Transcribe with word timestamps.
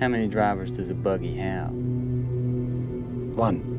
How 0.00 0.06
many 0.06 0.28
drivers 0.28 0.70
does 0.70 0.90
a 0.90 0.94
buggy 0.94 1.34
have? 1.38 1.72
One. 3.34 3.74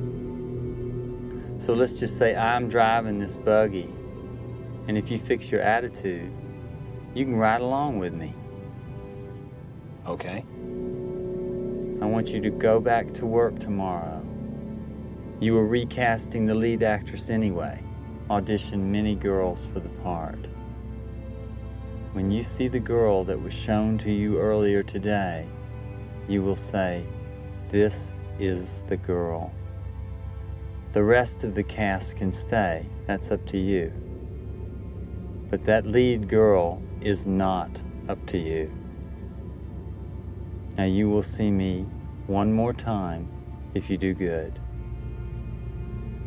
So 1.59 1.73
let's 1.73 1.93
just 1.93 2.17
say 2.17 2.35
I'm 2.35 2.67
driving 2.67 3.19
this 3.19 3.37
buggy, 3.37 3.89
and 4.89 4.97
if 4.97 5.09
you 5.11 5.17
fix 5.17 5.49
your 5.49 5.61
attitude, 5.61 6.29
you 7.13 7.23
can 7.23 7.37
ride 7.37 7.61
along 7.61 7.99
with 7.99 8.13
me. 8.13 8.35
Okay. 10.05 10.43
I 12.01 12.05
want 12.05 12.27
you 12.27 12.41
to 12.41 12.49
go 12.49 12.81
back 12.81 13.13
to 13.13 13.25
work 13.25 13.57
tomorrow. 13.57 14.21
You 15.39 15.53
were 15.53 15.67
recasting 15.67 16.45
the 16.45 16.55
lead 16.55 16.83
actress 16.83 17.29
anyway, 17.29 17.81
auditioned 18.29 18.83
many 18.83 19.15
girls 19.15 19.67
for 19.73 19.79
the 19.79 19.87
part. 20.03 20.47
When 22.11 22.29
you 22.29 22.43
see 22.43 22.67
the 22.67 22.81
girl 22.81 23.23
that 23.23 23.41
was 23.41 23.53
shown 23.53 23.97
to 23.99 24.11
you 24.11 24.37
earlier 24.37 24.83
today, 24.83 25.47
you 26.29 26.43
will 26.43 26.55
say, 26.55 27.03
This 27.69 28.13
is 28.39 28.83
the 28.87 28.97
girl. 28.97 29.51
The 30.93 31.03
rest 31.03 31.43
of 31.43 31.55
the 31.55 31.63
cast 31.63 32.15
can 32.15 32.31
stay, 32.31 32.85
that's 33.05 33.31
up 33.31 33.45
to 33.47 33.57
you. 33.57 33.91
But 35.49 35.65
that 35.65 35.85
lead 35.85 36.29
girl 36.29 36.81
is 37.01 37.25
not 37.25 37.69
up 38.07 38.23
to 38.27 38.37
you. 38.37 38.71
Now 40.77 40.85
you 40.85 41.09
will 41.09 41.23
see 41.23 41.51
me 41.51 41.85
one 42.27 42.53
more 42.53 42.73
time 42.73 43.27
if 43.73 43.89
you 43.89 43.97
do 43.97 44.13
good. 44.13 44.59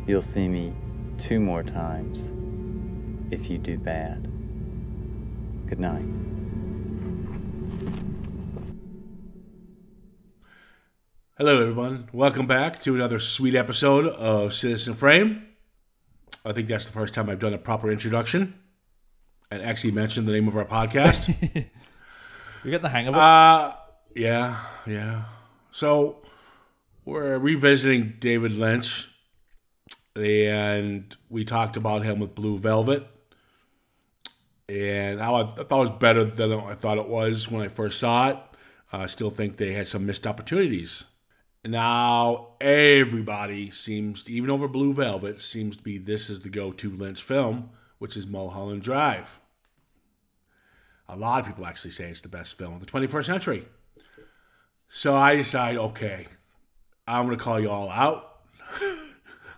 You'll 0.05 0.21
see 0.21 0.47
me 0.47 0.73
two 1.17 1.39
more 1.39 1.63
times 1.63 2.31
if 3.31 3.49
you 3.49 3.57
do 3.57 3.77
bad. 3.77 4.29
Good 5.67 5.79
night. 5.79 6.32
Hello, 11.45 11.59
everyone. 11.59 12.07
Welcome 12.13 12.47
back 12.47 12.79
to 12.83 12.95
another 12.95 13.19
sweet 13.19 13.53
episode 13.53 14.05
of 14.05 14.53
Citizen 14.53 14.93
Frame. 14.93 15.45
I 16.45 16.53
think 16.53 16.69
that's 16.69 16.85
the 16.85 16.93
first 16.93 17.13
time 17.13 17.29
I've 17.29 17.39
done 17.39 17.53
a 17.53 17.57
proper 17.57 17.91
introduction 17.91 18.57
and 19.51 19.61
actually 19.61 19.91
mentioned 19.91 20.25
the 20.25 20.31
name 20.31 20.47
of 20.47 20.55
our 20.55 20.63
podcast. 20.63 21.27
You're 22.63 22.71
getting 22.71 22.81
the 22.81 22.87
hang 22.87 23.09
of 23.09 23.15
it. 23.15 23.19
uh, 23.19 23.73
yeah, 24.15 24.57
yeah. 24.87 25.23
So 25.71 26.21
we're 27.03 27.37
revisiting 27.37 28.13
David 28.19 28.53
Lynch, 28.53 29.09
and 30.15 31.13
we 31.27 31.43
talked 31.43 31.75
about 31.75 32.03
him 32.03 32.19
with 32.19 32.35
Blue 32.35 32.57
Velvet, 32.57 33.05
and 34.69 35.19
how 35.19 35.35
I, 35.35 35.43
th- 35.43 35.67
thought 35.67 35.87
it 35.87 35.89
was 35.89 35.99
better 35.99 36.23
than 36.23 36.53
I 36.53 36.73
thought 36.73 36.99
it 36.99 37.09
was 37.09 37.51
when 37.51 37.61
I 37.61 37.67
first 37.67 37.99
saw 37.99 38.29
it. 38.29 38.37
I 38.93 39.07
still 39.07 39.29
think 39.29 39.57
they 39.57 39.73
had 39.73 39.89
some 39.89 40.05
missed 40.05 40.25
opportunities. 40.25 41.03
Now 41.65 42.55
everybody 42.59 43.71
seems, 43.71 44.29
even 44.29 44.49
over 44.49 44.67
Blue 44.67 44.91
Velvet, 44.91 45.41
seems 45.41 45.77
to 45.77 45.83
be 45.83 45.97
this 45.97 46.29
is 46.29 46.41
the 46.41 46.49
go-to 46.49 46.89
Lynch 46.89 47.21
film, 47.21 47.69
which 47.99 48.17
is 48.17 48.27
Mulholland 48.27 48.81
Drive. 48.81 49.39
A 51.07 51.15
lot 51.15 51.39
of 51.39 51.45
people 51.45 51.65
actually 51.65 51.91
say 51.91 52.09
it's 52.09 52.21
the 52.21 52.27
best 52.27 52.57
film 52.57 52.73
of 52.73 52.79
the 52.81 52.85
21st 52.85 53.25
century. 53.25 53.67
So 54.89 55.15
I 55.15 55.35
decide, 55.35 55.77
okay, 55.77 56.27
I'm 57.07 57.25
gonna 57.25 57.37
call 57.37 57.59
you 57.59 57.69
all 57.69 57.89
out. 57.89 58.41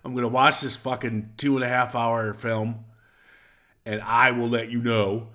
I'm 0.03 0.13
gonna 0.13 0.27
watch 0.27 0.61
this 0.61 0.75
fucking 0.75 1.31
two 1.37 1.55
and 1.55 1.63
a 1.63 1.67
half 1.67 1.95
hour 1.95 2.33
film, 2.35 2.85
and 3.83 4.01
I 4.01 4.31
will 4.31 4.49
let 4.49 4.69
you 4.69 4.79
know 4.79 5.29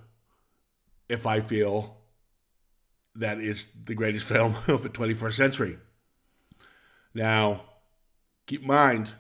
if 1.09 1.27
I 1.27 1.41
feel 1.41 1.97
that 3.17 3.41
it's 3.41 3.67
the 3.67 3.95
greatest 3.95 4.25
film 4.29 4.57
of 4.69 4.85
the 4.85 4.89
21st 4.89 5.35
century. 5.35 5.79
Now, 7.15 7.63
keep 8.47 8.63
in 8.63 8.67
mind, 8.67 9.13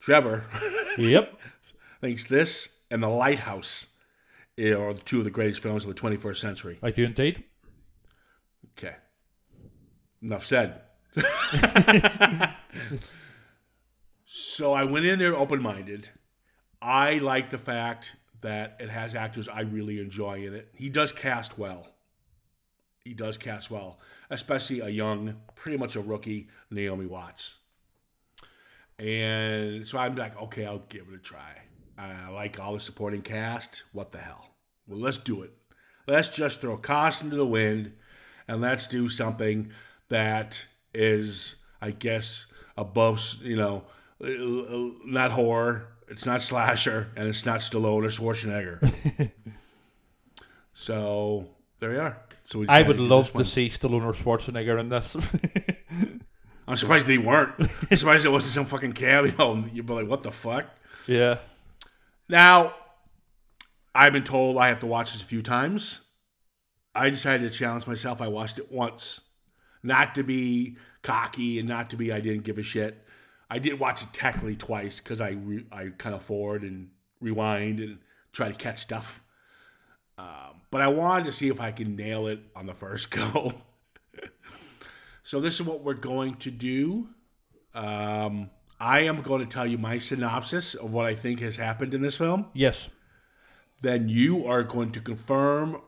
Trevor 0.00 0.44
yep. 0.96 1.38
thinks 2.00 2.24
this 2.24 2.78
and 2.90 3.02
The 3.02 3.08
Lighthouse 3.08 3.94
are 4.58 4.94
the 4.94 5.00
two 5.04 5.18
of 5.18 5.24
the 5.24 5.30
greatest 5.30 5.60
films 5.60 5.84
of 5.84 5.94
the 5.94 6.00
21st 6.00 6.36
century. 6.36 6.78
I 6.82 6.90
do 6.90 7.04
indeed. 7.04 7.44
Okay. 8.72 8.96
Enough 10.22 10.46
said. 10.46 10.80
so 14.24 14.72
I 14.72 14.84
went 14.84 15.06
in 15.06 15.18
there 15.18 15.34
open 15.34 15.62
minded. 15.62 16.10
I 16.80 17.18
like 17.18 17.50
the 17.50 17.58
fact 17.58 18.16
that 18.40 18.76
it 18.80 18.88
has 18.88 19.14
actors 19.14 19.48
I 19.48 19.60
really 19.62 20.00
enjoy 20.00 20.46
in 20.46 20.54
it. 20.54 20.68
He 20.74 20.88
does 20.88 21.12
cast 21.12 21.58
well. 21.58 21.88
He 23.04 23.14
does 23.14 23.38
cast 23.38 23.70
well, 23.70 23.98
especially 24.30 24.80
a 24.80 24.88
young, 24.88 25.36
pretty 25.54 25.78
much 25.78 25.96
a 25.96 26.00
rookie, 26.00 26.48
Naomi 26.70 27.06
Watts. 27.06 27.58
And 28.98 29.86
so 29.86 29.98
I'm 29.98 30.16
like, 30.16 30.40
okay, 30.42 30.66
I'll 30.66 30.84
give 30.88 31.06
it 31.08 31.14
a 31.14 31.18
try. 31.18 31.62
I 31.96 32.28
like 32.30 32.60
all 32.60 32.74
the 32.74 32.80
supporting 32.80 33.22
cast. 33.22 33.84
What 33.92 34.12
the 34.12 34.18
hell? 34.18 34.50
Well, 34.86 34.98
let's 34.98 35.18
do 35.18 35.42
it. 35.42 35.52
Let's 36.06 36.28
just 36.28 36.60
throw 36.60 36.76
caution 36.76 37.30
to 37.30 37.36
the 37.36 37.46
wind 37.46 37.92
and 38.46 38.60
let's 38.60 38.86
do 38.86 39.08
something 39.08 39.72
that 40.08 40.64
is, 40.94 41.56
I 41.82 41.90
guess, 41.90 42.46
above, 42.76 43.22
you 43.42 43.56
know, 43.56 43.84
uh, 44.24 44.28
not 45.04 45.32
horror, 45.32 45.88
it's 46.08 46.24
not 46.24 46.40
slasher, 46.40 47.08
and 47.14 47.28
it's 47.28 47.44
not 47.44 47.60
Stallone 47.60 48.04
or 48.04 48.08
Schwarzenegger. 48.08 49.30
so 50.72 51.48
there 51.80 51.92
you 51.92 52.00
are. 52.00 52.18
So 52.44 52.60
we 52.60 52.68
I 52.68 52.82
would 52.82 53.00
love 53.00 53.32
to 53.34 53.44
see 53.44 53.68
Stallone 53.68 54.04
or 54.04 54.12
Schwarzenegger 54.12 54.78
in 54.80 54.88
this. 54.88 55.16
I'm 56.66 56.76
surprised 56.76 57.06
they 57.06 57.18
weren't. 57.18 57.54
I'm 57.58 57.96
surprised 57.96 58.26
it 58.26 58.30
wasn't 58.30 58.54
some 58.54 58.64
fucking 58.66 58.92
cameo. 58.92 59.64
You'd 59.72 59.86
be 59.86 59.92
like, 59.92 60.08
what 60.08 60.22
the 60.22 60.32
fuck? 60.32 60.66
yeah. 61.06 61.38
Now, 62.28 62.74
I've 63.94 64.12
been 64.12 64.24
told 64.24 64.58
I 64.58 64.68
have 64.68 64.80
to 64.80 64.86
watch 64.86 65.12
this 65.12 65.22
a 65.22 65.24
few 65.24 65.40
times. 65.40 66.02
I 66.94 67.08
decided 67.10 67.50
to 67.50 67.58
challenge 67.58 67.86
myself. 67.86 68.20
I 68.20 68.28
watched 68.28 68.58
it 68.58 68.70
once. 68.70 69.22
Not 69.82 70.14
to 70.16 70.22
be 70.22 70.76
cocky 71.02 71.58
and 71.58 71.68
not 71.68 71.90
to 71.90 71.96
be 71.96 72.12
I 72.12 72.20
didn't 72.20 72.44
give 72.44 72.58
a 72.58 72.62
shit. 72.62 73.02
I 73.48 73.58
did 73.58 73.80
watch 73.80 74.02
it 74.02 74.12
technically 74.12 74.56
twice 74.56 75.00
because 75.00 75.20
I 75.20 75.30
re- 75.30 75.66
I 75.72 75.88
kind 75.96 76.14
of 76.14 76.22
forward 76.22 76.62
and 76.62 76.90
rewind 77.20 77.80
and 77.80 77.98
try 78.32 78.48
to 78.48 78.54
catch 78.54 78.80
stuff. 78.80 79.22
Um, 80.18 80.60
but 80.70 80.80
I 80.80 80.88
wanted 80.88 81.24
to 81.26 81.32
see 81.32 81.48
if 81.48 81.60
I 81.60 81.70
can 81.72 81.96
nail 81.96 82.26
it 82.26 82.40
on 82.56 82.66
the 82.66 82.74
first 82.74 83.10
go. 83.12 83.54
so 85.22 85.40
this 85.40 85.54
is 85.54 85.62
what 85.62 85.82
we're 85.82 85.94
going 85.94 86.34
to 86.36 86.50
do. 86.50 87.08
Um, 87.74 88.50
I 88.80 89.00
am 89.00 89.22
going 89.22 89.40
to 89.40 89.46
tell 89.46 89.66
you 89.66 89.78
my 89.78 89.98
synopsis 89.98 90.74
of 90.74 90.92
what 90.92 91.06
I 91.06 91.14
think 91.14 91.40
has 91.40 91.56
happened 91.56 91.94
in 91.94 92.02
this 92.02 92.16
film. 92.16 92.46
Yes. 92.54 92.88
Then 93.80 94.08
you 94.08 94.46
are 94.46 94.62
going 94.64 94.92
to 94.92 95.00
confirm 95.00 95.80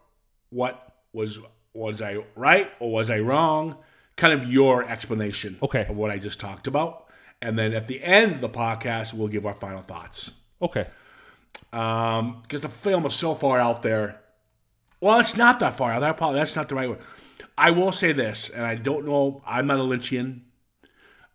what 0.50 0.94
was 1.12 1.38
was 1.72 2.02
I 2.02 2.24
right 2.36 2.70
or 2.80 2.90
was 2.92 3.10
I 3.10 3.20
wrong? 3.20 3.76
Kind 4.16 4.32
of 4.32 4.50
your 4.52 4.84
explanation 4.88 5.56
Okay. 5.62 5.86
of 5.88 5.96
what 5.96 6.10
I 6.10 6.18
just 6.18 6.38
talked 6.40 6.66
about. 6.66 7.06
And 7.40 7.58
then 7.58 7.72
at 7.72 7.86
the 7.86 8.02
end 8.02 8.32
of 8.32 8.40
the 8.40 8.48
podcast, 8.48 9.14
we'll 9.14 9.28
give 9.28 9.46
our 9.46 9.54
final 9.54 9.80
thoughts. 9.82 10.32
Okay. 10.60 10.86
Um, 11.72 12.40
because 12.42 12.62
the 12.62 12.68
film 12.68 13.06
is 13.06 13.14
so 13.14 13.34
far 13.34 13.58
out 13.58 13.82
there. 13.82 14.20
Well, 15.00 15.20
it's 15.20 15.36
not 15.36 15.60
that 15.60 15.76
far 15.76 15.92
out. 15.92 16.00
That 16.00 16.16
probably 16.16 16.38
that's 16.38 16.56
not 16.56 16.68
the 16.68 16.74
right 16.74 16.88
word. 16.88 17.00
I 17.56 17.70
will 17.70 17.92
say 17.92 18.12
this, 18.12 18.48
and 18.48 18.66
I 18.66 18.74
don't 18.74 19.06
know. 19.06 19.42
I'm 19.46 19.66
not 19.66 19.78
a 19.78 19.82
Lynchian. 19.82 20.40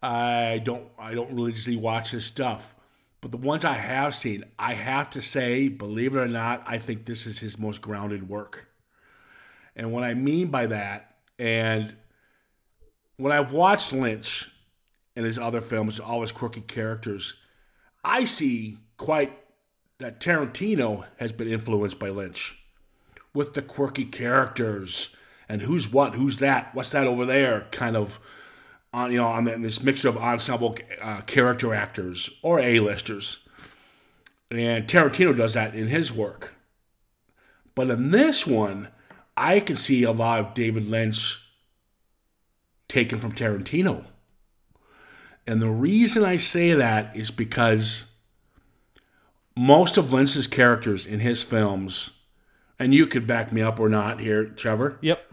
I 0.01 0.61
don't. 0.63 0.87
I 0.99 1.13
don't 1.13 1.33
religiously 1.33 1.77
watch 1.77 2.11
his 2.11 2.25
stuff, 2.25 2.75
but 3.21 3.31
the 3.31 3.37
ones 3.37 3.65
I 3.65 3.73
have 3.73 4.13
seen, 4.13 4.43
I 4.59 4.73
have 4.73 5.09
to 5.11 5.21
say, 5.21 5.67
believe 5.67 6.15
it 6.15 6.19
or 6.19 6.27
not, 6.27 6.63
I 6.67 6.77
think 6.77 7.05
this 7.05 7.25
is 7.25 7.39
his 7.39 7.57
most 7.57 7.81
grounded 7.81 8.29
work. 8.29 8.67
And 9.75 9.91
what 9.91 10.03
I 10.03 10.13
mean 10.13 10.47
by 10.47 10.67
that, 10.67 11.15
and 11.39 11.95
when 13.17 13.31
I've 13.31 13.51
watched 13.51 13.93
Lynch 13.93 14.49
and 15.15 15.25
his 15.25 15.39
other 15.39 15.61
films, 15.61 15.99
all 15.99 16.21
his 16.21 16.31
quirky 16.31 16.61
characters, 16.61 17.39
I 18.03 18.25
see 18.25 18.77
quite 18.97 19.33
that 19.99 20.19
Tarantino 20.19 21.05
has 21.17 21.31
been 21.31 21.47
influenced 21.47 21.99
by 21.99 22.09
Lynch 22.09 22.63
with 23.33 23.53
the 23.53 23.61
quirky 23.61 24.05
characters 24.05 25.15
and 25.47 25.61
who's 25.61 25.91
what, 25.91 26.15
who's 26.15 26.39
that, 26.39 26.73
what's 26.73 26.91
that 26.91 27.07
over 27.07 27.25
there, 27.25 27.67
kind 27.71 27.95
of 27.95 28.19
on 28.93 29.11
you 29.11 29.17
know 29.17 29.27
on 29.27 29.43
this 29.43 29.83
mixture 29.83 30.07
of 30.07 30.17
ensemble 30.17 30.77
uh, 31.01 31.21
character 31.21 31.73
actors 31.73 32.39
or 32.41 32.59
A-listers, 32.59 33.47
and 34.49 34.87
Tarantino 34.87 35.35
does 35.35 35.53
that 35.53 35.75
in 35.75 35.87
his 35.87 36.13
work. 36.13 36.55
But 37.75 37.89
in 37.89 38.11
this 38.11 38.47
one, 38.47 38.87
I 39.35 39.59
can 39.59 39.75
see 39.75 40.03
a 40.03 40.13
lot 40.13 40.39
of 40.39 40.53
David 40.53 40.87
Lynch 40.87 41.41
taken 42.87 43.19
from 43.19 43.33
Tarantino. 43.33 44.05
And 45.45 45.61
the 45.61 45.69
reason 45.69 46.23
I 46.23 46.37
say 46.37 46.73
that 46.73 47.15
is 47.15 47.31
because 47.31 48.11
most 49.57 49.97
of 49.97 50.11
Lynch's 50.11 50.47
characters 50.47 51.05
in 51.05 51.19
his 51.21 51.41
films, 51.43 52.11
and 52.77 52.93
you 52.93 53.07
could 53.07 53.25
back 53.25 53.51
me 53.51 53.61
up 53.61 53.79
or 53.79 53.89
not 53.89 54.19
here, 54.19 54.45
Trevor, 54.45 54.97
Yep. 55.01 55.31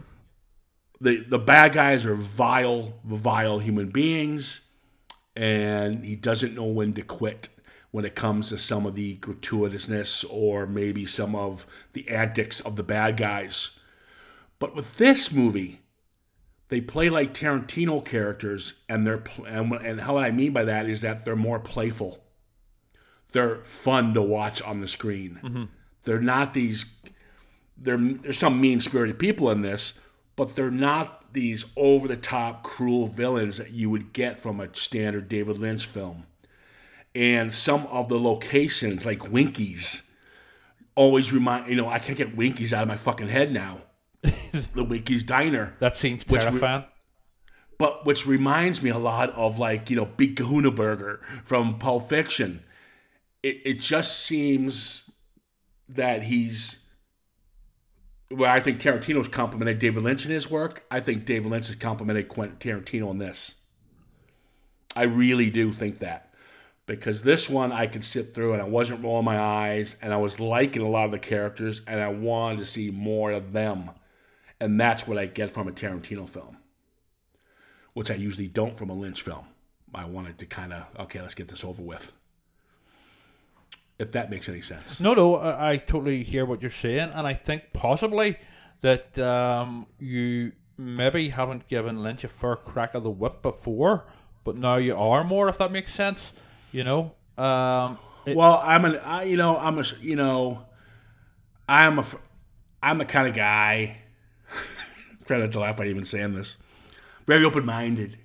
the 1.00 1.24
the 1.24 1.38
bad 1.38 1.72
guys 1.72 2.06
are 2.06 2.14
vile, 2.14 2.94
vile 3.04 3.58
human 3.58 3.88
beings, 3.90 4.69
and 5.34 6.04
he 6.04 6.14
doesn't 6.16 6.54
know 6.54 6.66
when 6.66 6.92
to 6.94 7.02
quit 7.02 7.48
when 7.90 8.04
it 8.04 8.14
comes 8.14 8.48
to 8.48 8.56
some 8.58 8.86
of 8.86 8.94
the 8.94 9.16
gratuitousness 9.19 10.24
or 10.30 10.66
maybe 10.66 11.04
some 11.04 11.34
of 11.34 11.66
the 11.92 12.08
antics 12.08 12.60
of 12.60 12.76
the 12.76 12.82
bad 12.82 13.16
guys. 13.16 13.78
But 14.58 14.74
with 14.74 14.96
this 14.96 15.32
movie, 15.32 15.80
they 16.69 16.80
play 16.80 17.10
like 17.10 17.34
Tarantino 17.34 18.02
characters, 18.04 18.82
and 18.88 19.06
they're 19.06 19.19
pl- 19.19 19.44
and, 19.44 19.72
and 19.74 20.00
how 20.02 20.16
I 20.16 20.30
mean 20.30 20.52
by 20.52 20.64
that 20.64 20.88
is 20.88 21.00
that 21.02 21.24
they're 21.24 21.36
more 21.36 21.58
playful. 21.58 22.20
They're 23.32 23.56
fun 23.64 24.14
to 24.14 24.23
watch 24.23 24.61
on 24.62 24.81
the 24.81 24.88
screen. 24.88 25.40
Mm-hmm. 25.43 25.64
They're 26.05 26.20
not 26.20 26.55
these. 26.55 26.87
There, 27.76 27.96
there's 27.96 28.38
some 28.38 28.61
mean 28.61 28.81
spirited 28.81 29.19
people 29.19 29.50
in 29.50 29.62
this, 29.62 29.99
but 30.37 30.55
they're 30.55 30.70
not 30.70 31.32
these 31.32 31.64
over 31.76 32.06
the 32.06 32.17
top 32.17 32.62
cruel 32.62 33.08
villains 33.08 33.56
that 33.56 33.70
you 33.70 33.90
would 33.90 34.12
get 34.12 34.38
from 34.38 34.61
a 34.61 34.75
standard 34.75 35.29
David 35.29 35.58
Lynch 35.58 35.87
film. 35.87 36.26
And 37.14 37.52
some 37.52 37.87
of 37.88 38.08
the 38.08 38.19
locations, 38.19 39.05
like 39.05 39.31
Winkies, 39.31 40.11
always 40.94 41.32
remind 41.32 41.69
you 41.69 41.76
know 41.76 41.88
I 41.88 41.99
can't 41.99 42.19
get 42.19 42.37
Winkies 42.37 42.73
out 42.73 42.82
of 42.82 42.88
my 42.88 42.96
fucking 42.96 43.29
head 43.29 43.50
now. 43.50 43.81
the 44.23 44.84
Winkies 44.84 45.25
Diner 45.25 45.73
That 45.81 45.96
seems 45.96 46.25
terrifying. 46.25 46.84
but 47.76 48.06
which 48.06 48.26
reminds 48.26 48.82
me 48.82 48.90
a 48.90 48.99
lot 48.99 49.31
of 49.31 49.58
like 49.58 49.90
you 49.90 49.96
know 49.96 50.05
Big 50.05 50.37
Kahuna 50.37 50.70
Burger 50.70 51.20
from 51.44 51.79
Pulp 51.79 52.08
Fiction. 52.08 52.62
It 53.42 53.60
it 53.64 53.80
just 53.80 54.20
seems 54.20 55.10
that 55.88 56.24
he's. 56.24 56.80
Well, 58.30 58.50
I 58.50 58.60
think 58.60 58.80
Tarantino's 58.80 59.28
complimented 59.28 59.78
David 59.78 60.02
Lynch 60.04 60.24
in 60.24 60.30
his 60.30 60.50
work. 60.50 60.86
I 60.90 61.00
think 61.00 61.26
David 61.26 61.50
Lynch 61.50 61.66
has 61.66 61.76
complimented 61.76 62.28
Quentin 62.28 62.56
Tarantino 62.56 63.10
in 63.10 63.18
this. 63.18 63.56
I 64.96 65.02
really 65.02 65.50
do 65.50 65.70
think 65.72 65.98
that 65.98 66.32
because 66.86 67.22
this 67.22 67.50
one 67.50 67.72
I 67.72 67.86
could 67.86 68.04
sit 68.04 68.34
through 68.34 68.54
and 68.54 68.62
I 68.62 68.66
wasn't 68.66 69.04
rolling 69.04 69.24
my 69.26 69.38
eyes 69.38 69.96
and 70.00 70.14
I 70.14 70.16
was 70.16 70.40
liking 70.40 70.82
a 70.82 70.88
lot 70.88 71.04
of 71.04 71.10
the 71.10 71.18
characters 71.18 71.82
and 71.86 72.00
I 72.00 72.08
wanted 72.08 72.58
to 72.60 72.64
see 72.64 72.90
more 72.90 73.32
of 73.32 73.52
them, 73.52 73.90
and 74.60 74.80
that's 74.80 75.06
what 75.06 75.18
I 75.18 75.26
get 75.26 75.50
from 75.50 75.68
a 75.68 75.72
Tarantino 75.72 76.28
film 76.28 76.56
which 77.94 78.10
I 78.10 78.14
usually 78.14 78.48
don't 78.48 78.76
from 78.76 78.90
a 78.90 78.94
Lynch 78.94 79.22
film. 79.22 79.46
I 79.94 80.04
wanted 80.06 80.38
to 80.38 80.46
kind 80.46 80.72
of 80.72 80.84
okay, 80.98 81.20
let's 81.20 81.34
get 81.34 81.48
this 81.48 81.64
over 81.64 81.82
with. 81.82 82.12
If 84.02 84.12
that 84.12 84.31
makes 84.31 84.49
any 84.49 84.60
sense. 84.60 85.00
No, 85.00 85.14
no, 85.14 85.37
I, 85.37 85.72
I 85.72 85.76
totally 85.76 86.22
hear 86.22 86.44
what 86.44 86.60
you're 86.62 86.70
saying, 86.70 87.10
and 87.14 87.26
I 87.26 87.34
think 87.34 87.72
possibly 87.72 88.37
that 88.81 89.19
um, 89.19 89.87
you 89.99 90.52
maybe 90.76 91.28
haven't 91.28 91.69
given 91.69 92.02
Lynch 92.02 92.25
a 92.25 92.28
fair 92.28 92.56
crack 92.56 92.94
of 92.94 93.02
the 93.04 93.10
whip 93.10 93.43
before, 93.43 94.06
but 94.44 94.56
now 94.56 94.76
you 94.76 94.96
are 94.96 95.22
more. 95.25 95.49
If 95.49 95.58
that 95.58 95.70
makes 95.72 95.93
sense, 95.94 96.32
you 96.72 96.84
know. 96.84 97.12
Um, 97.38 97.99
it- 98.26 98.37
Well, 98.37 98.60
I'm 98.62 98.84
an 98.84 98.96
I, 99.04 99.22
you 99.25 99.37
know 99.37 99.56
I'm 99.56 99.78
a 99.78 99.84
you 100.00 100.16
know 100.16 100.66
I'm 101.69 101.98
a, 101.98 102.05
I'm 102.82 102.98
the 102.98 103.05
kind 103.05 103.28
of 103.28 103.34
guy. 103.34 103.98
trying 105.26 105.40
not 105.40 105.52
to 105.52 105.60
laugh 105.60 105.76
by 105.76 105.87
even 105.87 106.05
saying 106.05 106.34
this. 106.34 106.58
Very 107.26 107.44
open 107.44 107.64
minded 107.64 108.19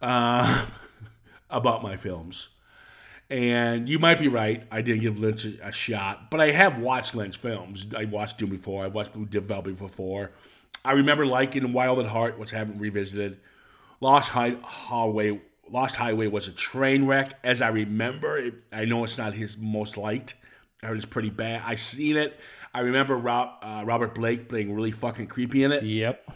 uh, 0.00 0.66
about 1.50 1.82
my 1.82 1.96
films. 1.98 2.48
And 3.34 3.88
you 3.88 3.98
might 3.98 4.20
be 4.20 4.28
right. 4.28 4.62
I 4.70 4.80
didn't 4.80 5.00
give 5.00 5.18
Lynch 5.18 5.44
a, 5.44 5.68
a 5.68 5.72
shot, 5.72 6.30
but 6.30 6.40
I 6.40 6.52
have 6.52 6.78
watched 6.78 7.16
Lynch 7.16 7.36
films. 7.36 7.84
I 7.96 8.04
watched 8.04 8.38
Dune 8.38 8.48
before. 8.50 8.84
I've 8.84 8.94
watched 8.94 9.10
Developing 9.28 9.74
before. 9.74 10.30
I 10.84 10.92
remember 10.92 11.26
liking 11.26 11.72
Wild 11.72 11.98
at 11.98 12.06
Heart, 12.06 12.38
which 12.38 12.54
I 12.54 12.58
haven't 12.58 12.78
revisited. 12.78 13.40
Lost 14.00 14.30
Hi- 14.30 14.56
Highway. 14.62 15.40
Lost 15.68 15.96
Highway 15.96 16.28
was 16.28 16.46
a 16.46 16.52
train 16.52 17.06
wreck, 17.06 17.32
as 17.42 17.60
I 17.60 17.70
remember. 17.70 18.38
It, 18.38 18.54
I 18.72 18.84
know 18.84 19.02
it's 19.02 19.18
not 19.18 19.34
his 19.34 19.58
most 19.58 19.96
liked. 19.96 20.36
I 20.80 20.86
heard 20.86 20.96
it's 20.96 21.04
pretty 21.04 21.30
bad. 21.30 21.62
I 21.66 21.74
seen 21.74 22.16
it. 22.16 22.38
I 22.72 22.82
remember 22.82 23.16
Rob, 23.16 23.50
uh, 23.62 23.82
Robert 23.84 24.14
Blake 24.14 24.48
being 24.48 24.72
really 24.72 24.92
fucking 24.92 25.26
creepy 25.26 25.64
in 25.64 25.72
it 25.72 25.82
yep. 25.82 26.28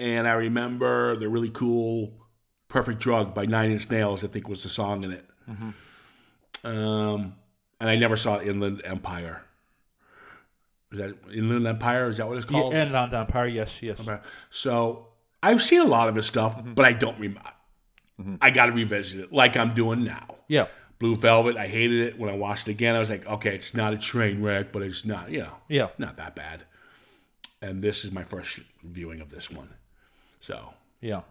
and 0.00 0.26
I 0.26 0.32
remember 0.32 1.14
the 1.16 1.28
really 1.28 1.50
cool 1.50 2.12
"Perfect 2.66 2.98
Drug" 2.98 3.34
by 3.34 3.46
Nine 3.46 3.70
Inch 3.70 3.88
Nails. 3.88 4.24
I 4.24 4.26
think 4.26 4.48
was 4.48 4.64
the 4.64 4.68
song 4.68 5.04
in 5.04 5.12
it. 5.12 5.24
Um, 6.64 7.34
and 7.80 7.88
I 7.88 7.96
never 7.96 8.16
saw 8.16 8.40
Inland 8.40 8.82
Empire. 8.84 9.42
Is 10.92 10.98
that 10.98 11.14
Inland 11.32 11.66
Empire? 11.66 12.08
Is 12.08 12.16
that 12.18 12.28
what 12.28 12.36
it's 12.36 12.46
Yeah, 12.50 12.60
called? 12.60 12.74
Inland 12.74 13.14
Empire, 13.14 13.46
yes, 13.46 13.82
yes. 13.82 14.08
So 14.50 15.08
I've 15.42 15.62
seen 15.62 15.80
a 15.80 15.84
lot 15.84 16.08
of 16.08 16.16
his 16.16 16.26
stuff, 16.26 16.60
but 16.74 16.84
I 16.84 16.92
don't 16.92 17.18
remember. 17.18 17.42
I 18.42 18.50
got 18.50 18.66
to 18.66 18.72
revisit 18.72 19.20
it, 19.20 19.32
like 19.32 19.56
I'm 19.56 19.72
doing 19.72 20.04
now. 20.04 20.34
Yeah, 20.48 20.66
Blue 20.98 21.16
Velvet. 21.16 21.56
I 21.56 21.68
hated 21.68 22.00
it 22.08 22.18
when 22.18 22.28
I 22.28 22.36
watched 22.36 22.68
it 22.68 22.72
again. 22.72 22.94
I 22.94 22.98
was 22.98 23.08
like, 23.08 23.26
okay, 23.26 23.54
it's 23.54 23.74
not 23.74 23.94
a 23.94 23.98
train 23.98 24.42
wreck, 24.42 24.72
but 24.72 24.82
it's 24.82 25.06
not, 25.06 25.30
you 25.30 25.38
know, 25.38 25.56
yeah. 25.68 25.88
not 25.96 26.16
that 26.16 26.34
bad. 26.34 26.64
And 27.62 27.80
this 27.80 28.04
is 28.04 28.12
my 28.12 28.22
first 28.22 28.60
viewing 28.82 29.20
of 29.22 29.30
this 29.30 29.50
one. 29.50 29.70
So 30.40 30.74
Yeah. 31.00 31.22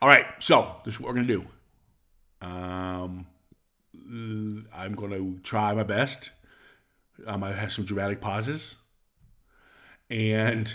All 0.00 0.08
right, 0.08 0.26
so 0.38 0.76
this 0.84 0.94
is 0.94 1.00
what 1.00 1.08
we're 1.08 1.14
gonna 1.22 1.26
do. 1.26 1.46
Um, 2.42 3.26
uh, 3.94 4.62
I'm 4.76 4.92
gonna 4.94 5.34
try 5.42 5.72
my 5.74 5.82
best. 5.82 6.30
I 7.26 7.36
might 7.36 7.54
have 7.56 7.72
some 7.72 7.84
dramatic 7.84 8.20
pauses, 8.20 8.76
and 10.10 10.74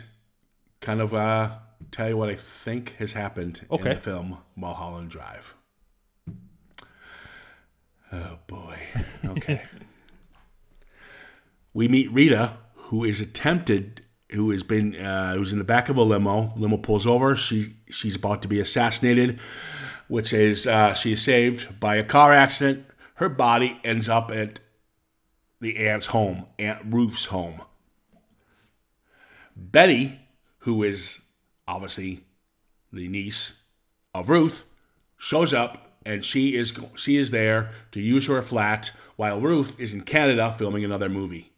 kind 0.81 1.01
of 1.01 1.13
uh, 1.13 1.51
tell 1.91 2.09
you 2.09 2.17
what 2.17 2.29
I 2.29 2.35
think 2.35 2.95
has 2.99 3.13
happened 3.13 3.65
Okay. 3.69 3.89
in 3.89 3.95
the 3.95 4.01
film 4.01 4.37
Mulholland 4.55 5.09
Drive. 5.09 5.53
Oh 8.11 8.39
boy. 8.47 8.77
Okay. 9.25 9.61
we 11.73 11.87
meet 11.87 12.11
Rita, 12.11 12.57
who 12.75 13.03
is 13.03 13.21
attempted, 13.21 14.01
who 14.31 14.49
has 14.51 14.63
been, 14.63 14.95
uh, 14.95 15.33
who's 15.35 15.51
in 15.53 15.59
the 15.59 15.63
back 15.65 15.89
of 15.89 15.97
a 15.97 16.01
limo. 16.01 16.47
The 16.55 16.61
limo 16.61 16.77
pulls 16.77 17.05
over. 17.05 17.35
She 17.35 17.75
she's 17.89 18.15
about 18.15 18.41
to 18.43 18.47
be 18.47 18.59
assassinated, 18.59 19.39
which 20.07 20.33
is 20.33 20.65
uh, 20.65 20.93
she 20.93 21.13
is 21.13 21.21
saved 21.23 21.79
by 21.79 21.95
a 21.97 22.03
car 22.03 22.33
accident. 22.33 22.85
Her 23.19 23.27
body 23.27 23.81
ends 23.83 24.07
up 24.07 24.31
at 24.31 24.61
the 25.59 25.75
aunt's 25.75 26.05
home, 26.05 26.45
Aunt 26.57 26.79
Ruth's 26.85 27.25
home. 27.25 27.61
Betty, 29.57 30.21
who 30.59 30.83
is 30.83 31.21
obviously 31.67 32.23
the 32.93 33.09
niece 33.09 33.61
of 34.13 34.29
Ruth, 34.29 34.63
shows 35.17 35.53
up 35.53 35.97
and 36.05 36.23
she 36.23 36.55
is 36.55 36.73
she 36.95 37.17
is 37.17 37.31
there 37.31 37.71
to 37.91 37.99
use 37.99 38.27
her 38.27 38.41
flat 38.41 38.91
while 39.17 39.41
Ruth 39.41 39.77
is 39.81 39.91
in 39.91 40.03
Canada 40.03 40.53
filming 40.53 40.85
another 40.85 41.09
movie. 41.09 41.51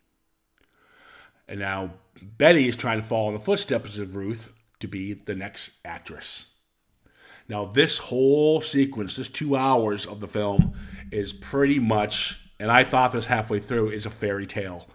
And 1.47 1.59
now 1.59 1.91
Betty 2.19 2.69
is 2.69 2.75
trying 2.75 2.99
to 2.99 3.07
follow 3.07 3.27
in 3.27 3.33
the 3.35 3.39
footsteps 3.39 3.99
of 3.99 4.15
Ruth 4.15 4.51
to 4.79 4.87
be 4.87 5.13
the 5.13 5.35
next 5.35 5.73
actress. 5.85 6.53
Now 7.47 7.65
this 7.65 7.99
whole 7.99 8.61
sequence, 8.61 9.17
this 9.17 9.29
2 9.29 9.55
hours 9.55 10.07
of 10.07 10.21
the 10.21 10.27
film 10.27 10.73
is 11.11 11.33
pretty 11.33 11.79
much 11.79 12.41
and 12.61 12.69
I 12.69 12.83
thought 12.83 13.11
this 13.11 13.25
halfway 13.25 13.57
through 13.57 13.89
is 13.89 14.05
a 14.05 14.11
fairy 14.11 14.45
tale. 14.45 14.87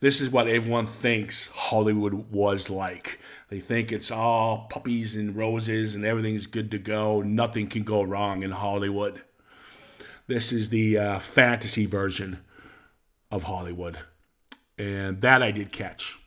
This 0.00 0.20
is 0.20 0.30
what 0.30 0.48
everyone 0.48 0.88
thinks 0.88 1.46
Hollywood 1.46 2.12
was 2.12 2.68
like. 2.68 3.20
They 3.50 3.60
think 3.60 3.92
it's 3.92 4.10
all 4.10 4.66
puppies 4.68 5.14
and 5.14 5.36
roses 5.36 5.94
and 5.94 6.04
everything's 6.04 6.46
good 6.46 6.72
to 6.72 6.78
go. 6.78 7.22
Nothing 7.22 7.68
can 7.68 7.84
go 7.84 8.02
wrong 8.02 8.42
in 8.42 8.50
Hollywood. 8.50 9.22
This 10.26 10.52
is 10.52 10.70
the 10.70 10.98
uh, 10.98 11.18
fantasy 11.20 11.86
version 11.86 12.40
of 13.30 13.44
Hollywood. 13.44 14.00
And 14.76 15.20
that 15.20 15.40
I 15.40 15.52
did 15.52 15.70
catch. 15.70 16.18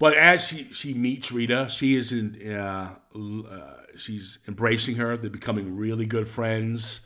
But 0.00 0.16
as 0.16 0.48
she, 0.48 0.72
she 0.72 0.92
meets 0.92 1.30
Rita, 1.30 1.68
she 1.70 1.94
is 1.94 2.10
in, 2.10 2.52
uh, 2.52 2.96
uh, 3.14 3.74
she's 3.94 4.40
embracing 4.48 4.96
her. 4.96 5.16
They're 5.16 5.30
becoming 5.30 5.76
really 5.76 6.04
good 6.04 6.26
friends. 6.26 7.02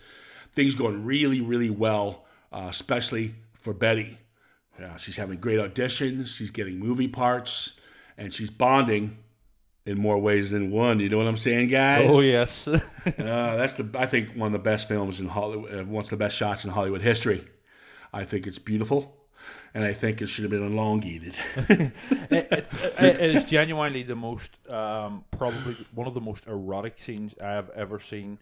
Things 0.59 0.75
going 0.75 1.05
really, 1.05 1.41
really 1.41 1.71
well, 1.71 2.25
uh, 2.53 2.67
especially 2.69 3.37
for 3.55 3.73
Betty. 3.73 4.19
Yeah, 4.77 4.97
she's 4.97 5.15
having 5.15 5.39
great 5.39 5.61
auditions. 5.61 6.37
She's 6.37 6.51
getting 6.51 6.81
movie 6.81 7.07
parts, 7.07 7.79
and 8.17 8.35
she's 8.35 8.51
bonding 8.51 9.19
in 9.87 10.01
more 10.01 10.19
ways 10.19 10.51
than 10.51 10.73
one. 10.73 10.99
You 10.99 11.11
know 11.11 11.19
what 11.19 11.29
I'm 11.29 11.37
saying, 11.37 11.69
guys? 11.69 12.11
Oh 12.11 12.19
yes. 12.19 12.67
Uh, 13.07 13.57
that's 13.57 13.75
the 13.75 13.89
I 13.97 14.07
think 14.07 14.33
one 14.33 14.49
of 14.49 14.53
the 14.53 14.59
best 14.59 14.89
films 14.89 15.21
in 15.21 15.29
Hollywood. 15.29 15.73
Uh, 15.73 15.85
one 15.85 16.03
of 16.03 16.11
the 16.11 16.17
best 16.17 16.37
shots 16.37 16.65
in 16.65 16.73
Hollywood 16.73 17.03
history. 17.03 17.47
I 18.13 18.25
think 18.25 18.49
it's 18.49 18.59
beautiful, 18.59 19.17
and 19.75 19.85
I 19.85 19.93
think 19.93 20.21
it 20.21 20.27
should 20.27 20.43
have 20.43 20.51
been 20.51 20.67
elongated. 20.67 21.39
it, 21.57 21.93
it's, 22.51 22.85
it, 23.01 23.21
it 23.21 23.37
is 23.37 23.45
genuinely 23.45 24.03
the 24.03 24.17
most, 24.17 24.59
um, 24.69 25.25
probably 25.31 25.77
one 25.95 26.09
of 26.09 26.15
the 26.15 26.21
most 26.21 26.49
erotic 26.49 26.99
scenes 26.99 27.37
I 27.41 27.53
have 27.53 27.71
ever 27.71 28.01
seen 28.01 28.41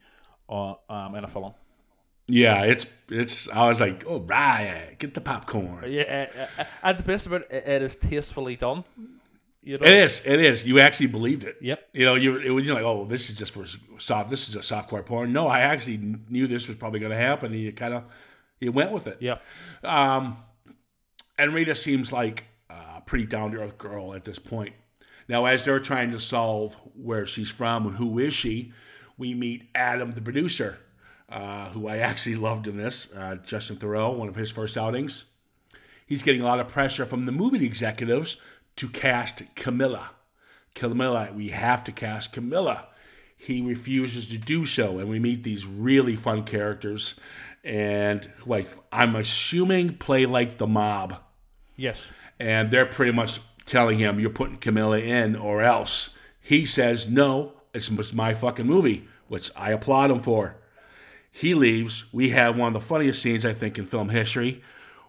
uh, 0.48 0.76
um, 0.88 1.14
in 1.14 1.22
a 1.22 1.28
film. 1.28 1.52
Yeah, 2.26 2.64
it's 2.64 2.86
it's. 3.08 3.48
I 3.48 3.68
was 3.68 3.80
like, 3.80 4.04
oh 4.06 4.20
right, 4.20 4.96
get 4.98 5.14
the 5.14 5.20
popcorn. 5.20 5.84
Yeah, 5.86 6.46
and 6.82 6.98
the 6.98 7.04
best 7.04 7.26
about 7.26 7.42
it, 7.42 7.64
it 7.66 7.82
is 7.82 7.96
tastefully 7.96 8.56
done. 8.56 8.84
You 9.62 9.78
know? 9.78 9.86
It 9.86 9.94
is. 9.94 10.22
It 10.24 10.40
is. 10.40 10.64
You 10.64 10.78
actually 10.78 11.08
believed 11.08 11.44
it. 11.44 11.56
Yep. 11.60 11.88
You 11.92 12.04
know, 12.04 12.14
you 12.14 12.36
it 12.36 12.50
was 12.50 12.70
like, 12.70 12.84
oh, 12.84 13.04
this 13.04 13.30
is 13.30 13.36
just 13.36 13.52
for 13.52 13.64
soft. 13.98 14.30
This 14.30 14.48
is 14.48 14.54
a 14.54 14.60
softcore 14.60 15.04
porn. 15.04 15.32
No, 15.32 15.48
I 15.48 15.60
actually 15.60 15.96
knew 15.96 16.46
this 16.46 16.68
was 16.68 16.76
probably 16.76 17.00
going 17.00 17.10
to 17.10 17.18
happen. 17.18 17.52
And 17.52 17.60
you 17.60 17.72
kind 17.72 17.92
of 17.92 18.04
you 18.60 18.70
went 18.70 18.92
with 18.92 19.08
it. 19.08 19.18
Yeah. 19.20 19.38
Um, 19.82 20.36
and 21.36 21.52
Rita 21.52 21.74
seems 21.74 22.12
like 22.12 22.44
a 22.70 23.00
pretty 23.04 23.26
down 23.26 23.50
to 23.52 23.58
earth 23.58 23.76
girl 23.76 24.14
at 24.14 24.24
this 24.24 24.38
point. 24.38 24.74
Now, 25.28 25.46
as 25.46 25.64
they're 25.64 25.80
trying 25.80 26.12
to 26.12 26.20
solve 26.20 26.76
where 26.94 27.26
she's 27.26 27.50
from 27.50 27.86
and 27.86 27.96
who 27.96 28.20
is 28.20 28.34
she, 28.34 28.72
we 29.18 29.34
meet 29.34 29.68
Adam, 29.74 30.12
the 30.12 30.20
producer, 30.20 30.78
uh, 31.28 31.70
who 31.70 31.88
I 31.88 31.98
actually 31.98 32.36
loved 32.36 32.68
in 32.68 32.76
this. 32.76 33.12
Uh, 33.14 33.36
Justin 33.44 33.76
Theroux, 33.76 34.16
one 34.16 34.28
of 34.28 34.36
his 34.36 34.50
first 34.50 34.76
outings. 34.76 35.26
He's 36.06 36.22
getting 36.22 36.40
a 36.40 36.44
lot 36.44 36.60
of 36.60 36.68
pressure 36.68 37.04
from 37.04 37.26
the 37.26 37.32
movie 37.32 37.64
executives 37.64 38.36
to 38.76 38.88
cast 38.88 39.42
Camilla. 39.56 40.10
Camilla, 40.74 41.30
we 41.34 41.48
have 41.48 41.82
to 41.84 41.92
cast 41.92 42.32
Camilla. 42.32 42.86
He 43.36 43.60
refuses 43.60 44.28
to 44.28 44.38
do 44.38 44.64
so, 44.64 44.98
and 44.98 45.08
we 45.08 45.18
meet 45.18 45.42
these 45.42 45.66
really 45.66 46.16
fun 46.16 46.44
characters, 46.44 47.18
and 47.64 48.24
who 48.38 48.54
I, 48.54 48.66
I'm 48.92 49.16
assuming 49.16 49.96
play 49.96 50.26
like 50.26 50.58
the 50.58 50.66
mob 50.66 51.20
Yes. 51.76 52.10
and 52.38 52.70
they're 52.70 52.86
pretty 52.86 53.12
much 53.12 53.40
telling 53.66 53.98
him 53.98 54.20
you're 54.20 54.30
putting 54.30 54.56
Camilla 54.56 54.98
in 54.98 55.34
or 55.36 55.62
else. 55.62 56.16
He 56.40 56.64
says 56.64 57.10
no, 57.10 57.52
it's, 57.74 57.90
it's 57.90 58.12
my 58.12 58.32
fucking 58.32 58.66
movie, 58.66 59.08
which 59.28 59.50
I 59.56 59.72
applaud 59.72 60.10
him 60.10 60.22
for. 60.22 60.56
He 61.36 61.52
leaves. 61.52 62.10
We 62.14 62.30
have 62.30 62.56
one 62.56 62.68
of 62.68 62.72
the 62.72 62.80
funniest 62.80 63.20
scenes 63.20 63.44
I 63.44 63.52
think 63.52 63.78
in 63.78 63.84
film 63.84 64.08
history, 64.08 64.62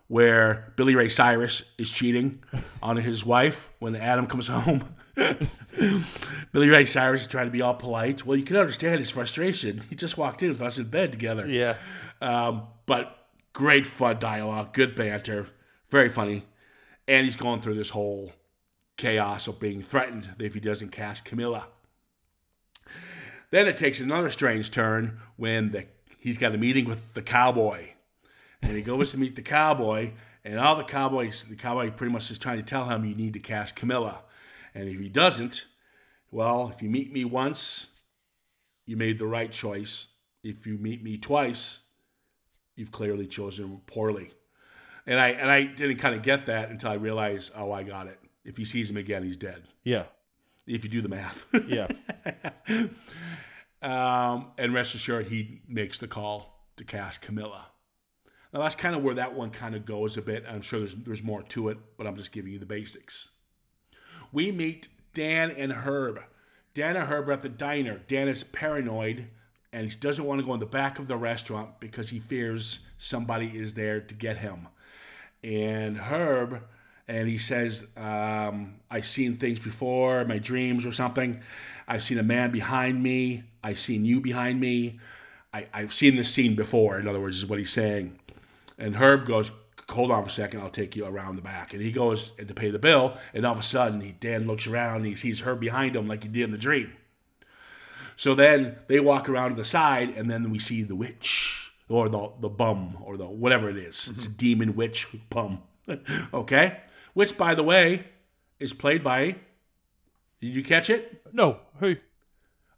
where 0.09 0.73
Billy 0.75 0.93
Ray 0.93 1.07
Cyrus 1.07 1.63
is 1.77 1.89
cheating 1.89 2.43
on 2.83 2.97
his 2.97 3.25
wife 3.25 3.69
when 3.79 3.95
Adam 3.95 4.27
comes 4.27 4.47
home. 4.49 4.93
Billy 5.15 6.67
Ray 6.67 6.83
Cyrus 6.83 7.21
is 7.21 7.27
trying 7.27 7.45
to 7.45 7.51
be 7.51 7.61
all 7.61 7.75
polite. 7.75 8.25
Well, 8.25 8.35
you 8.35 8.43
can 8.43 8.57
understand 8.57 8.99
his 8.99 9.09
frustration. 9.09 9.83
He 9.89 9.95
just 9.95 10.17
walked 10.17 10.43
in 10.43 10.49
with 10.49 10.61
us 10.61 10.77
in 10.77 10.89
bed 10.89 11.13
together. 11.13 11.47
Yeah. 11.47 11.75
Um, 12.21 12.63
but 12.87 13.29
great 13.53 13.87
fun 13.87 14.19
dialogue, 14.19 14.73
good 14.73 14.95
banter, 14.95 15.47
very 15.89 16.09
funny. 16.09 16.43
And 17.07 17.23
he's 17.25 17.37
going 17.37 17.61
through 17.61 17.75
this 17.75 17.91
whole 17.91 18.33
chaos 18.97 19.47
of 19.47 19.61
being 19.61 19.81
threatened 19.81 20.31
if 20.39 20.53
he 20.53 20.59
doesn't 20.59 20.91
cast 20.91 21.23
Camilla. 21.23 21.69
Then 23.49 23.65
it 23.65 23.77
takes 23.77 24.01
another 24.01 24.29
strange 24.29 24.71
turn 24.71 25.21
when 25.37 25.71
the, 25.71 25.85
he's 26.27 26.37
got 26.37 26.53
a 26.53 26.57
meeting 26.57 26.85
with 26.85 27.13
the 27.13 27.21
cowboy. 27.21 27.89
And 28.61 28.75
he 28.75 28.83
goes 28.83 29.11
to 29.11 29.17
meet 29.17 29.35
the 29.35 29.41
cowboy, 29.41 30.11
and 30.43 30.59
all 30.59 30.75
the 30.75 30.83
cowboys, 30.83 31.45
the 31.45 31.55
cowboy 31.55 31.91
pretty 31.91 32.11
much 32.11 32.29
is 32.29 32.37
trying 32.37 32.57
to 32.57 32.63
tell 32.63 32.89
him 32.89 33.05
you 33.05 33.15
need 33.15 33.33
to 33.33 33.39
cast 33.39 33.75
Camilla. 33.75 34.23
And 34.75 34.87
if 34.89 34.99
he 34.99 35.09
doesn't, 35.09 35.65
well, 36.29 36.69
if 36.73 36.81
you 36.81 36.89
meet 36.89 37.13
me 37.13 37.23
once, 37.23 37.91
you 38.85 38.97
made 38.97 39.19
the 39.19 39.25
right 39.25 39.51
choice. 39.51 40.07
If 40.43 40.67
you 40.67 40.77
meet 40.77 41.03
me 41.03 41.17
twice, 41.17 41.83
you've 42.75 42.91
clearly 42.91 43.27
chosen 43.27 43.81
poorly. 43.85 44.31
And 45.05 45.19
I 45.19 45.29
and 45.29 45.49
I 45.49 45.65
didn't 45.65 45.97
kind 45.97 46.15
of 46.15 46.23
get 46.23 46.45
that 46.47 46.69
until 46.69 46.91
I 46.91 46.95
realized, 46.95 47.51
oh, 47.55 47.71
I 47.71 47.83
got 47.83 48.07
it. 48.07 48.19
If 48.43 48.57
he 48.57 48.65
sees 48.65 48.89
him 48.89 48.97
again, 48.97 49.23
he's 49.23 49.37
dead. 49.37 49.63
Yeah. 49.83 50.03
If 50.65 50.83
you 50.83 50.89
do 50.89 51.01
the 51.01 51.09
math. 51.09 51.45
Yeah. 51.67 51.87
um, 53.81 54.51
and 54.57 54.73
rest 54.73 54.95
assured, 54.95 55.27
he 55.27 55.61
makes 55.67 55.97
the 55.97 56.07
call 56.07 56.65
to 56.77 56.83
cast 56.83 57.21
Camilla. 57.21 57.67
Now 58.53 58.61
that's 58.61 58.75
kind 58.75 58.95
of 58.95 59.03
where 59.03 59.15
that 59.15 59.33
one 59.33 59.49
kind 59.49 59.75
of 59.75 59.85
goes 59.85 60.17
a 60.17 60.21
bit. 60.21 60.45
I'm 60.47 60.61
sure 60.61 60.79
there's 60.79 60.95
there's 60.95 61.23
more 61.23 61.43
to 61.43 61.69
it, 61.69 61.77
but 61.97 62.07
I'm 62.07 62.15
just 62.15 62.31
giving 62.31 62.53
you 62.53 62.59
the 62.59 62.65
basics. 62.65 63.31
We 64.31 64.51
meet 64.51 64.89
Dan 65.13 65.51
and 65.51 65.71
Herb. 65.71 66.21
Dan 66.73 66.95
and 66.95 67.07
Herb 67.09 67.27
are 67.29 67.33
at 67.33 67.41
the 67.41 67.49
diner. 67.49 68.01
Dan 68.07 68.27
is 68.27 68.43
paranoid 68.43 69.27
and 69.73 69.89
he 69.89 69.95
doesn't 69.97 70.25
want 70.25 70.39
to 70.39 70.45
go 70.45 70.53
in 70.53 70.59
the 70.59 70.65
back 70.65 70.99
of 70.99 71.07
the 71.07 71.17
restaurant 71.17 71.79
because 71.79 72.09
he 72.09 72.19
fears 72.19 72.79
somebody 72.97 73.47
is 73.47 73.73
there 73.73 73.99
to 73.99 74.15
get 74.15 74.37
him. 74.37 74.67
And 75.43 75.97
Herb, 75.97 76.63
and 77.07 77.27
he 77.27 77.37
says, 77.37 77.85
um, 77.95 78.75
I've 78.89 79.05
seen 79.05 79.35
things 79.35 79.59
before, 79.59 80.25
my 80.25 80.39
dreams 80.39 80.85
or 80.85 80.91
something. 80.91 81.41
I've 81.87 82.03
seen 82.03 82.17
a 82.17 82.23
man 82.23 82.51
behind 82.51 83.01
me. 83.01 83.43
I've 83.67 83.79
seen 83.79 84.05
you 84.05 84.21
behind 84.21 84.61
me. 84.61 84.97
I, 85.53 85.67
I've 85.73 85.93
seen 85.93 86.15
this 86.15 86.33
scene 86.33 86.55
before, 86.55 86.97
in 86.97 87.05
other 87.05 87.19
words, 87.19 87.35
is 87.37 87.45
what 87.45 87.59
he's 87.59 87.71
saying. 87.71 88.17
And 88.77 88.95
Herb 88.95 89.25
goes, 89.25 89.51
Hold 89.89 90.11
on 90.11 90.23
for 90.23 90.29
a 90.29 90.31
second, 90.31 90.61
I'll 90.61 90.69
take 90.69 90.95
you 90.95 91.05
around 91.05 91.35
the 91.35 91.41
back. 91.41 91.73
And 91.73 91.81
he 91.81 91.91
goes 91.91 92.31
to 92.31 92.53
pay 92.53 92.71
the 92.71 92.79
bill, 92.79 93.17
and 93.33 93.45
all 93.45 93.53
of 93.53 93.59
a 93.59 93.63
sudden, 93.63 94.01
he, 94.01 94.11
Dan 94.11 94.47
looks 94.47 94.67
around 94.67 94.97
and 94.97 95.05
he 95.05 95.15
sees 95.15 95.41
Herb 95.41 95.59
behind 95.59 95.95
him 95.95 96.07
like 96.07 96.23
he 96.23 96.29
did 96.29 96.43
in 96.43 96.51
the 96.51 96.57
dream. 96.57 96.93
So 98.15 98.35
then 98.35 98.77
they 98.87 98.99
walk 98.99 99.29
around 99.29 99.51
to 99.51 99.55
the 99.55 99.65
side, 99.65 100.09
and 100.09 100.29
then 100.29 100.49
we 100.49 100.59
see 100.59 100.83
the 100.83 100.95
witch, 100.95 101.71
or 101.89 102.09
the, 102.09 102.31
the 102.39 102.49
bum, 102.49 102.97
or 103.01 103.17
the 103.17 103.25
whatever 103.25 103.69
it 103.69 103.77
is. 103.77 104.09
It's 104.13 104.25
a 104.25 104.29
mm-hmm. 104.29 104.37
demon 104.37 104.75
witch 104.75 105.07
bum. 105.29 105.61
okay? 106.33 106.79
Which, 107.13 107.37
by 107.37 107.53
the 107.53 107.63
way, 107.63 108.07
is 108.59 108.73
played 108.73 109.03
by. 109.03 109.35
Did 110.41 110.55
you 110.55 110.63
catch 110.63 110.89
it? 110.89 111.21
No. 111.33 111.59
Who? 111.79 111.95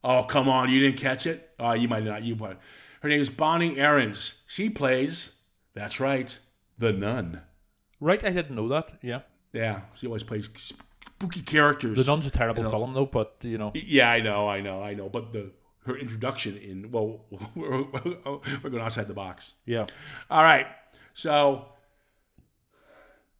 Oh, 0.03 0.23
come 0.23 0.47
on, 0.47 0.69
you 0.69 0.79
didn't 0.79 0.97
catch 0.97 1.25
it? 1.25 1.49
Oh, 1.59 1.73
you 1.73 1.87
might 1.87 2.03
not. 2.03 2.23
You 2.23 2.35
might. 2.35 2.57
Her 3.01 3.09
name 3.09 3.21
is 3.21 3.29
Bonnie 3.29 3.77
Aarons. 3.79 4.35
She 4.47 4.69
plays, 4.69 5.33
that's 5.73 5.99
right, 5.99 6.37
the 6.77 6.91
nun. 6.93 7.41
Right. 7.99 8.23
I 8.23 8.29
didn't 8.31 8.55
know 8.55 8.67
that. 8.69 8.93
Yeah. 9.01 9.21
Yeah, 9.51 9.81
she 9.95 10.07
always 10.07 10.23
plays 10.23 10.49
spooky 10.55 11.41
characters. 11.41 11.97
The 11.97 12.09
Nun's 12.09 12.27
a 12.27 12.31
terrible 12.31 12.59
You 12.59 12.63
know. 12.63 12.69
film, 12.69 12.93
though, 12.93 13.05
but, 13.07 13.37
you 13.41 13.57
know. 13.57 13.71
Yeah, 13.73 14.09
I 14.11 14.21
know, 14.21 14.47
I 14.47 14.61
know, 14.61 14.81
I 14.83 14.93
know. 14.93 15.09
But 15.09 15.33
the 15.33 15.51
her 15.85 15.97
introduction 15.97 16.55
in 16.57 16.91
well, 16.91 17.25
we're, 17.55 17.83
we're 17.83 18.69
going 18.69 18.83
outside 18.83 19.07
the 19.07 19.13
box. 19.13 19.55
Yeah. 19.65 19.87
All 20.29 20.43
right, 20.43 20.67
so 21.13 21.65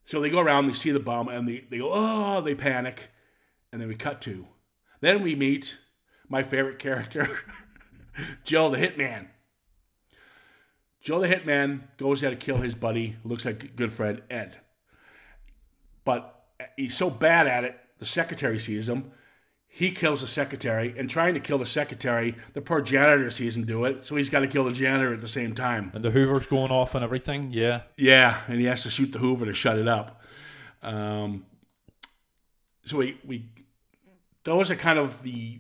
so 0.04 0.20
they 0.20 0.30
go 0.30 0.40
around, 0.40 0.68
they 0.68 0.74
see 0.74 0.92
the 0.92 1.00
bum, 1.00 1.28
and 1.30 1.48
they 1.48 1.66
they 1.70 1.78
go, 1.78 1.92
oh, 1.94 2.42
they 2.42 2.56
panic, 2.56 3.10
and 3.72 3.80
then 3.80 3.88
we 3.88 3.96
cut 3.96 4.20
to, 4.22 4.48
then 5.02 5.22
we 5.22 5.36
meet 5.36 5.78
my 6.30 6.44
favorite 6.44 6.80
character, 6.80 7.30
Joe 8.44 8.70
the 8.70 8.78
Hitman. 8.78 9.28
Joe 11.02 11.22
the 11.22 11.28
Hitman 11.28 11.82
goes 11.98 12.22
there 12.22 12.30
to 12.30 12.36
kill 12.36 12.58
his 12.58 12.76
buddy, 12.76 13.18
looks 13.24 13.46
like 13.46 13.76
good 13.76 13.92
friend 13.92 14.22
Ed, 14.30 14.60
but 16.04 16.44
he's 16.78 16.96
so 16.96 17.10
bad 17.10 17.48
at 17.48 17.64
it. 17.64 17.78
The 17.98 18.06
secretary 18.06 18.60
sees 18.60 18.88
him. 18.88 19.12
He 19.72 19.92
kills 19.92 20.22
the 20.22 20.28
secretary, 20.28 20.96
and 20.98 21.08
trying 21.10 21.36
to 21.36 21.40
kill 21.40 21.60
the 21.60 21.66
secretary, 21.66 22.36
the 22.54 22.62
poor 22.62 22.82
janitor 22.82 23.30
sees 23.30 23.56
him 23.56 23.66
do 23.66 23.86
it, 23.86 24.04
so 24.04 24.16
he's 24.16 24.30
got 24.30 24.40
to 24.40 24.48
kill 24.48 24.64
the 24.64 24.72
janitor 24.72 25.14
at 25.14 25.22
the 25.22 25.28
same 25.28 25.54
time. 25.54 25.92
And 25.94 26.04
the 26.04 26.10
Hoover's 26.10 26.48
going 26.48 26.72
off 26.72 26.96
and 26.96 27.04
everything. 27.04 27.54
Yeah. 27.54 27.84
Yeah, 27.96 28.42
and 28.48 28.60
he 28.60 28.66
has 28.66 28.82
to 28.84 28.90
shoot 28.90 29.12
the 29.12 29.20
Hoover 29.20 29.46
to 29.46 29.54
shut 29.54 29.78
it 29.78 29.88
up. 29.88 30.24
Um, 30.82 31.46
so 32.84 32.98
we 32.98 33.20
we 33.24 33.46
those 34.44 34.72
are 34.72 34.76
kind 34.76 34.98
of 34.98 35.22
the 35.22 35.60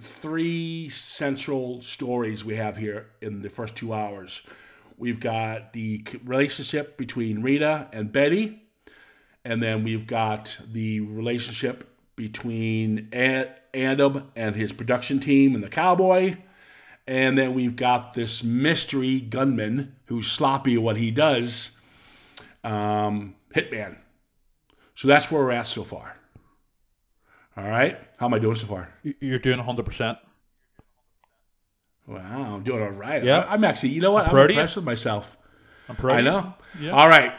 three 0.00 0.88
central 0.88 1.82
stories 1.82 2.44
we 2.44 2.56
have 2.56 2.76
here 2.76 3.08
in 3.20 3.42
the 3.42 3.50
first 3.50 3.76
two 3.76 3.92
hours. 3.92 4.42
We've 4.96 5.20
got 5.20 5.72
the 5.72 6.04
relationship 6.24 6.96
between 6.96 7.42
Rita 7.42 7.88
and 7.92 8.12
Betty, 8.12 8.62
and 9.44 9.62
then 9.62 9.84
we've 9.84 10.06
got 10.06 10.58
the 10.70 11.00
relationship 11.00 11.88
between 12.16 13.08
Adam 13.12 14.30
and 14.34 14.56
his 14.56 14.72
production 14.72 15.20
team 15.20 15.54
and 15.54 15.62
the 15.62 15.68
cowboy. 15.68 16.36
And 17.06 17.38
then 17.38 17.54
we've 17.54 17.76
got 17.76 18.14
this 18.14 18.42
mystery 18.42 19.20
gunman 19.20 19.94
who's 20.06 20.30
sloppy 20.30 20.74
at 20.74 20.82
what 20.82 20.96
he 20.96 21.10
does, 21.10 21.78
um, 22.64 23.36
Hitman. 23.54 23.98
So 24.94 25.06
that's 25.06 25.30
where 25.30 25.42
we're 25.42 25.52
at 25.52 25.66
so 25.66 25.84
far. 25.84 26.16
All 27.56 27.68
right. 27.68 27.98
How 28.18 28.26
am 28.26 28.34
I 28.34 28.38
doing 28.38 28.56
so 28.56 28.66
far? 28.66 28.92
You're 29.20 29.38
doing 29.38 29.58
100%. 29.58 30.18
Wow, 32.06 32.54
I'm 32.54 32.62
doing 32.62 32.82
all 32.82 32.90
right. 32.90 33.24
Yeah. 33.24 33.46
I'm 33.48 33.64
actually, 33.64 33.88
you 33.90 34.00
know 34.00 34.12
what? 34.12 34.24
I'm 34.24 34.28
I'm, 34.28 34.34
proud 34.34 34.50
of 34.50 34.56
you. 34.56 34.62
with 34.62 34.84
myself. 34.84 35.36
I'm 35.88 35.96
proud. 35.96 36.18
I 36.18 36.20
know. 36.20 36.54
Yeah. 36.78 36.90
All 36.92 37.08
right. 37.08 37.32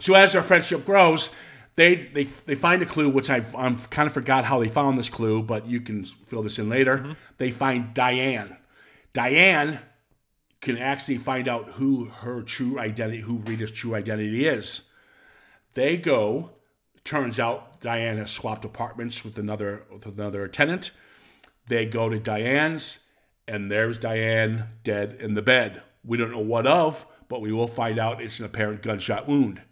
So 0.00 0.14
as 0.14 0.32
their 0.32 0.42
friendship 0.42 0.84
grows, 0.84 1.34
they 1.76 1.94
they, 1.94 2.24
they 2.24 2.54
find 2.54 2.82
a 2.82 2.86
clue, 2.86 3.08
which 3.08 3.30
I 3.30 3.44
I'm 3.56 3.76
kind 3.78 4.06
of 4.06 4.12
forgot 4.12 4.44
how 4.44 4.58
they 4.58 4.68
found 4.68 4.98
this 4.98 5.08
clue, 5.08 5.42
but 5.42 5.66
you 5.66 5.80
can 5.80 6.04
fill 6.04 6.42
this 6.42 6.58
in 6.58 6.68
later. 6.68 6.98
Mm-hmm. 6.98 7.12
They 7.38 7.50
find 7.50 7.94
Diane. 7.94 8.56
Diane 9.12 9.80
can 10.60 10.76
actually 10.76 11.18
find 11.18 11.48
out 11.48 11.70
who 11.72 12.06
her 12.06 12.42
true 12.42 12.78
identity, 12.78 13.20
who 13.20 13.36
Rita's 13.38 13.72
true 13.72 13.94
identity 13.94 14.46
is. 14.46 14.90
They 15.74 15.96
go. 15.96 16.50
Turns 17.04 17.40
out 17.40 17.80
Diane 17.80 18.18
has 18.18 18.30
swapped 18.30 18.64
apartments 18.64 19.24
with 19.24 19.38
another 19.38 19.84
with 19.90 20.06
another 20.06 20.46
tenant. 20.48 20.90
They 21.66 21.86
go 21.86 22.08
to 22.08 22.18
Diane's, 22.18 23.00
and 23.46 23.70
there's 23.70 23.98
Diane 23.98 24.68
dead 24.84 25.16
in 25.20 25.34
the 25.34 25.42
bed. 25.42 25.82
We 26.04 26.16
don't 26.16 26.32
know 26.32 26.38
what 26.38 26.66
of, 26.66 27.06
but 27.28 27.40
we 27.40 27.52
will 27.52 27.68
find 27.68 27.98
out 27.98 28.20
it's 28.20 28.40
an 28.40 28.46
apparent 28.46 28.82
gunshot 28.82 29.28
wound. 29.28 29.62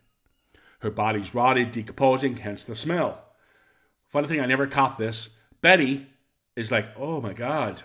Her 0.80 0.90
body's 0.90 1.34
rotted, 1.34 1.72
decomposing, 1.72 2.38
hence 2.38 2.64
the 2.64 2.74
smell. 2.74 3.24
funny 4.08 4.28
thing, 4.28 4.40
I 4.40 4.46
never 4.46 4.66
caught 4.66 4.96
this. 4.96 5.36
Betty 5.60 6.06
is 6.54 6.70
like, 6.70 6.88
oh 6.96 7.20
my 7.20 7.32
God. 7.32 7.82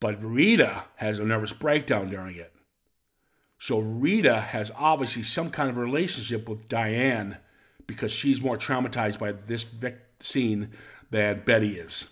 But 0.00 0.22
Rita 0.22 0.84
has 0.96 1.18
a 1.18 1.24
nervous 1.24 1.52
breakdown 1.52 2.08
during 2.08 2.36
it. 2.36 2.52
So 3.58 3.80
Rita 3.80 4.40
has 4.40 4.70
obviously 4.76 5.24
some 5.24 5.50
kind 5.50 5.68
of 5.68 5.76
relationship 5.76 6.48
with 6.48 6.68
Diane 6.68 7.38
because 7.88 8.12
she's 8.12 8.40
more 8.40 8.56
traumatized 8.56 9.18
by 9.18 9.32
this 9.32 9.66
scene 10.20 10.70
than 11.10 11.42
Betty 11.44 11.76
is. 11.76 12.10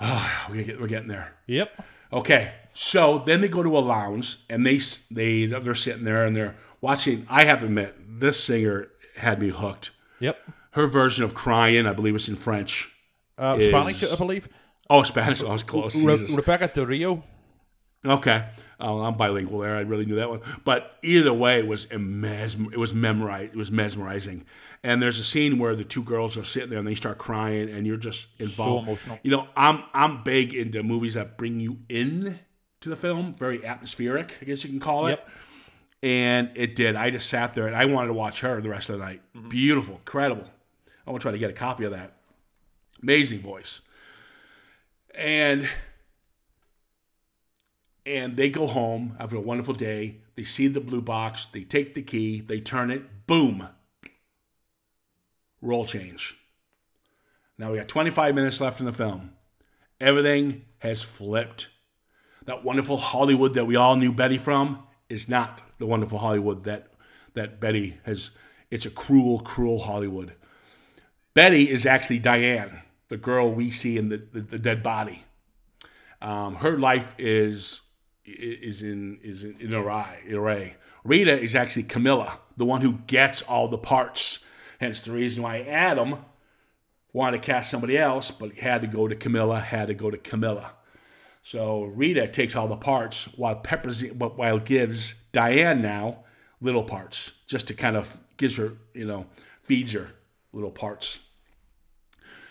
Ah, 0.00 0.46
we're, 0.48 0.64
get, 0.64 0.80
we're 0.80 0.86
getting 0.86 1.08
there. 1.08 1.34
Yep. 1.46 1.84
Okay, 2.12 2.52
so 2.72 3.18
then 3.18 3.42
they 3.42 3.48
go 3.48 3.62
to 3.62 3.76
a 3.76 3.80
lounge 3.80 4.38
and 4.48 4.64
they 4.64 4.80
they 5.10 5.44
they're 5.46 5.74
sitting 5.74 6.04
there 6.04 6.24
and 6.24 6.34
they're 6.34 6.56
watching. 6.80 7.26
I 7.28 7.44
have 7.44 7.58
to 7.58 7.66
admit, 7.66 7.94
this 8.20 8.42
singer 8.42 8.88
had 9.16 9.38
me 9.40 9.50
hooked. 9.50 9.90
Yep. 10.20 10.38
Her 10.72 10.86
version 10.86 11.24
of 11.24 11.34
"Crying," 11.34 11.86
I 11.86 11.92
believe 11.92 12.14
it's 12.14 12.28
in 12.28 12.36
French. 12.36 12.90
Uh, 13.36 13.56
Is- 13.58 13.68
Spanish, 13.68 14.02
I 14.02 14.16
believe. 14.16 14.48
Oh, 14.88 15.02
Spanish. 15.02 15.42
Oh, 15.42 15.48
I 15.48 15.52
was 15.52 15.62
close. 15.62 16.02
Re-. 16.02 16.34
Rebekah 16.34 16.68
Del 16.74 16.86
Rio. 16.86 17.22
Okay. 18.04 18.46
Oh, 18.78 19.00
I'm 19.00 19.16
bilingual 19.16 19.60
there. 19.60 19.76
I 19.76 19.80
really 19.80 20.06
knew 20.06 20.16
that 20.16 20.30
one. 20.30 20.40
But 20.64 20.96
either 21.02 21.34
way, 21.34 21.58
it 21.58 21.66
was 21.66 21.86
mesmer- 21.92 22.72
it 22.72 22.78
was 22.78 22.94
memorized. 22.94 23.52
It 23.52 23.58
was 23.58 23.70
mesmerizing. 23.70 24.46
And 24.82 25.02
there's 25.02 25.18
a 25.18 25.24
scene 25.24 25.58
where 25.58 25.76
the 25.76 25.84
two 25.84 26.02
girls 26.02 26.38
are 26.38 26.44
sitting 26.44 26.70
there 26.70 26.78
and 26.78 26.88
they 26.88 26.94
start 26.94 27.18
crying, 27.18 27.68
and 27.68 27.86
you're 27.86 27.98
just 27.98 28.28
involved. 28.38 28.56
So 28.56 28.78
emotional. 28.78 29.18
You 29.22 29.32
know, 29.32 29.48
I'm 29.54 29.84
I'm 29.92 30.22
big 30.22 30.54
into 30.54 30.82
movies 30.82 31.14
that 31.14 31.36
bring 31.36 31.60
you 31.60 31.80
in 31.90 32.38
to 32.80 32.88
the 32.88 32.96
film, 32.96 33.34
very 33.34 33.64
atmospheric, 33.64 34.38
I 34.40 34.46
guess 34.46 34.64
you 34.64 34.70
can 34.70 34.80
call 34.80 35.06
it. 35.06 35.10
Yep. 35.10 35.28
And 36.02 36.50
it 36.54 36.76
did. 36.76 36.96
I 36.96 37.10
just 37.10 37.28
sat 37.28 37.52
there 37.52 37.66
and 37.66 37.76
I 37.76 37.84
wanted 37.84 38.08
to 38.08 38.14
watch 38.14 38.40
her 38.40 38.60
the 38.62 38.70
rest 38.70 38.88
of 38.88 38.98
the 38.98 39.04
night. 39.04 39.20
Mm-hmm. 39.36 39.50
Beautiful, 39.50 39.96
incredible. 39.96 40.46
I 41.06 41.10
want 41.10 41.20
to 41.20 41.24
try 41.24 41.32
to 41.32 41.38
get 41.38 41.50
a 41.50 41.54
copy 41.54 41.84
of 41.84 41.92
that. 41.92 42.14
Amazing 43.02 43.40
voice. 43.40 43.82
And 45.14 45.68
and 48.06 48.36
they 48.36 48.50
go 48.50 48.66
home 48.66 49.16
after 49.18 49.36
a 49.36 49.40
wonderful 49.40 49.74
day. 49.74 50.18
They 50.34 50.44
see 50.44 50.68
the 50.68 50.80
blue 50.80 51.02
box. 51.02 51.46
They 51.46 51.64
take 51.64 51.94
the 51.94 52.02
key. 52.02 52.40
They 52.40 52.60
turn 52.60 52.90
it. 52.90 53.26
Boom. 53.26 53.68
Roll 55.60 55.84
change. 55.84 56.38
Now 57.58 57.72
we 57.72 57.78
got 57.78 57.88
25 57.88 58.34
minutes 58.34 58.60
left 58.60 58.80
in 58.80 58.86
the 58.86 58.92
film. 58.92 59.32
Everything 60.00 60.64
has 60.78 61.02
flipped. 61.02 61.68
That 62.46 62.64
wonderful 62.64 62.96
Hollywood 62.96 63.52
that 63.54 63.66
we 63.66 63.76
all 63.76 63.96
knew 63.96 64.12
Betty 64.12 64.38
from 64.38 64.82
is 65.10 65.28
not 65.28 65.62
the 65.78 65.86
wonderful 65.86 66.18
Hollywood 66.18 66.64
that 66.64 66.88
that 67.34 67.60
Betty 67.60 67.98
has. 68.04 68.30
It's 68.70 68.86
a 68.86 68.90
cruel, 68.90 69.40
cruel 69.40 69.80
Hollywood. 69.80 70.34
Betty 71.34 71.68
is 71.68 71.84
actually 71.84 72.18
Diane, 72.18 72.80
the 73.08 73.16
girl 73.16 73.52
we 73.52 73.70
see 73.70 73.98
in 73.98 74.08
the, 74.08 74.16
the, 74.16 74.40
the 74.40 74.58
dead 74.58 74.82
body. 74.82 75.24
Um, 76.22 76.56
her 76.56 76.78
life 76.78 77.14
is 77.18 77.82
is 78.38 78.82
in 78.82 79.18
is 79.22 79.44
in, 79.44 79.56
in 79.60 79.74
array, 79.74 80.22
array. 80.30 80.76
Rita 81.04 81.38
is 81.38 81.54
actually 81.54 81.84
Camilla, 81.84 82.38
the 82.56 82.64
one 82.64 82.82
who 82.82 82.98
gets 83.06 83.42
all 83.42 83.68
the 83.68 83.78
parts. 83.78 84.44
Hence 84.78 85.04
the 85.04 85.12
reason 85.12 85.42
why 85.42 85.60
Adam 85.60 86.18
wanted 87.12 87.42
to 87.42 87.46
cast 87.46 87.70
somebody 87.70 87.98
else, 87.98 88.30
but 88.30 88.58
had 88.58 88.82
to 88.82 88.86
go 88.86 89.08
to 89.08 89.14
Camilla, 89.14 89.60
had 89.60 89.88
to 89.88 89.94
go 89.94 90.10
to 90.10 90.18
Camilla. 90.18 90.72
So 91.42 91.84
Rita 91.84 92.28
takes 92.28 92.54
all 92.54 92.68
the 92.68 92.76
parts 92.76 93.24
while 93.36 93.56
Peppers 93.56 94.02
while 94.12 94.58
gives 94.58 95.14
Diane 95.32 95.80
now 95.80 96.24
little 96.60 96.84
parts, 96.84 97.32
just 97.46 97.68
to 97.68 97.74
kind 97.74 97.96
of 97.96 98.20
gives 98.36 98.56
her, 98.56 98.74
you 98.94 99.06
know, 99.06 99.26
feeds 99.62 99.92
her 99.92 100.10
little 100.52 100.70
parts. 100.70 101.29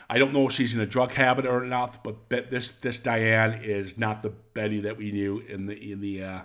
I 0.09 0.17
don't 0.17 0.33
know 0.33 0.47
if 0.47 0.53
she's 0.53 0.73
in 0.73 0.81
a 0.81 0.87
drug 0.87 1.11
habit 1.13 1.45
or 1.45 1.63
not, 1.65 2.03
but 2.03 2.29
bet 2.29 2.49
this 2.49 2.71
this 2.71 2.99
Diane 2.99 3.59
is 3.61 3.97
not 3.97 4.23
the 4.23 4.29
Betty 4.29 4.81
that 4.81 4.97
we 4.97 5.11
knew 5.11 5.39
in 5.39 5.67
the 5.67 5.91
in 5.91 6.01
the 6.01 6.23
uh, 6.23 6.41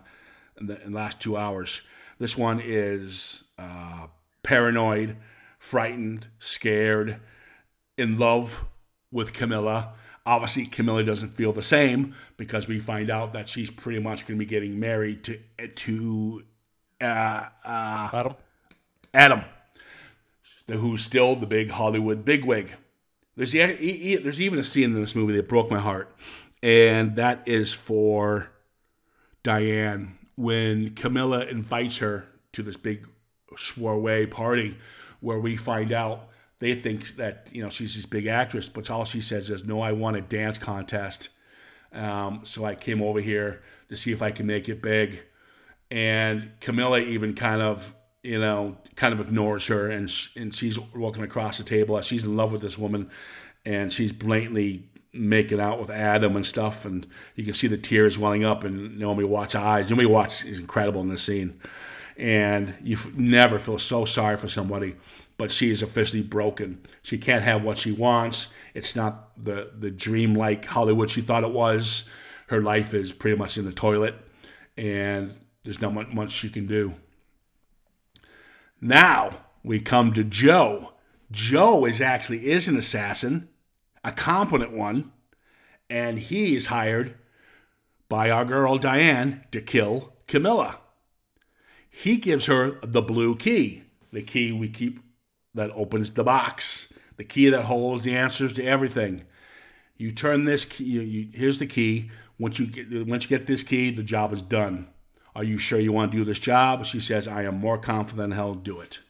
in 0.61 0.67
the, 0.67 0.83
in 0.85 0.93
the 0.93 0.97
last 0.97 1.21
two 1.21 1.37
hours. 1.37 1.81
This 2.19 2.37
one 2.37 2.61
is 2.63 3.45
uh, 3.59 4.09
paranoid, 4.43 5.17
frightened, 5.59 6.29
scared, 6.39 7.21
in 7.97 8.19
love 8.19 8.67
with 9.11 9.33
Camilla. 9.33 9.95
Obviously, 10.27 10.67
Camilla 10.67 11.03
doesn't 11.03 11.37
feel 11.37 11.53
the 11.53 11.63
same 11.63 12.15
because 12.37 12.69
we 12.69 12.79
find 12.79 13.11
out 13.11 13.33
that 13.33 13.49
she's 13.49 13.71
pretty 13.71 13.99
much 13.99 14.27
going 14.27 14.39
to 14.39 14.45
be 14.45 14.49
getting 14.49 14.79
married 14.79 15.25
to 15.25 15.39
to 15.67 16.45
uh, 17.01 17.47
uh, 17.65 18.11
Adam. 18.13 18.35
Adam, 19.15 19.45
who's 20.69 21.03
still 21.03 21.35
the 21.35 21.47
big 21.47 21.71
Hollywood 21.71 22.25
bigwig. 22.25 22.75
There's 23.37 23.53
there's 23.53 24.41
even 24.41 24.59
a 24.59 24.65
scene 24.65 24.85
in 24.85 24.95
this 24.95 25.15
movie 25.15 25.35
that 25.37 25.49
broke 25.49 25.71
my 25.71 25.81
heart, 25.81 26.15
and 26.63 27.17
that 27.17 27.47
is 27.47 27.73
for 27.75 28.49
Diane 29.43 30.19
when 30.37 30.95
Camilla 30.95 31.45
invites 31.47 31.99
her 31.99 32.27
to 32.53 32.63
this 32.63 32.77
big 32.77 33.09
soiree 33.57 34.27
party, 34.27 34.77
where 35.21 35.39
we 35.39 35.57
find 35.57 35.93
out 35.93 36.29
they 36.61 36.75
think 36.75 37.17
that 37.17 37.49
you 37.53 37.63
know 37.63 37.71
she's 37.71 37.97
this 37.97 38.07
big 38.07 38.27
actress, 38.27 38.69
but 38.69 38.91
all 38.91 39.05
she 39.05 39.21
says 39.21 39.51
is, 39.51 39.65
"No, 39.65 39.81
I 39.81 39.93
won 39.93 40.15
a 40.15 40.21
dance 40.21 40.59
contest, 40.59 41.29
um, 41.93 42.41
so 42.45 42.65
I 42.65 42.75
came 42.75 43.03
over 43.03 43.21
here 43.21 43.63
to 43.89 43.97
see 43.97 44.13
if 44.13 44.23
I 44.23 44.31
can 44.31 44.47
make 44.47 44.69
it 44.69 44.81
big." 44.81 45.23
and 45.91 46.51
Camilla 46.61 46.99
even 46.99 47.35
kind 47.35 47.63
of 47.63 47.95
you 48.25 48.39
know 48.41 48.77
kind 48.97 49.15
of 49.15 49.21
ignores 49.21 49.67
her 49.69 49.91
and 49.91 50.11
and 50.37 50.55
she's 50.55 50.79
walking 50.95 51.23
across 51.23 51.59
the 51.59 51.65
table 51.65 52.01
she's 52.01 52.25
in 52.25 52.37
love 52.37 52.53
with 52.53 52.63
this 52.63 52.79
woman 52.79 53.11
and 53.65 53.93
she's 53.93 54.13
blatantly 54.13 54.85
making 55.15 55.61
out 55.61 55.79
with 55.79 55.91
Adam 55.91 56.37
and 56.37 56.45
stuff. 56.45 56.85
And 56.85 57.07
you 57.37 57.45
can 57.45 57.55
see 57.55 57.69
the 57.69 57.79
tears 57.79 58.19
welling 58.19 58.45
up 58.45 58.65
and 58.65 58.99
Naomi 58.99 59.25
Watts 59.25 59.55
eyes. 59.55 59.89
Naomi 59.89 60.07
Watts 60.07 60.45
is 60.45 60.59
incredible 60.59 61.01
in 61.01 61.09
this 61.09 61.23
scene. 61.23 61.61
And 62.17 62.75
you 62.83 62.97
never 63.15 63.59
feel 63.59 63.79
so 63.79 64.05
sorry 64.05 64.37
for 64.37 64.49
somebody 64.49 64.97
but 65.37 65.51
she 65.51 65.71
is 65.71 65.83
officially 65.83 66.23
broken. 66.23 66.81
She 67.03 67.19
can't 67.19 67.43
have 67.43 67.65
what 67.65 67.77
she 67.77 67.91
wants. 67.91 68.49
It's 68.73 68.95
not 68.95 69.33
the 69.43 69.73
the 69.77 69.91
dream-like 69.91 70.65
Hollywood 70.65 71.11
she 71.11 71.23
thought 71.23 71.43
it 71.43 71.51
was. 71.51 72.09
Her 72.47 72.63
life 72.63 72.95
is 72.95 73.11
pretty 73.11 73.37
much 73.37 73.59
in 73.59 73.65
the 73.65 73.73
toilet 73.73 74.15
and 74.77 75.35
there's 75.65 75.81
not 75.81 76.15
much 76.15 76.31
she 76.31 76.51
can 76.51 76.67
do. 76.67 76.95
Now 78.85 79.47
we 79.63 79.81
come 79.81 80.13
to 80.13 80.23
Joe. 80.23 80.93
Joe 81.31 81.87
is 81.87 82.03
actually 82.03 82.51
is 82.51 82.69
an 82.69 82.77
assassin, 82.77 83.49
a 84.05 84.13
competent 84.13 84.77
one, 84.77 85.11
and 85.89 86.19
he 86.19 86.55
is 86.55 86.67
hired 86.67 87.15
by 88.11 88.29
our 88.29 88.45
girl 88.45 88.77
Diane 88.77 89.43
to 89.53 89.63
kill 89.63 90.13
Camilla. 90.27 90.81
He 91.89 92.19
gives 92.19 92.45
her 92.45 92.79
the 92.83 93.01
blue 93.01 93.37
key, 93.37 93.85
the 94.13 94.21
key 94.21 94.53
we 94.53 94.69
keep 94.69 95.01
that 95.55 95.71
opens 95.71 96.13
the 96.13 96.23
box, 96.25 96.93
the 97.17 97.25
key 97.25 97.49
that 97.49 97.65
holds 97.65 98.05
the 98.05 98.15
answers 98.15 98.53
to 98.53 98.65
everything. 98.67 99.23
You 99.97 100.13
turn 100.13 100.45
this 100.45 100.67
key. 100.67 100.85
You, 100.85 101.01
you, 101.01 101.29
here's 101.33 101.59
the 101.59 101.67
key. 101.67 102.11
Once 102.39 102.59
you 102.59 102.67
get 102.67 103.07
once 103.07 103.25
you 103.25 103.31
get 103.31 103.47
this 103.47 103.63
key, 103.63 103.91
the 103.91 104.03
job 104.03 104.31
is 104.35 104.43
done. 104.43 104.89
Are 105.35 105.45
you 105.45 105.59
sure 105.59 105.81
you 105.81 105.93
want 105.93 106.13
to 106.13 106.19
do 106.19 106.25
this 106.25 106.39
job? 106.39 106.85
She 106.85 107.01
says, 107.01 107.27
I 107.27 107.43
am 107.43 107.59
more 107.59 107.79
confident 107.79 108.19
than 108.19 108.31
hell. 108.33 108.55
Do 108.55 108.81
it. 108.81 109.01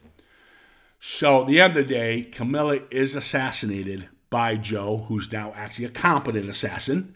So 0.98 1.42
at 1.42 1.48
the 1.48 1.60
end 1.60 1.76
of 1.76 1.86
the 1.86 1.94
day, 1.94 2.22
Camilla 2.22 2.80
is 2.90 3.14
assassinated 3.14 4.08
by 4.30 4.56
Joe, 4.56 5.04
who's 5.08 5.30
now 5.30 5.52
actually 5.54 5.84
a 5.84 5.90
competent 5.90 6.48
assassin. 6.48 7.14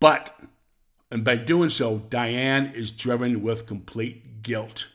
But 0.00 0.34
and 1.10 1.24
by 1.24 1.36
doing 1.36 1.70
so, 1.70 1.98
Diane 1.98 2.72
is 2.74 2.92
driven 2.92 3.42
with 3.42 3.66
complete 3.66 4.42
guilt. 4.42 4.88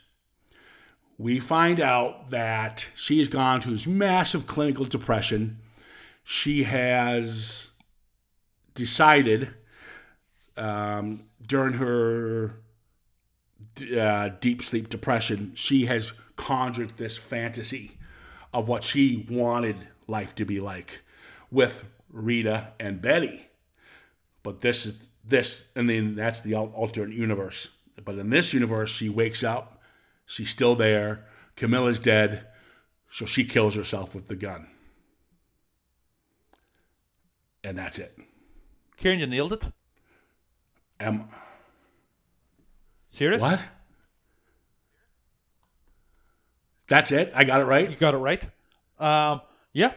We 1.18 1.40
find 1.40 1.80
out 1.80 2.30
that 2.30 2.86
she 2.94 3.18
has 3.18 3.28
gone 3.28 3.60
through 3.60 3.72
this 3.72 3.86
massive 3.86 4.46
clinical 4.46 4.84
depression. 4.84 5.58
She 6.24 6.64
has 6.64 7.70
decided 8.74 9.54
um, 10.56 11.24
during 11.46 11.74
her 11.74 12.60
uh, 13.82 14.30
deep 14.40 14.62
sleep 14.62 14.88
depression, 14.88 15.52
she 15.54 15.86
has 15.86 16.12
conjured 16.36 16.96
this 16.96 17.16
fantasy 17.16 17.98
of 18.52 18.68
what 18.68 18.82
she 18.82 19.26
wanted 19.28 19.76
life 20.06 20.34
to 20.36 20.44
be 20.44 20.60
like 20.60 21.00
with 21.50 21.84
Rita 22.10 22.72
and 22.78 23.00
Betty. 23.02 23.48
But 24.42 24.60
this 24.60 24.86
is 24.86 25.08
this, 25.24 25.72
and 25.74 25.90
then 25.90 26.14
that's 26.14 26.40
the 26.40 26.54
alternate 26.54 27.14
universe. 27.16 27.68
But 28.04 28.18
in 28.18 28.30
this 28.30 28.52
universe, 28.54 28.90
she 28.90 29.08
wakes 29.08 29.42
up, 29.42 29.82
she's 30.24 30.50
still 30.50 30.74
there. 30.74 31.24
Camilla's 31.56 31.98
dead, 31.98 32.46
so 33.10 33.24
she 33.24 33.44
kills 33.44 33.74
herself 33.74 34.14
with 34.14 34.28
the 34.28 34.36
gun, 34.36 34.68
and 37.64 37.78
that's 37.78 37.98
it. 37.98 38.16
Ciaran, 38.98 39.18
you 39.18 39.26
nailed 39.26 39.54
it. 39.54 39.64
Am 41.00 41.28
Serious? 43.16 43.40
what? 43.40 43.58
That's 46.86 47.10
it. 47.12 47.32
I 47.34 47.44
got 47.44 47.62
it 47.62 47.64
right. 47.64 47.90
You 47.90 47.96
got 47.96 48.12
it 48.12 48.18
right. 48.18 48.42
Um, 48.98 49.40
Yeah, 49.72 49.92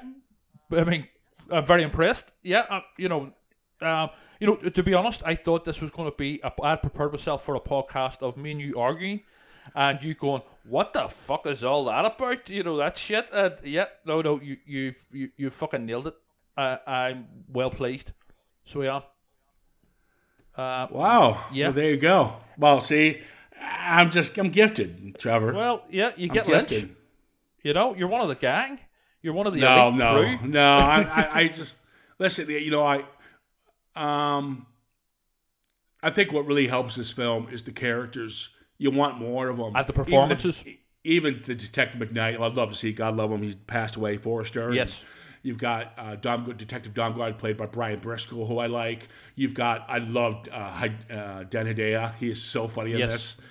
I 0.71 0.85
mean, 0.85 1.05
I'm 1.51 1.65
very 1.65 1.83
impressed. 1.83 2.31
Yeah, 2.43 2.65
uh, 2.69 2.79
you 2.97 3.09
know, 3.09 3.33
um, 3.81 4.09
you 4.39 4.47
know, 4.47 4.55
to 4.55 4.83
be 4.83 4.93
honest, 4.93 5.21
I 5.25 5.35
thought 5.35 5.65
this 5.65 5.81
was 5.81 5.91
going 5.91 6.09
to 6.09 6.15
be. 6.15 6.39
A, 6.45 6.51
I'd 6.63 6.81
prepared 6.81 7.11
myself 7.11 7.43
for 7.43 7.55
a 7.55 7.59
podcast 7.59 8.21
of 8.21 8.37
me 8.37 8.51
and 8.51 8.61
you 8.61 8.79
arguing, 8.79 9.23
and 9.75 10.01
you 10.01 10.13
going, 10.13 10.41
"What 10.63 10.93
the 10.93 11.09
fuck 11.09 11.45
is 11.45 11.61
all 11.61 11.83
that 11.85 12.05
about?" 12.05 12.49
You 12.49 12.63
know 12.63 12.77
that 12.77 12.95
shit. 12.95 13.27
And 13.33 13.55
yeah, 13.65 13.87
no, 14.05 14.21
no, 14.21 14.39
you 14.41 14.55
you 14.65 14.93
you, 15.11 15.29
you 15.35 15.49
fucking 15.49 15.85
nailed 15.85 16.07
it. 16.07 16.15
Uh, 16.55 16.77
I'm 16.87 17.27
well 17.49 17.69
pleased. 17.69 18.13
So 18.63 18.81
yeah. 18.81 19.01
Uh, 20.55 20.87
Wow. 20.91 21.45
Yeah. 21.51 21.67
Well, 21.67 21.73
there 21.73 21.89
you 21.91 21.97
go. 21.97 22.33
Well, 22.57 22.81
see, 22.81 23.21
I'm 23.61 24.09
just 24.11 24.37
I'm 24.37 24.49
gifted, 24.49 25.17
Trevor. 25.19 25.53
well, 25.53 25.83
yeah, 25.89 26.11
you 26.17 26.27
get 26.29 26.47
Lynch. 26.47 26.69
gifted. 26.69 26.95
You 27.63 27.73
know, 27.73 27.93
you're 27.95 28.07
one 28.07 28.21
of 28.21 28.27
the 28.29 28.35
gang. 28.35 28.79
You're 29.21 29.33
one 29.33 29.47
of 29.47 29.53
the 29.53 29.59
No, 29.59 29.91
no, 29.91 30.37
crew. 30.37 30.47
no. 30.49 30.77
I, 30.77 31.01
I, 31.01 31.29
I 31.41 31.47
just 31.49 31.75
listen. 32.19 32.49
You 32.49 32.71
know, 32.71 32.83
I, 32.85 33.03
um, 33.95 34.65
I 36.01 36.09
think 36.09 36.31
what 36.31 36.45
really 36.45 36.67
helps 36.67 36.95
this 36.95 37.11
film 37.11 37.47
is 37.51 37.63
the 37.63 37.71
characters. 37.71 38.55
You 38.77 38.91
want 38.91 39.17
more 39.19 39.49
of 39.49 39.57
them 39.57 39.75
at 39.75 39.87
the 39.87 39.93
performances. 39.93 40.63
Even 40.65 40.77
the, 41.03 41.09
even 41.37 41.41
the 41.45 41.55
Detective 41.55 41.99
McKnight. 42.01 42.39
I'd 42.41 42.53
love 42.55 42.69
to 42.69 42.75
see. 42.75 42.93
God 42.93 43.15
love 43.17 43.29
him. 43.31 43.41
He's 43.41 43.55
passed 43.55 43.97
away. 43.97 44.15
Forster. 44.17 44.73
Yes. 44.73 45.05
You've 45.41 45.57
got 45.57 45.93
uh, 45.97 46.15
Dom, 46.15 46.51
Detective 46.57 46.93
Domgaard, 46.93 47.37
played 47.37 47.57
by 47.57 47.65
Brian 47.65 47.99
Briscoe, 47.99 48.45
who 48.45 48.57
I 48.59 48.67
like. 48.67 49.07
You've 49.35 49.53
got 49.53 49.85
I 49.89 49.99
loved 49.99 50.49
uh, 50.49 50.87
uh, 51.09 51.43
Dan 51.43 51.65
Hedaya. 51.67 52.15
He 52.15 52.29
is 52.29 52.41
so 52.41 52.67
funny 52.67 52.93
in 52.93 52.99
Yes. 52.99 53.11
this. 53.11 53.41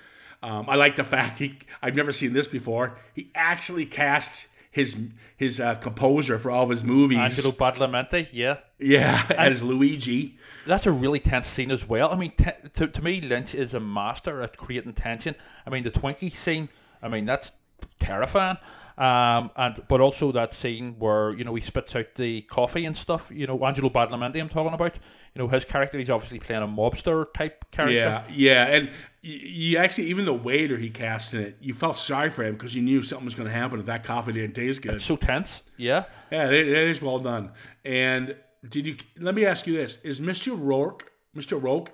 Um, 0.41 0.69
I 0.69 0.75
like 0.75 0.95
the 0.95 1.03
fact 1.03 1.39
he. 1.39 1.57
I've 1.81 1.95
never 1.95 2.11
seen 2.11 2.33
this 2.33 2.47
before. 2.47 2.97
He 3.13 3.29
actually 3.35 3.85
cast 3.85 4.47
his 4.71 4.95
his 5.35 5.59
uh, 5.59 5.75
composer 5.75 6.37
for 6.37 6.51
all 6.51 6.63
of 6.63 6.69
his 6.69 6.83
movies. 6.83 7.17
Angelo 7.17 7.51
Badalamenti, 7.51 8.27
yeah. 8.31 8.57
Yeah, 8.77 9.21
as 9.37 9.63
Luigi. 9.63 10.37
That's 10.65 10.85
a 10.85 10.91
really 10.91 11.19
tense 11.19 11.47
scene 11.47 11.71
as 11.71 11.87
well. 11.89 12.11
I 12.11 12.15
mean, 12.15 12.31
te- 12.37 12.51
to, 12.75 12.87
to 12.87 13.01
me, 13.03 13.19
Lynch 13.21 13.55
is 13.55 13.73
a 13.73 13.79
master 13.79 14.41
at 14.41 14.55
creating 14.57 14.93
tension. 14.93 15.33
I 15.65 15.69
mean, 15.71 15.83
the 15.83 15.89
Twinkie 15.91 16.31
scene, 16.31 16.69
I 17.01 17.07
mean, 17.09 17.25
that's 17.25 17.53
terrifying. 17.99 18.57
Um, 18.97 19.49
and 19.55 19.81
but 19.87 20.01
also 20.01 20.33
that 20.33 20.51
scene 20.51 20.95
where 20.99 21.31
you 21.31 21.45
know 21.45 21.55
he 21.55 21.61
spits 21.61 21.95
out 21.95 22.15
the 22.15 22.41
coffee 22.41 22.83
and 22.83 22.97
stuff. 22.97 23.31
You 23.33 23.47
know, 23.47 23.65
Angelo 23.65 23.89
Badalamenti, 23.89 24.41
I'm 24.41 24.49
talking 24.49 24.73
about. 24.73 24.99
You 25.33 25.43
know, 25.43 25.47
his 25.47 25.63
character, 25.63 25.97
he's 25.97 26.09
obviously 26.09 26.39
playing 26.39 26.63
a 26.63 26.67
mobster 26.67 27.31
type 27.33 27.71
character. 27.71 27.95
Yeah, 27.95 28.23
yeah, 28.29 28.65
and 28.65 28.89
you 29.21 29.77
actually 29.77 30.07
even 30.07 30.25
the 30.25 30.33
waiter 30.33 30.75
he 30.75 30.89
cast 30.89 31.33
in 31.33 31.41
it, 31.41 31.57
you 31.61 31.73
felt 31.73 31.95
sorry 31.95 32.29
for 32.29 32.43
him 32.43 32.55
because 32.55 32.75
you 32.75 32.81
knew 32.81 33.01
something 33.01 33.23
was 33.23 33.35
going 33.35 33.47
to 33.47 33.55
happen 33.55 33.79
if 33.79 33.85
that 33.85 34.03
coffee 34.03 34.33
didn't 34.33 34.55
taste 34.55 34.81
good. 34.81 34.95
It's 34.95 35.05
so 35.05 35.15
tense. 35.15 35.63
Yeah. 35.77 36.03
Yeah, 36.29 36.47
it, 36.47 36.67
it 36.67 36.89
is 36.89 37.01
well 37.01 37.19
done. 37.19 37.51
And 37.85 38.35
did 38.67 38.85
you? 38.85 38.97
Let 39.17 39.33
me 39.33 39.45
ask 39.45 39.65
you 39.65 39.77
this: 39.77 40.01
Is 40.03 40.19
Mister 40.19 40.53
Roque, 40.53 41.09
Mister 41.33 41.55
Roque, 41.55 41.93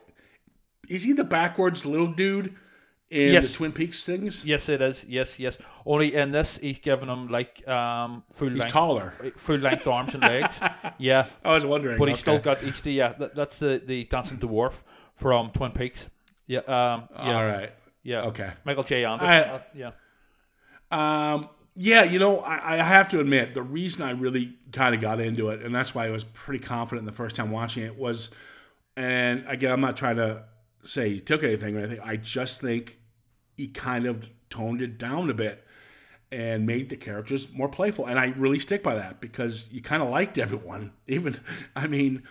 is 0.90 1.04
he 1.04 1.14
the 1.14 1.24
backwards 1.24 1.86
little 1.86 2.08
dude 2.08 2.56
in 3.10 3.34
Yes. 3.34 3.50
the 3.52 3.58
Twin 3.58 3.72
Peaks 3.72 4.06
things? 4.06 4.44
Yes, 4.46 4.68
it 4.70 4.82
is. 4.82 5.06
Yes, 5.08 5.40
yes. 5.40 5.58
Only 5.86 6.14
in 6.16 6.32
this, 6.32 6.58
he's 6.58 6.80
giving 6.80 7.08
him 7.10 7.28
like 7.28 7.66
um 7.68 8.24
full 8.32 8.50
He's 8.50 8.60
length, 8.60 8.74
taller. 8.74 9.14
full 9.38 9.58
length 9.58 9.88
arms 9.88 10.14
and 10.16 10.24
legs. 10.24 10.60
Yeah. 10.98 11.26
I 11.44 11.54
was 11.54 11.66
wondering, 11.66 11.98
But 11.98 12.10
he's 12.10 12.20
still 12.20 12.40
got 12.40 12.64
each 12.64 12.82
the 12.82 12.92
yeah. 12.94 13.14
That, 13.14 13.36
that's 13.36 13.60
the 13.60 13.82
the 13.86 14.06
dancing 14.06 14.38
dwarf 14.40 14.82
from 15.14 15.52
Twin 15.52 15.72
Peaks. 15.72 16.10
Yeah. 16.48 16.60
Um. 16.60 17.08
Yeah. 17.18 17.36
All 17.38 17.46
right. 17.46 17.72
Yeah. 18.04 18.22
Okay. 18.26 18.52
Michael 18.66 18.84
J. 18.84 19.04
Anderson. 19.06 19.30
I- 19.30 19.42
uh, 19.56 19.60
yeah. 19.74 19.92
Um, 20.92 21.50
yeah, 21.76 22.04
you 22.04 22.20
know, 22.20 22.40
I, 22.40 22.76
I 22.76 22.78
have 22.78 23.10
to 23.10 23.20
admit 23.20 23.54
the 23.54 23.62
reason 23.62 24.06
I 24.08 24.12
really 24.12 24.56
kind 24.72 24.96
of 24.96 25.02
got 25.02 25.20
into 25.20 25.50
it, 25.50 25.62
and 25.62 25.74
that's 25.76 25.94
why 25.94 26.08
I 26.08 26.12
was 26.12 26.24
pretty 26.24 26.64
confident 26.64 27.06
the 27.06 27.12
first 27.12 27.36
time 27.36 27.52
watching 27.52 27.84
it 27.84 27.98
was, 27.98 28.30
and 28.96 29.44
again, 29.48 29.72
I'm 29.72 29.82
not 29.82 29.98
trying 29.98 30.16
to 30.18 30.44
say 30.86 31.10
he 31.10 31.20
took 31.20 31.44
anything 31.44 31.76
or 31.76 31.80
anything. 31.80 32.00
I 32.04 32.16
just 32.16 32.62
think 32.62 33.00
he 33.56 33.68
kind 33.68 34.06
of 34.06 34.30
toned 34.50 34.82
it 34.82 34.98
down 34.98 35.30
a 35.30 35.34
bit 35.34 35.66
and 36.32 36.66
made 36.66 36.90
the 36.90 36.98
characters 36.98 37.52
more 37.54 37.70
playful, 37.70 38.06
and 38.06 38.20
I 38.20 38.28
really 38.38 38.60
stick 38.60 38.84
by 38.84 38.96
that 38.96 39.22
because 39.22 39.70
you 39.72 39.82
kind 39.82 40.02
of 40.02 40.10
liked 40.10 40.38
everyone. 40.38 40.92
Even, 41.08 41.40
I 41.76 41.88
mean, 41.88 42.24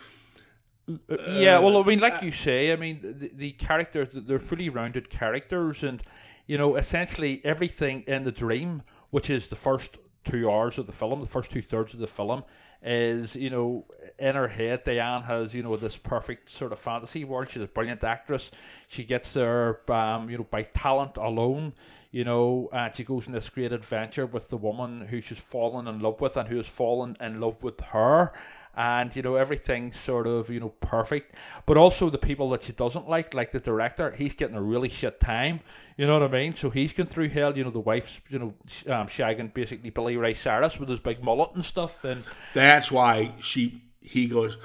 uh, 0.88 1.16
yeah. 1.28 1.58
Well, 1.58 1.78
I 1.78 1.86
mean, 1.86 2.00
like 2.00 2.22
uh, 2.22 2.26
you 2.26 2.30
say, 2.30 2.72
I 2.72 2.76
mean, 2.76 3.00
the, 3.02 3.30
the 3.32 3.52
characters 3.52 4.08
they're 4.12 4.38
fully 4.38 4.68
rounded 4.68 5.08
characters, 5.10 5.82
and 5.82 6.02
you 6.46 6.58
know, 6.58 6.76
essentially 6.76 7.40
everything 7.44 8.02
in 8.06 8.24
the 8.24 8.32
dream, 8.32 8.82
which 9.10 9.30
is 9.30 9.48
the 9.48 9.56
first 9.56 9.98
two 10.24 10.50
hours 10.50 10.78
of 10.78 10.86
the 10.86 10.92
film, 10.92 11.18
the 11.20 11.26
first 11.26 11.50
two 11.50 11.62
thirds 11.62 11.94
of 11.94 12.00
the 12.00 12.06
film, 12.06 12.44
is 12.82 13.36
you 13.36 13.48
know 13.48 13.86
in 14.18 14.34
her 14.34 14.48
head. 14.48 14.84
Diane 14.84 15.22
has 15.22 15.54
you 15.54 15.62
know 15.62 15.76
this 15.76 15.98
perfect 15.98 16.50
sort 16.50 16.72
of 16.72 16.78
fantasy 16.78 17.24
world. 17.24 17.48
She's 17.48 17.62
a 17.62 17.66
brilliant 17.66 18.04
actress. 18.04 18.50
She 18.88 19.04
gets 19.04 19.32
there, 19.34 19.80
um, 19.90 20.30
you 20.30 20.38
know, 20.38 20.46
by 20.50 20.62
talent 20.62 21.16
alone. 21.16 21.74
You 22.10 22.24
know, 22.24 22.68
and 22.72 22.94
she 22.94 23.02
goes 23.02 23.26
on 23.26 23.32
this 23.32 23.50
great 23.50 23.72
adventure 23.72 24.24
with 24.24 24.48
the 24.48 24.56
woman 24.56 25.00
who 25.08 25.20
she's 25.20 25.40
fallen 25.40 25.88
in 25.88 25.98
love 25.98 26.20
with, 26.20 26.36
and 26.36 26.48
who 26.48 26.58
has 26.58 26.68
fallen 26.68 27.16
in 27.20 27.40
love 27.40 27.64
with 27.64 27.80
her 27.80 28.32
and 28.76 29.14
you 29.14 29.22
know 29.22 29.36
everything's 29.36 29.98
sort 29.98 30.26
of 30.26 30.50
you 30.50 30.60
know 30.60 30.70
perfect 30.80 31.34
but 31.66 31.76
also 31.76 32.10
the 32.10 32.18
people 32.18 32.50
that 32.50 32.62
she 32.62 32.72
doesn't 32.72 33.08
like 33.08 33.34
like 33.34 33.52
the 33.52 33.60
director 33.60 34.10
he's 34.12 34.34
getting 34.34 34.56
a 34.56 34.62
really 34.62 34.88
shit 34.88 35.20
time 35.20 35.60
you 35.96 36.06
know 36.06 36.18
what 36.18 36.22
i 36.22 36.32
mean 36.32 36.54
so 36.54 36.70
he's 36.70 36.92
going 36.92 37.06
through 37.06 37.28
hell 37.28 37.56
you 37.56 37.64
know 37.64 37.70
the 37.70 37.80
wife's 37.80 38.20
you 38.28 38.38
know 38.38 38.54
um, 38.92 39.06
shagging 39.06 39.52
basically 39.52 39.90
billy 39.90 40.16
ray 40.16 40.34
cyrus 40.34 40.80
with 40.80 40.88
his 40.88 41.00
big 41.00 41.22
mullet 41.22 41.50
and 41.54 41.64
stuff 41.64 42.04
and 42.04 42.24
that's 42.52 42.90
why 42.90 43.32
she 43.40 43.82
he 44.04 44.26
goes 44.26 44.56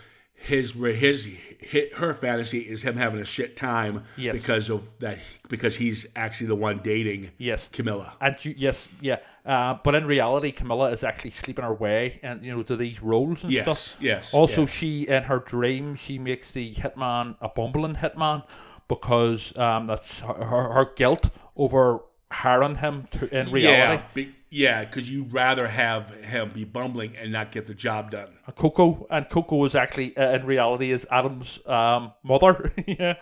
his 0.42 0.72
his, 0.74 1.28
his 1.60 1.92
her 1.96 2.14
fantasy 2.14 2.60
is 2.60 2.82
him 2.84 2.96
having 2.96 3.20
a 3.20 3.26
shit 3.26 3.58
time 3.58 4.04
Yes. 4.16 4.38
because 4.42 4.70
of 4.70 4.86
that 5.00 5.18
because 5.50 5.76
he's 5.76 6.06
actually 6.16 6.48
the 6.48 6.56
one 6.56 6.80
dating 6.82 7.32
yes 7.38 7.68
Camilla. 7.68 8.16
and 8.22 8.36
you, 8.46 8.54
yes 8.58 8.88
yeah 9.02 9.18
uh, 9.46 9.76
but 9.84 9.96
in 9.96 10.06
reality 10.06 10.52
camilla 10.52 10.92
is 10.92 11.04
actually 11.04 11.32
sleeping 11.32 11.66
her 11.66 11.74
way 11.74 12.20
and 12.24 12.44
you 12.46 12.56
know 12.56 12.64
to 12.64 12.78
these 12.78 13.02
roles 13.02 13.44
and 13.44 13.52
Yes, 13.52 13.64
stuff 13.64 14.02
yes, 14.02 14.34
also 14.34 14.62
yeah. 14.62 14.68
she 14.68 15.08
in 15.08 15.24
her 15.24 15.40
dream 15.40 15.96
she 15.96 16.18
makes 16.18 16.52
the 16.54 16.74
hitman 16.74 17.36
a 17.42 17.50
bumbling 17.50 17.96
hitman 17.96 18.48
because 18.88 19.56
um, 19.58 19.88
that's 19.88 20.22
her, 20.22 20.34
her, 20.34 20.74
her 20.74 20.86
guilt 20.96 21.30
over 21.58 22.00
hiring 22.32 22.76
him 22.76 23.08
to 23.12 23.28
in 23.38 23.52
reality 23.52 24.04
Yeah, 24.04 24.08
be, 24.14 24.36
yeah, 24.50 24.84
because 24.84 25.10
you'd 25.10 25.34
rather 25.34 25.68
have 25.68 26.10
him 26.10 26.52
be 26.54 26.64
bumbling 26.64 27.16
and 27.16 27.32
not 27.32 27.52
get 27.52 27.68
the 27.68 27.74
job 27.74 28.12
done. 28.12 28.30
Coco, 28.56 29.08
and 29.10 29.30
Coco 29.30 29.64
is 29.66 29.76
actually 29.76 30.16
uh, 30.18 30.36
in 30.36 30.46
reality 30.46 30.92
is 30.92 31.06
Adam's 31.12 31.60
um, 31.66 32.14
mother. 32.24 32.72
yeah. 32.88 33.16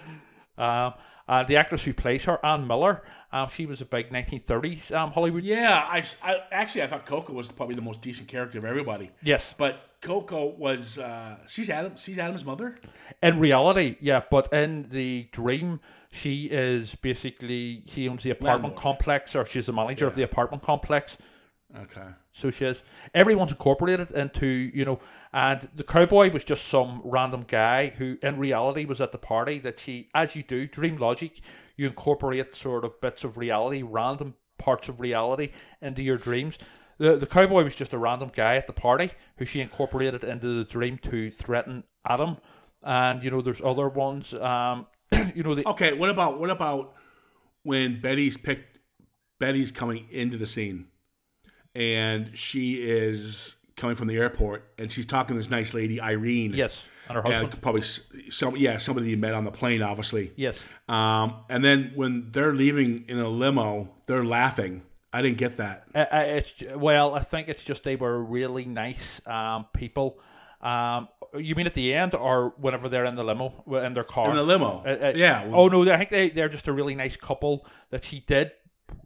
Um, 0.58 0.94
uh, 1.28 1.44
the 1.44 1.58
actress 1.58 1.84
who 1.84 1.94
plays 1.94 2.24
her, 2.26 2.44
Ann 2.46 2.66
Miller, 2.68 3.04
um, 3.34 3.50
she 3.50 3.66
was 3.66 3.82
a 3.82 3.86
big 3.86 4.10
1930s 4.10 4.96
um, 4.96 5.12
Hollywood. 5.12 5.44
Yeah, 5.44 5.86
I, 5.86 6.04
I 6.24 6.42
actually 6.52 6.84
I 6.84 6.88
thought 6.88 7.06
Coco 7.06 7.34
was 7.34 7.52
probably 7.52 7.76
the 7.76 7.82
most 7.82 8.02
decent 8.02 8.30
character 8.30 8.58
of 8.58 8.66
everybody. 8.66 9.12
Yes, 9.22 9.54
But 9.58 9.87
Coco 10.02 10.46
was 10.46 10.98
uh, 10.98 11.38
she's 11.48 11.70
Adam 11.70 11.98
she's 11.98 12.18
Adam's 12.18 12.46
mother. 12.46 12.76
in 13.22 13.40
reality, 13.40 13.98
yeah, 14.00 14.22
but 14.30 14.52
in 14.54 14.90
the 14.90 15.28
dream, 15.32 15.80
she 16.12 16.46
is 16.46 16.96
basically 16.96 17.84
she 17.88 18.08
owns 18.08 18.24
the 18.24 18.32
apartment 18.32 18.76
Landlord. 18.76 18.82
complex, 18.82 19.36
or 19.36 19.46
she's 19.46 19.66
the 19.66 19.74
manager 19.74 20.08
of 20.08 20.16
the 20.16 20.24
apartment 20.24 20.64
complex. 20.64 21.18
Okay. 21.76 22.08
So 22.32 22.50
she 22.50 22.66
is. 22.66 22.84
Everyone's 23.14 23.52
incorporated 23.52 24.12
into, 24.12 24.46
you 24.48 24.86
know, 24.86 25.00
and 25.34 25.68
the 25.76 25.84
cowboy 25.84 26.32
was 26.32 26.46
just 26.46 26.66
some 26.66 27.02
random 27.04 27.44
guy 27.48 27.90
who 27.90 28.18
in 28.22 28.40
reality 28.40 28.86
was 28.86 29.02
at 29.02 29.12
the 29.12 29.18
party 29.18 29.60
that 29.60 29.80
she, 29.80 30.10
as 30.14 30.36
you 30.36 30.44
do, 30.44 30.68
dream 30.68 30.98
logic, 30.98 31.42
you 31.76 31.88
incorporate 31.88 32.56
sort 32.56 32.86
of 32.86 33.02
bits 33.02 33.24
of 33.24 33.38
reality, 33.38 33.82
random 33.84 34.36
parts 34.58 34.88
of 34.88 35.02
reality 35.02 35.52
into 35.82 36.02
your 36.02 36.18
dreams. 36.18 36.58
The, 36.98 37.16
the 37.16 37.26
cowboy 37.28 37.64
was 37.64 37.76
just 37.76 37.94
a 37.94 37.98
random 37.98 38.32
guy 38.36 38.56
at 38.56 38.68
the 38.68 38.74
party 38.74 39.12
who 39.38 39.46
she 39.46 39.62
incorporated 39.62 40.24
into 40.24 40.58
the 40.58 40.64
dream 40.64 40.98
to 41.00 41.30
threaten 41.30 41.84
Adam. 42.08 42.38
And, 42.84 43.24
you 43.24 43.32
know, 43.32 43.42
there's 43.42 43.62
other 43.62 43.88
ones, 43.90 44.34
um, 44.34 44.88
you 45.36 45.44
know, 45.44 45.56
the, 45.56 45.68
Okay, 45.70 45.94
what 45.94 46.10
about 46.10 46.40
what 46.40 46.50
about 46.50 46.94
when 47.64 48.02
Betty's 48.02 48.38
picked 48.38 48.80
Betty's 49.40 49.72
coming 49.72 50.08
into 50.12 50.38
the 50.38 50.46
scene 50.48 50.88
and 51.76 52.38
she 52.38 52.76
is 52.76 53.56
coming 53.76 53.96
from 53.96 54.08
the 54.08 54.18
airport 54.18 54.72
and 54.80 54.92
she's 54.92 55.06
talking 55.06 55.36
to 55.36 55.40
this 55.40 55.50
nice 55.52 55.74
lady 55.74 56.02
Irene. 56.02 56.52
yes, 56.54 56.90
and 57.08 57.16
her 57.16 57.22
husband. 57.22 57.54
And 57.54 57.62
probably 57.62 57.84
some 57.84 58.56
yeah, 58.58 58.78
somebody 58.78 59.10
you 59.10 59.18
met 59.18 59.34
on 59.34 59.44
the 59.44 59.52
plane 59.52 59.82
obviously. 59.82 60.32
yes. 60.36 60.68
Um, 60.90 61.36
and 61.50 61.64
then 61.64 61.92
when 61.94 62.32
they're 62.32 62.54
leaving 62.54 63.06
in 63.08 63.20
a 63.20 63.30
limo, 63.30 63.94
they're 64.08 64.26
laughing. 64.26 64.82
I 65.14 65.22
didn't 65.22 65.38
get 65.38 65.58
that. 65.58 65.84
Uh, 65.96 66.00
uh, 66.00 66.24
it's 66.28 66.64
well, 66.76 67.16
I 67.16 67.22
think 67.22 67.48
it's 67.48 67.64
just 67.64 67.84
they 67.84 67.96
were 67.96 68.24
really 68.24 68.66
nice 68.66 69.22
um, 69.26 69.66
people. 69.74 70.20
Um, 70.62 71.08
you 71.38 71.56
mean 71.56 71.66
at 71.66 71.74
the 71.74 71.94
end, 71.94 72.16
or 72.16 72.54
whenever 72.58 72.90
they're 72.90 73.06
in 73.06 73.16
the 73.16 73.24
limo 73.24 73.64
in 73.84 73.94
their 73.94 74.04
car? 74.04 74.30
In 74.30 74.36
the 74.36 74.44
limo. 74.44 74.84
Uh, 74.86 75.08
uh, 75.08 75.14
yeah. 75.16 75.50
Oh 75.52 75.68
no, 75.68 75.90
I 75.92 75.98
think 75.98 76.10
they 76.10 76.30
they're 76.30 76.50
just 76.50 76.68
a 76.68 76.74
really 76.74 76.96
nice 76.96 77.16
couple 77.16 77.66
that 77.90 78.04
she 78.04 78.20
did 78.22 78.52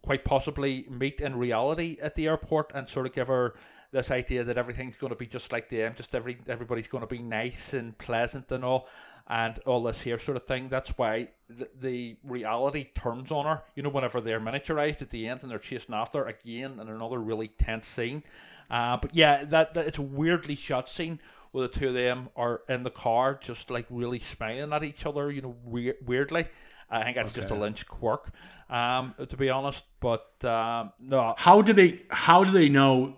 quite 0.02 0.24
possibly 0.24 0.86
meet 0.90 1.20
in 1.20 1.36
reality 1.36 1.96
at 2.00 2.14
the 2.14 2.26
airport 2.26 2.72
and 2.74 2.88
sort 2.88 3.06
of 3.06 3.12
give 3.12 3.28
her 3.28 3.54
this 3.92 4.10
idea 4.10 4.42
that 4.44 4.56
everything's 4.56 4.96
going 4.96 5.10
to 5.10 5.16
be 5.16 5.26
just 5.26 5.52
like 5.52 5.68
them, 5.68 5.92
just 5.94 6.14
every 6.14 6.38
everybody's 6.48 6.88
going 6.88 7.02
to 7.02 7.06
be 7.06 7.18
nice 7.22 7.74
and 7.74 7.96
pleasant 7.98 8.50
and 8.50 8.64
all, 8.64 8.88
and 9.28 9.58
all 9.66 9.82
this 9.82 10.02
here 10.02 10.18
sort 10.18 10.36
of 10.36 10.44
thing. 10.44 10.68
That's 10.68 10.96
why 10.98 11.28
the, 11.48 11.68
the 11.78 12.16
reality 12.24 12.88
turns 12.94 13.30
on 13.30 13.46
her. 13.46 13.62
You 13.74 13.82
know, 13.82 13.90
whenever 13.90 14.20
they're 14.20 14.40
miniaturized 14.40 15.02
at 15.02 15.10
the 15.10 15.28
end 15.28 15.42
and 15.42 15.50
they're 15.50 15.58
chasing 15.58 15.94
after 15.94 16.24
again 16.24 16.78
in 16.80 16.88
another 16.88 17.18
really 17.18 17.48
tense 17.48 17.86
scene. 17.86 18.22
Uh, 18.70 18.96
but 18.96 19.14
yeah, 19.14 19.44
that, 19.44 19.74
that 19.74 19.86
it's 19.86 19.98
a 19.98 20.02
weirdly 20.02 20.54
shot 20.54 20.88
scene 20.88 21.20
where 21.52 21.66
the 21.68 21.78
two 21.78 21.88
of 21.88 21.94
them 21.94 22.28
are 22.36 22.62
in 22.68 22.82
the 22.82 22.90
car, 22.90 23.38
just 23.40 23.70
like 23.70 23.86
really 23.90 24.18
smiling 24.18 24.72
at 24.72 24.82
each 24.82 25.06
other. 25.06 25.30
You 25.30 25.42
know, 25.42 25.56
weir- 25.64 25.96
weirdly. 26.04 26.46
I 26.90 27.04
think 27.04 27.16
that's 27.16 27.32
just 27.32 27.50
a 27.50 27.54
Lynch 27.54 27.86
quirk, 27.86 28.28
um, 28.68 29.14
to 29.26 29.36
be 29.36 29.48
honest. 29.48 29.84
But 29.98 30.44
um, 30.44 30.92
no, 31.00 31.34
How 31.38 31.62
do 31.62 31.72
they? 31.72 32.02
How 32.10 32.44
do 32.44 32.50
they 32.50 32.68
know? 32.68 33.16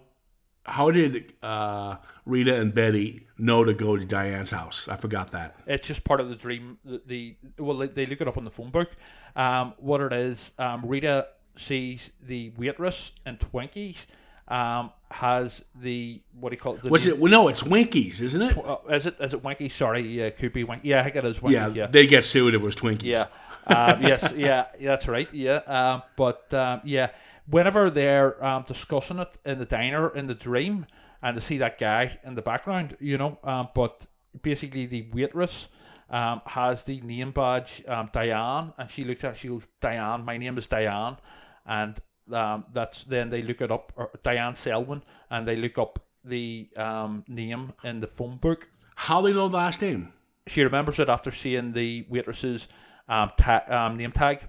How 0.67 0.91
did 0.91 1.33
uh, 1.43 1.97
Rita 2.25 2.59
and 2.61 2.75
Betty 2.75 3.27
know 3.37 3.65
to 3.65 3.75
go 3.75 3.97
to 3.97 4.05
Diane's 4.05 4.51
house? 4.51 4.89
I 4.89 4.97
forgot 4.97 5.31
that. 5.33 5.57
it's 5.67 5.87
just 5.89 6.05
part 6.05 6.21
of 6.21 6.29
the 6.29 6.35
dream. 6.37 6.79
The, 6.85 7.03
the 7.07 7.37
well, 7.63 7.77
they, 7.77 8.07
look 8.07 8.21
it 8.21 8.29
up 8.29 8.39
on 8.39 8.45
the 8.45 8.51
phone 8.51 8.71
book. 8.71 8.91
Um, 9.37 9.75
what 9.79 10.01
it 10.01 10.13
is, 10.13 10.53
um, 10.59 10.83
Rita 10.87 11.29
sees 11.57 12.13
the 12.23 12.53
waitress 12.57 13.13
in 13.27 13.37
Twinkies. 13.37 14.07
Um, 14.47 14.91
has 15.11 15.65
the 15.75 16.21
what 16.39 16.51
do 16.51 16.57
you 16.57 16.61
call 16.61 16.75
it? 16.75 16.83
The 16.83 16.89
What's 16.91 17.07
it? 17.07 17.19
Well, 17.19 17.31
no, 17.31 17.49
it's 17.49 17.63
Winkies, 17.63 18.21
isn't 18.21 18.43
it? 18.43 18.59
Uh, 18.59 18.77
is 18.91 19.07
it 19.07 19.17
is 19.21 19.33
it 19.33 19.43
Winky? 19.43 19.69
Sorry, 19.69 20.01
yeah, 20.03 20.31
could 20.31 20.53
be 20.53 20.65
Winky. 20.65 20.89
Yeah, 20.89 21.01
I 21.01 21.05
think 21.05 21.17
it 21.17 21.25
is 21.25 21.41
Winky. 21.41 21.55
Yeah, 21.55 21.69
Yeah, 21.69 21.87
they 21.87 22.07
get 22.07 22.25
sued 22.25 22.55
if 22.55 22.61
it 22.61 22.65
was 22.65 22.77
Twinkies. 22.77 23.05
yeah. 23.05 23.27
Um, 23.67 24.03
yes, 24.03 24.35
yeah, 24.37 24.67
yeah, 24.79 24.91
that's 24.91 25.09
right. 25.09 25.33
Yeah, 25.33 25.57
um, 25.67 26.03
but 26.17 26.53
um, 26.53 26.83
yeah, 26.85 27.09
whenever 27.49 27.91
they're 27.91 28.43
um, 28.45 28.65
discussing 28.67 29.19
it 29.19 29.39
in 29.45 29.59
the 29.59 29.65
diner 29.65 30.09
in 30.09 30.27
the 30.27 30.35
dream, 30.35 30.87
and 31.23 31.35
to 31.35 31.41
see 31.41 31.59
that 31.59 31.79
guy 31.79 32.19
in 32.25 32.35
the 32.35 32.43
background, 32.43 32.97
you 33.01 33.17
know, 33.19 33.39
um, 33.45 33.69
but 33.75 34.07
basically 34.43 34.87
the 34.87 35.09
waitress 35.13 35.69
um, 36.11 36.43
has 36.47 36.85
the 36.85 37.01
name 37.01 37.31
badge 37.31 37.83
um, 37.89 38.11
Diane, 38.13 38.73
and 38.77 38.91
she 38.91 39.05
looks 39.05 39.25
at 39.25 39.33
it, 39.33 39.37
she 39.39 39.49
goes, 39.49 39.67
Diane, 39.81 40.25
my 40.25 40.37
name 40.37 40.59
is 40.59 40.67
Diane, 40.67 41.17
and 41.65 41.99
um, 42.33 42.65
that's 42.73 43.05
then 43.05 43.29
they 43.29 43.43
look 43.43 43.61
it 43.61 43.71
up, 43.71 43.93
or 43.97 44.11
Diane 44.23 44.55
Selwyn, 44.55 45.03
and 45.31 45.47
they 45.47 45.57
look 45.57 45.79
up 45.79 45.99
the 46.25 46.69
um, 46.77 47.25
name 47.29 47.73
in 47.83 48.01
the 48.01 48.07
phone 48.07 48.37
book 48.37 48.69
How 48.97 49.21
they 49.21 49.33
know 49.33 49.49
the 49.49 49.57
last 49.57 49.83
name? 49.83 50.13
she 50.47 50.63
remembers 50.63 50.99
it 50.99 51.09
after 51.09 51.31
seeing 51.31 51.73
the 51.73 52.07
waitress's 52.09 52.69
um, 53.09 53.31
ta- 53.37 53.65
um, 53.69 53.97
name 53.97 54.13
tag. 54.13 54.41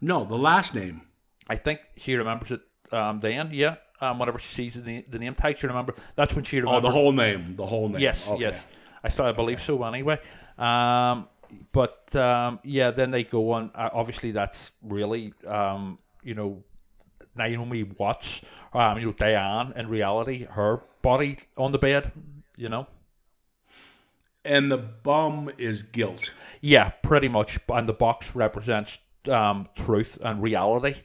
No, 0.00 0.24
the 0.24 0.36
last 0.36 0.74
name. 0.74 1.02
I 1.48 1.56
think 1.56 1.80
she 1.96 2.14
remembers 2.14 2.50
it 2.50 2.60
um, 2.92 3.20
then, 3.20 3.50
yeah. 3.52 3.76
Um, 4.00 4.18
whenever 4.18 4.38
she 4.38 4.48
sees 4.48 4.80
the, 4.80 5.04
the 5.08 5.18
name 5.18 5.34
tag, 5.34 5.58
she 5.58 5.66
remember 5.66 5.94
that's 6.14 6.34
when 6.34 6.44
she 6.44 6.60
remembers. 6.60 6.84
Oh, 6.84 6.88
the 6.88 6.92
whole 6.92 7.12
name. 7.12 7.56
The 7.56 7.66
whole 7.66 7.88
name. 7.88 8.00
Yes, 8.00 8.30
Okay. 8.30 8.40
yes. 8.42 8.66
I 9.02 9.08
thought 9.08 9.26
I 9.26 9.32
believe 9.32 9.60
so 9.60 9.82
anyway. 9.82 10.18
Um, 10.56 11.26
but 11.72 12.14
um, 12.14 12.60
yeah, 12.62 12.90
then 12.92 13.10
they 13.10 13.24
go 13.24 13.52
on. 13.52 13.70
Uh, 13.74 13.90
obviously, 13.92 14.30
that's 14.30 14.72
really 14.82 15.32
um, 15.46 15.98
you 16.22 16.34
know 16.34 16.62
Naomi 17.36 17.82
Watts, 17.84 18.44
um, 18.72 18.98
you 18.98 19.06
know 19.06 19.12
Diane. 19.12 19.72
In 19.74 19.88
reality, 19.88 20.44
her 20.44 20.82
body 21.02 21.38
on 21.56 21.72
the 21.72 21.78
bed, 21.78 22.12
you 22.56 22.68
know. 22.68 22.86
And 24.44 24.70
the 24.70 24.78
bum 24.78 25.50
is 25.58 25.82
guilt. 25.82 26.32
Yeah, 26.60 26.90
pretty 27.02 27.28
much. 27.28 27.58
And 27.68 27.86
the 27.86 27.92
box 27.92 28.34
represents 28.34 29.00
um, 29.30 29.66
truth 29.74 30.18
and 30.22 30.42
reality. 30.42 31.02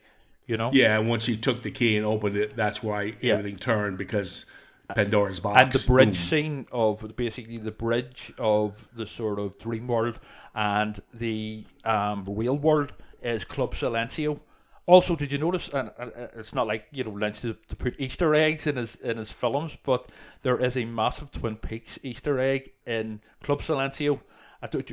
You 0.47 0.57
know. 0.57 0.71
Yeah, 0.73 0.99
and 0.99 1.07
once 1.09 1.23
she 1.23 1.37
took 1.37 1.61
the 1.61 1.71
key 1.71 1.95
and 1.97 2.05
opened 2.05 2.35
it, 2.35 2.55
that's 2.55 2.83
why 2.83 3.15
Yeah. 3.21 3.35
everything 3.35 3.57
turned 3.57 3.97
because 3.97 4.45
Pandora's 4.93 5.39
box. 5.39 5.61
and 5.61 5.71
the 5.71 5.87
bridge 5.87 6.07
Boom. 6.07 6.13
scene 6.13 6.67
of 6.71 7.15
basically 7.15 7.57
the 7.57 7.71
bridge 7.71 8.33
of 8.37 8.89
the 8.93 9.07
sort 9.07 9.39
of 9.39 9.57
dream 9.57 9.87
world 9.87 10.19
and 10.53 10.99
the 11.13 11.65
um, 11.85 12.25
real 12.27 12.57
world 12.57 12.93
is 13.21 13.45
Club 13.45 13.73
Silencio. 13.73 14.39
Also, 14.85 15.15
did 15.15 15.31
you 15.31 15.37
notice? 15.37 15.69
And 15.69 15.91
and 15.97 16.11
it's 16.35 16.53
not 16.53 16.67
like 16.67 16.87
you 16.91 17.05
know 17.05 17.11
Lynch 17.11 17.39
to, 17.41 17.53
to 17.69 17.75
put 17.77 17.95
Easter 17.97 18.35
eggs 18.35 18.67
in 18.67 18.75
his 18.75 18.95
in 18.97 19.15
his 19.15 19.31
films, 19.31 19.77
but 19.81 20.09
there 20.41 20.57
is 20.59 20.75
a 20.75 20.83
massive 20.83 21.31
Twin 21.31 21.55
Peaks 21.55 21.97
Easter 22.03 22.37
egg 22.37 22.69
in 22.85 23.21
Club 23.41 23.61
Silencio. 23.61 24.19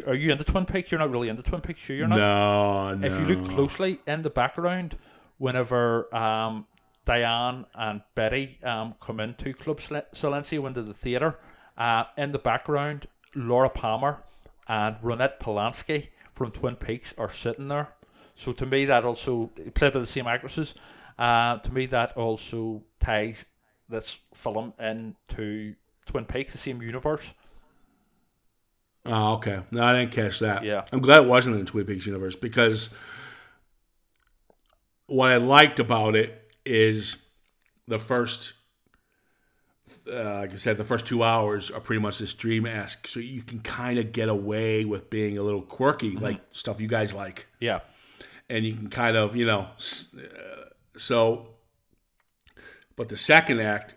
Are 0.06 0.14
you 0.14 0.30
into 0.32 0.44
Twin 0.44 0.64
Peaks? 0.64 0.92
You're 0.92 1.00
not 1.00 1.10
really 1.10 1.28
into 1.28 1.42
Twin 1.42 1.60
Peaks, 1.60 1.80
sure 1.80 1.96
you're 1.96 2.06
not. 2.08 2.18
No, 2.18 2.94
no. 2.94 3.06
If 3.06 3.18
you 3.18 3.34
look 3.34 3.50
closely 3.50 3.98
in 4.06 4.22
the 4.22 4.30
background, 4.30 4.96
whenever 5.40 6.14
um, 6.14 6.66
Diane 7.06 7.64
and 7.74 8.02
Betty 8.14 8.58
um, 8.62 8.94
come 9.00 9.20
into 9.20 9.54
Club 9.54 9.80
Sil- 9.80 10.06
Silencio 10.12 10.66
into 10.68 10.82
the 10.82 10.92
theatre, 10.92 11.38
uh, 11.78 12.04
in 12.18 12.30
the 12.30 12.38
background, 12.38 13.06
Laura 13.34 13.70
Palmer 13.70 14.22
and 14.68 14.96
Ronette 15.02 15.40
Pulaski 15.40 16.10
from 16.34 16.50
Twin 16.50 16.76
Peaks 16.76 17.14
are 17.16 17.30
sitting 17.30 17.68
there. 17.68 17.88
So 18.34 18.52
to 18.52 18.66
me, 18.66 18.84
that 18.84 19.04
also 19.04 19.46
played 19.74 19.94
by 19.94 20.00
the 20.00 20.06
same 20.06 20.26
actresses. 20.26 20.74
Uh, 21.18 21.56
to 21.58 21.72
me, 21.72 21.86
that 21.86 22.16
also 22.18 22.82
ties 23.00 23.46
this 23.88 24.18
film 24.34 24.74
into 24.78 25.74
Twin 26.04 26.26
Peaks, 26.26 26.52
the 26.52 26.58
same 26.58 26.82
universe. 26.82 27.34
Oh, 29.06 29.34
okay. 29.34 29.62
No, 29.70 29.82
I 29.82 29.98
didn't 29.98 30.12
catch 30.12 30.40
that. 30.40 30.64
Yeah. 30.64 30.84
I'm 30.92 31.00
glad 31.00 31.22
it 31.22 31.28
wasn't 31.28 31.56
in 31.56 31.64
the 31.64 31.70
Twin 31.70 31.86
Peaks 31.86 32.04
universe 32.04 32.36
because 32.36 32.90
what 35.10 35.30
I 35.32 35.36
liked 35.36 35.80
about 35.80 36.14
it 36.16 36.52
is 36.64 37.16
the 37.88 37.98
first, 37.98 38.52
uh, 40.10 40.34
like 40.40 40.52
I 40.52 40.56
said, 40.56 40.76
the 40.76 40.84
first 40.84 41.06
two 41.06 41.22
hours 41.22 41.70
are 41.70 41.80
pretty 41.80 42.00
much 42.00 42.18
this 42.18 42.34
dream 42.34 42.66
esque. 42.66 43.06
So 43.06 43.20
you 43.20 43.42
can 43.42 43.60
kind 43.60 43.98
of 43.98 44.12
get 44.12 44.28
away 44.28 44.84
with 44.84 45.10
being 45.10 45.36
a 45.38 45.42
little 45.42 45.62
quirky, 45.62 46.12
Mm-hmm. 46.14 46.24
like 46.24 46.40
stuff 46.50 46.80
you 46.80 46.88
guys 46.88 47.12
like. 47.14 47.46
Yeah, 47.60 47.80
and 48.48 48.64
you 48.64 48.74
can 48.74 48.88
kind 48.88 49.16
of 49.16 49.36
you 49.36 49.46
know 49.46 49.68
uh, 49.78 50.64
so 50.96 51.48
but 52.96 53.08
the 53.08 53.16
second 53.16 53.60
act 53.60 53.96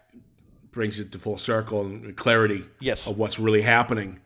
brings 0.72 1.00
it 1.00 1.12
to 1.12 1.20
full 1.20 1.38
circle 1.38 1.82
and 1.86 2.16
clarity 2.16 2.64
Yes. 2.80 3.08
of 3.08 3.18
what's 3.18 3.38
really 3.40 3.62
happening 3.64 4.20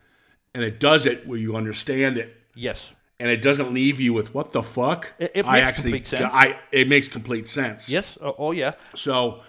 and 0.53 0.63
it 0.63 0.79
does 0.79 1.05
it 1.05 1.27
where 1.27 1.37
you 1.37 1.55
understand 1.55 2.17
it 2.17 2.35
yes, 2.55 2.93
and 3.19 3.29
it 3.29 3.41
doesn't 3.41 3.73
leave 3.73 3.99
you 3.99 4.13
with 4.13 4.33
what 4.33 4.51
the 4.51 4.61
fuck 4.63 5.13
It- 5.19 5.31
it 5.35 5.45
I 5.45 5.57
makes 5.57 5.67
actually 5.67 5.91
complete 5.91 6.07
sense. 6.07 6.33
I 6.33 6.59
it 6.71 6.87
makes 6.87 7.07
complete 7.07 7.47
sense 7.47 7.89
yes. 7.89 8.17
Oh, 8.21 8.35
oh 8.37 8.51
yeah, 8.51 8.73
so 8.95 9.41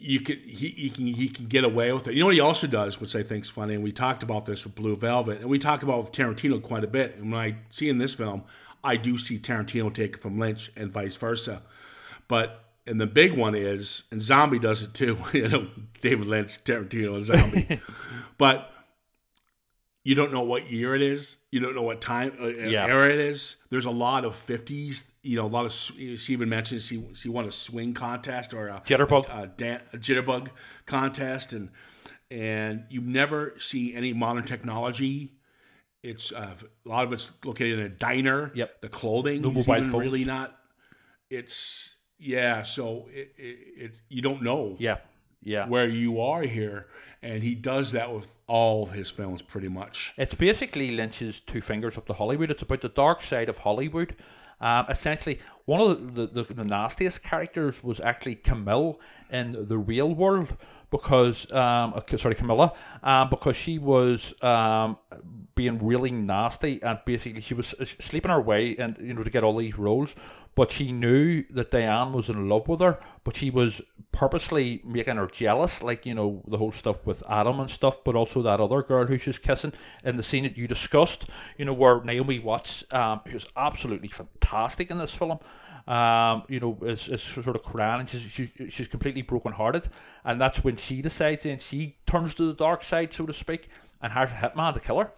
you 0.00 0.20
can 0.20 0.38
he, 0.38 0.68
he 0.68 0.90
can 0.90 1.06
he 1.06 1.28
can 1.28 1.46
get 1.46 1.64
away 1.64 1.92
with 1.92 2.06
it. 2.06 2.14
You 2.14 2.20
know 2.20 2.26
what 2.26 2.34
he 2.34 2.40
also 2.40 2.66
does, 2.66 3.00
which 3.00 3.16
I 3.16 3.22
think 3.22 3.44
is 3.44 3.50
funny, 3.50 3.74
and 3.74 3.82
we 3.82 3.92
talked 3.92 4.22
about 4.22 4.46
this 4.46 4.64
with 4.64 4.74
Blue 4.74 4.96
Velvet, 4.96 5.40
and 5.40 5.50
we 5.50 5.58
talk 5.58 5.82
about 5.82 5.98
with 5.98 6.12
Tarantino 6.12 6.62
quite 6.62 6.84
a 6.84 6.88
bit. 6.88 7.16
And 7.16 7.32
when 7.32 7.40
I 7.40 7.56
see 7.70 7.88
in 7.88 7.98
this 7.98 8.14
film, 8.14 8.44
I 8.84 8.96
do 8.96 9.18
see 9.18 9.38
Tarantino 9.38 9.92
take 9.92 10.14
it 10.14 10.20
from 10.22 10.38
Lynch 10.38 10.70
and 10.76 10.92
vice 10.92 11.16
versa. 11.16 11.62
But 12.28 12.64
and 12.86 13.00
the 13.00 13.06
big 13.06 13.36
one 13.36 13.54
is, 13.54 14.04
and 14.10 14.22
Zombie 14.22 14.58
does 14.58 14.82
it 14.82 14.94
too. 14.94 15.18
you 15.32 15.48
know, 15.48 15.66
David 16.00 16.26
Lynch, 16.28 16.62
Tarantino, 16.64 17.14
and 17.14 17.24
Zombie. 17.24 17.80
but 18.38 18.70
you 20.04 20.14
don't 20.14 20.32
know 20.32 20.42
what 20.42 20.70
year 20.70 20.94
it 20.94 21.02
is. 21.02 21.36
You 21.50 21.60
don't 21.60 21.74
know 21.74 21.82
what 21.82 22.00
time 22.00 22.32
uh, 22.40 22.46
Yeah. 22.46 22.86
era 22.86 23.10
it 23.10 23.18
is. 23.20 23.56
There's 23.70 23.84
a 23.84 23.90
lot 23.90 24.24
of 24.24 24.34
50s. 24.34 25.04
You 25.22 25.36
know, 25.36 25.46
a 25.46 25.48
lot 25.48 25.66
of. 25.66 25.72
She 25.72 26.32
even 26.32 26.48
mentioned 26.48 26.80
she 26.82 27.04
she 27.14 27.28
won 27.28 27.44
a 27.46 27.52
swing 27.52 27.92
contest 27.92 28.54
or 28.54 28.68
a 28.68 28.80
Jitterbug. 28.86 29.26
a, 29.28 29.46
dan- 29.48 29.82
a 29.92 29.98
jitterbug 29.98 30.48
contest, 30.86 31.52
and 31.52 31.68
and 32.30 32.84
you 32.88 33.00
never 33.02 33.54
see 33.58 33.94
any 33.94 34.12
modern 34.12 34.44
technology. 34.44 35.34
It's 36.02 36.32
uh, 36.32 36.54
a 36.86 36.88
lot 36.88 37.04
of 37.04 37.12
it's 37.12 37.30
located 37.44 37.80
in 37.80 37.84
a 37.86 37.88
diner. 37.90 38.52
Yep. 38.54 38.80
The 38.80 38.88
clothing 38.88 39.42
No 39.42 39.50
is 39.50 39.68
even 39.68 39.90
really 39.92 40.24
not. 40.24 40.56
It's 41.28 41.96
yeah. 42.18 42.62
So 42.62 43.08
it, 43.12 43.32
it, 43.36 43.58
it 43.76 44.00
you 44.08 44.22
don't 44.22 44.42
know 44.42 44.76
yeah, 44.78 44.98
yeah. 45.42 45.66
where 45.66 45.88
you 45.88 46.20
are 46.20 46.42
here, 46.42 46.86
and 47.22 47.42
he 47.42 47.54
does 47.54 47.92
that 47.92 48.12
with 48.12 48.36
all 48.46 48.82
of 48.82 48.92
his 48.92 49.10
films 49.10 49.42
pretty 49.42 49.68
much. 49.68 50.12
It's 50.16 50.34
basically 50.34 50.92
Lynch's 50.92 51.40
two 51.40 51.60
fingers 51.60 51.98
up 51.98 52.06
to 52.06 52.12
Hollywood. 52.12 52.50
It's 52.50 52.62
about 52.62 52.80
the 52.80 52.88
dark 52.88 53.20
side 53.20 53.48
of 53.48 53.58
Hollywood. 53.58 54.14
Um, 54.60 54.86
essentially, 54.88 55.38
one 55.66 55.80
of 55.80 56.14
the, 56.14 56.26
the, 56.26 56.42
the 56.42 56.64
nastiest 56.64 57.22
characters 57.22 57.84
was 57.84 58.00
actually 58.00 58.34
Camille 58.34 58.98
in 59.30 59.66
the 59.66 59.78
real 59.78 60.14
world 60.14 60.56
because, 60.90 61.50
um, 61.52 61.94
uh, 61.94 62.16
sorry, 62.16 62.34
Camilla, 62.34 62.72
um, 63.02 63.28
because 63.28 63.56
she 63.56 63.78
was 63.78 64.34
um, 64.42 64.96
being 65.54 65.78
really 65.78 66.10
nasty 66.10 66.80
and 66.82 67.00
basically 67.04 67.40
she 67.40 67.52
was 67.52 67.74
uh, 67.74 67.84
sleeping 67.84 68.30
her 68.30 68.40
way 68.40 68.76
and 68.76 68.96
you 68.98 69.12
know 69.12 69.22
to 69.22 69.30
get 69.30 69.42
all 69.42 69.56
these 69.56 69.78
roles, 69.78 70.14
but 70.54 70.70
she 70.70 70.92
knew 70.92 71.42
that 71.50 71.70
Diane 71.70 72.12
was 72.12 72.28
in 72.28 72.48
love 72.48 72.68
with 72.68 72.80
her, 72.80 72.98
but 73.24 73.36
she 73.36 73.50
was 73.50 73.82
purposely 74.12 74.80
making 74.84 75.16
her 75.16 75.26
jealous, 75.26 75.82
like 75.82 76.06
you 76.06 76.14
know 76.14 76.42
the 76.46 76.58
whole 76.58 76.72
stuff 76.72 77.04
with 77.06 77.22
Adam 77.28 77.60
and 77.60 77.70
stuff, 77.70 78.02
but 78.04 78.14
also 78.14 78.42
that 78.42 78.60
other 78.60 78.82
girl 78.82 79.06
who 79.06 79.18
she's 79.18 79.38
kissing. 79.38 79.72
In 80.04 80.16
the 80.16 80.22
scene 80.22 80.44
that 80.44 80.56
you 80.56 80.66
discussed, 80.66 81.28
you 81.56 81.64
know 81.64 81.74
where 81.74 82.02
Naomi 82.02 82.38
Watts, 82.38 82.84
um, 82.92 83.20
who's 83.26 83.46
absolutely 83.56 84.08
fantastic 84.08 84.90
in 84.90 84.98
this 84.98 85.14
film, 85.14 85.38
um, 85.88 86.42
you 86.48 86.60
know, 86.60 86.76
is, 86.82 87.08
is 87.08 87.22
sort 87.22 87.56
of 87.56 87.62
crying 87.62 88.00
and 88.00 88.08
she's, 88.08 88.20
she's, 88.30 88.52
she's 88.72 88.88
completely 88.88 89.22
brokenhearted. 89.22 89.88
And 90.24 90.40
that's 90.40 90.62
when 90.62 90.76
she 90.76 91.00
decides 91.02 91.46
and 91.46 91.60
she 91.62 91.96
turns 92.06 92.34
to 92.34 92.44
the 92.44 92.54
dark 92.54 92.82
side, 92.82 93.12
so 93.12 93.24
to 93.26 93.32
speak, 93.32 93.68
and 94.02 94.12
hires 94.12 94.30
a 94.30 94.34
hitman 94.34 94.74
to 94.74 94.80
kill 94.80 94.98
her. 95.00 95.10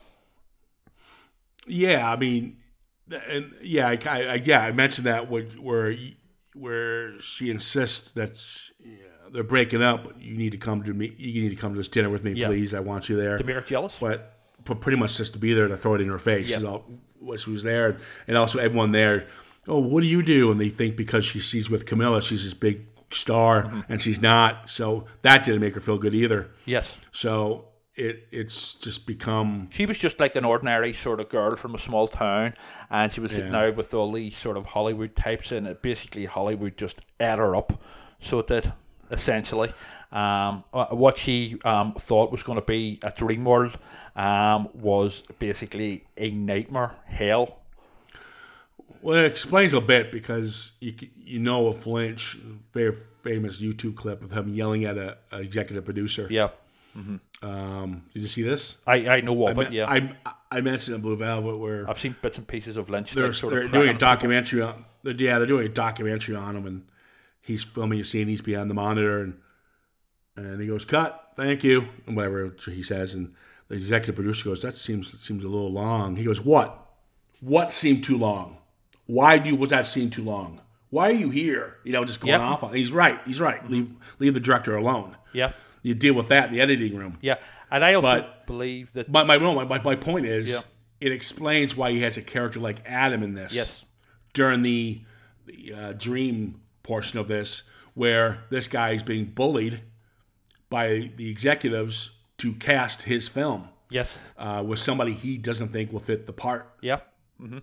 Yeah, 1.66 2.10
I 2.10 2.16
mean, 2.16 2.56
and 3.28 3.52
yeah, 3.62 3.88
I, 3.88 3.98
I 4.06 4.34
yeah, 4.44 4.60
I 4.64 4.72
mentioned 4.72 5.06
that 5.06 5.30
where 5.30 5.42
where, 5.60 5.94
where 6.54 7.20
she 7.20 7.50
insists 7.50 8.12
that 8.12 8.36
she- 8.36 8.72
yeah, 8.84 8.96
they're 9.30 9.42
breaking 9.44 9.82
up. 9.82 10.04
But 10.04 10.20
you 10.20 10.36
need 10.36 10.52
to 10.52 10.58
come 10.58 10.82
to 10.84 10.94
me. 10.94 11.14
You 11.18 11.42
need 11.42 11.50
to 11.50 11.56
come 11.56 11.72
to 11.72 11.76
this 11.78 11.88
dinner 11.88 12.08
with 12.10 12.24
me, 12.24 12.32
Yeah. 12.32 12.46
please. 12.46 12.72
I 12.74 12.80
want 12.80 13.08
you 13.08 13.16
there. 13.16 13.36
To 13.36 13.44
make 13.44 13.56
her 13.56 13.60
jealous. 13.62 13.98
but 14.00 14.36
but 14.64 14.80
pretty 14.80 14.98
much 14.98 15.16
just 15.16 15.32
to 15.34 15.38
be 15.38 15.52
there 15.52 15.68
to 15.68 15.76
throw 15.76 15.94
it 15.94 16.00
in 16.00 16.08
her 16.08 16.18
face. 16.18 16.50
Yeah. 16.50 16.58
is 16.58 16.64
all- 16.64 16.86
what 17.18 17.38
she 17.40 17.50
was 17.50 17.62
there, 17.62 17.98
and 18.26 18.36
also 18.38 18.58
everyone 18.58 18.92
there. 18.92 19.26
Oh, 19.70 19.78
what 19.78 20.00
do 20.02 20.06
you 20.06 20.22
do? 20.22 20.50
And 20.50 20.60
they 20.60 20.68
think 20.68 20.96
because 20.96 21.24
she, 21.24 21.38
she's 21.40 21.70
with 21.70 21.86
Camilla, 21.86 22.20
she's 22.20 22.44
this 22.44 22.54
big 22.54 22.86
star, 23.12 23.64
Mm-hmm. 23.64 23.80
and 23.92 24.02
she's 24.02 24.20
not. 24.20 24.68
So 24.68 25.06
that 25.22 25.44
didn't 25.44 25.60
make 25.60 25.74
her 25.74 25.80
feel 25.80 25.96
good 25.98 26.14
either. 26.14 26.50
Yes. 26.66 27.00
So 27.12 27.66
it 27.94 28.28
it's 28.30 28.74
just 28.74 29.06
become 29.06 29.68
She 29.72 29.84
was 29.86 29.98
just 29.98 30.20
like 30.20 30.36
an 30.36 30.44
ordinary 30.44 30.92
sort 30.92 31.20
of 31.20 31.28
girl 31.28 31.56
from 31.56 31.74
a 31.74 31.78
small 31.78 32.08
town, 32.08 32.54
and 32.90 33.10
she 33.12 33.20
was 33.20 33.32
sitting 33.32 33.52
Yeah. 33.52 33.66
out 33.68 33.76
with 33.76 33.94
all 33.94 34.10
these 34.12 34.36
sort 34.36 34.56
of 34.56 34.66
Hollywood 34.66 35.14
types, 35.16 35.52
and 35.52 35.66
it 35.66 35.82
basically 35.82 36.24
Hollywood 36.26 36.76
just 36.76 37.00
ate 37.20 37.38
her 37.38 37.54
up. 37.56 37.80
So 38.18 38.38
it 38.40 38.46
did, 38.48 38.72
essentially. 39.10 39.72
Um, 40.12 40.64
uh, 40.72 40.86
what 40.86 41.16
she 41.18 41.58
um, 41.64 41.94
thought 41.94 42.30
was 42.32 42.42
going 42.42 42.58
to 42.60 42.64
be 42.66 42.98
a 43.02 43.10
dream 43.10 43.44
world 43.44 43.76
um, 44.16 44.68
was 44.74 45.22
basically 45.38 46.04
a 46.16 46.30
nightmare 46.32 46.96
hell. 47.06 47.59
Well, 49.02 49.16
it 49.18 49.26
explains 49.26 49.74
a 49.74 49.80
bit 49.80 50.12
because 50.12 50.72
you 50.80 50.94
you 51.16 51.38
know 51.38 51.66
of 51.68 51.86
Lynch, 51.86 52.38
very 52.72 52.92
famous 53.22 53.60
YouTube 53.60 53.96
clip 53.96 54.22
of 54.22 54.32
him 54.32 54.48
yelling 54.48 54.84
at 54.84 54.96
a, 54.98 55.18
a 55.32 55.40
executive 55.40 55.84
producer. 55.84 56.26
Yeah, 56.30 56.48
Um, 57.42 58.02
did 58.12 58.22
you 58.22 58.28
see 58.28 58.42
this? 58.42 58.78
I, 58.86 59.08
I 59.08 59.20
know 59.20 59.46
of 59.46 59.58
I, 59.58 59.62
it. 59.62 59.72
Yeah, 59.72 59.88
I 59.88 60.12
I 60.50 60.60
mentioned 60.60 60.96
in 60.96 61.00
Blue 61.00 61.16
Velvet 61.16 61.58
where 61.58 61.88
I've 61.88 61.98
seen 61.98 62.16
bits 62.20 62.38
and 62.38 62.46
pieces 62.46 62.76
of 62.76 62.90
Lynch. 62.90 63.12
they're, 63.12 63.32
sort 63.32 63.52
they're 63.52 63.62
of 63.64 63.72
doing 63.72 63.88
a 63.90 63.98
documentary 63.98 64.62
on 64.62 64.84
they're, 65.02 65.14
yeah 65.14 65.38
they're 65.38 65.46
doing 65.46 65.66
a 65.66 65.70
documentary 65.70 66.36
on 66.36 66.56
him 66.56 66.66
and 66.66 66.82
he's 67.40 67.64
filming 67.64 68.00
a 68.00 68.04
scene 68.04 68.28
he's 68.28 68.42
behind 68.42 68.68
the 68.68 68.74
monitor 68.74 69.20
and 69.20 69.38
and 70.36 70.60
he 70.60 70.66
goes 70.66 70.84
cut 70.84 71.32
thank 71.36 71.64
you 71.64 71.86
and 72.06 72.16
whatever 72.16 72.54
he 72.66 72.82
says 72.82 73.14
and 73.14 73.34
the 73.68 73.74
executive 73.76 74.14
producer 74.16 74.46
goes 74.50 74.62
that 74.62 74.74
seems 74.74 75.18
seems 75.20 75.44
a 75.44 75.48
little 75.48 75.72
long 75.72 76.16
he 76.16 76.24
goes 76.24 76.40
what 76.40 76.90
what 77.40 77.70
seemed 77.72 78.04
too 78.04 78.18
long 78.18 78.58
why 79.10 79.38
do 79.38 79.54
was 79.56 79.70
that 79.70 79.86
scene 79.86 80.10
too 80.10 80.22
long 80.24 80.60
why 80.90 81.08
are 81.08 81.12
you 81.24 81.30
here 81.30 81.76
you 81.84 81.92
know 81.92 82.04
just 82.04 82.20
going 82.20 82.30
Yep. 82.32 82.40
off 82.40 82.62
on 82.64 82.74
he's 82.74 82.92
right 82.92 83.20
he's 83.26 83.40
right 83.40 83.60
leave 83.70 83.92
leave 84.18 84.34
the 84.34 84.40
director 84.40 84.76
alone 84.76 85.16
Yeah, 85.32 85.52
you 85.82 85.94
deal 85.94 86.14
with 86.14 86.28
that 86.28 86.46
in 86.48 86.52
the 86.54 86.60
editing 86.60 86.94
room 86.96 87.18
yeah, 87.20 87.36
and 87.70 87.84
I 87.84 87.94
also 87.94 88.08
But- 88.20 88.46
believe 88.46 88.92
that. 88.92 89.08
my 89.08 89.22
my, 89.24 89.36
no, 89.38 89.54
my, 89.54 89.64
my, 89.64 89.80
my 89.82 89.96
point 89.96 90.26
is 90.26 90.48
Yeah. 90.50 90.60
it 91.00 91.12
explains 91.12 91.76
why 91.76 91.90
he 91.92 92.00
has 92.02 92.16
a 92.16 92.22
character 92.22 92.60
like 92.60 92.78
Adam 92.86 93.22
in 93.22 93.34
this 93.34 93.54
Yes. 93.54 93.84
during 94.34 94.62
the, 94.62 95.00
the 95.46 95.72
uh, 95.74 95.92
dream 95.92 96.60
portion 96.82 97.18
of 97.20 97.28
this, 97.28 97.64
where 97.94 98.44
this 98.50 98.66
guy 98.68 98.90
is 98.92 99.02
being 99.02 99.24
bullied 99.26 99.80
by 100.68 101.10
the 101.16 101.28
executives 101.30 102.10
to 102.38 102.52
cast 102.54 103.02
his 103.04 103.28
film 103.28 103.68
Yes, 103.90 104.20
uh, 104.38 104.62
with 104.66 104.78
somebody 104.78 105.12
he 105.12 105.36
doesn't 105.38 105.68
think 105.72 105.92
will 105.92 106.00
fit 106.00 106.26
the 106.26 106.32
part. 106.32 106.72
Yeah. 106.80 107.00
Mm-hmm. 107.40 107.58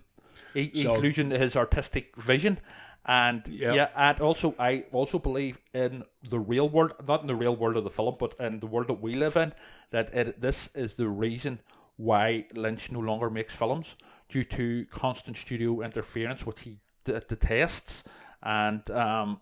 So- 0.74 0.98
losing 0.98 1.30
his 1.30 1.56
artistic 1.56 2.16
vision, 2.16 2.58
and 3.04 3.42
Yep. 3.48 3.74
yeah, 3.74 3.88
and 3.96 4.20
also 4.20 4.54
I 4.58 4.84
also 4.92 5.18
believe 5.18 5.58
in 5.72 6.04
the 6.22 6.38
real 6.38 6.68
world, 6.68 6.92
not 7.06 7.20
in 7.22 7.26
the 7.26 7.34
real 7.36 7.56
world 7.56 7.76
of 7.76 7.84
the 7.84 7.90
film, 7.90 8.16
but 8.18 8.34
in 8.38 8.60
the 8.60 8.66
world 8.66 8.88
that 8.88 9.00
we 9.00 9.14
live 9.14 9.36
in, 9.36 9.52
that 9.90 10.12
it, 10.14 10.40
this 10.40 10.68
is 10.74 10.94
the 10.96 11.08
reason 11.08 11.60
why 11.96 12.46
Lynch 12.54 12.92
no 12.92 13.00
longer 13.00 13.30
makes 13.30 13.54
films 13.56 13.96
due 14.28 14.44
to 14.44 14.84
constant 14.86 15.36
studio 15.36 15.80
interference, 15.80 16.44
which 16.46 16.60
he 16.62 16.78
d- 17.04 17.12
detests, 17.28 18.04
and 18.42 18.88
um, 18.90 19.40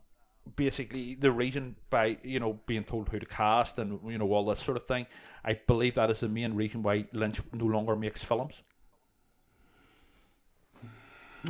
basically 0.55 1.15
the 1.17 1.31
reason 1.33 1.77
by 1.91 2.17
you 2.23 2.39
know 2.39 2.61
being 2.67 2.85
told 2.85 3.09
who 3.09 3.19
to 3.19 3.27
cast 3.27 3.79
and 3.79 3.99
you 4.11 4.17
know 4.19 4.33
all 4.33 4.45
this 4.47 4.61
sort 4.61 4.77
of 4.77 4.85
thing. 4.85 5.07
I 5.45 5.59
believe 5.67 5.95
that 5.97 6.11
is 6.11 6.21
the 6.21 6.29
main 6.29 6.55
reason 6.55 6.83
why 6.83 7.07
Lynch 7.13 7.41
no 7.53 7.67
longer 7.67 7.97
makes 7.97 8.23
films. 8.23 8.63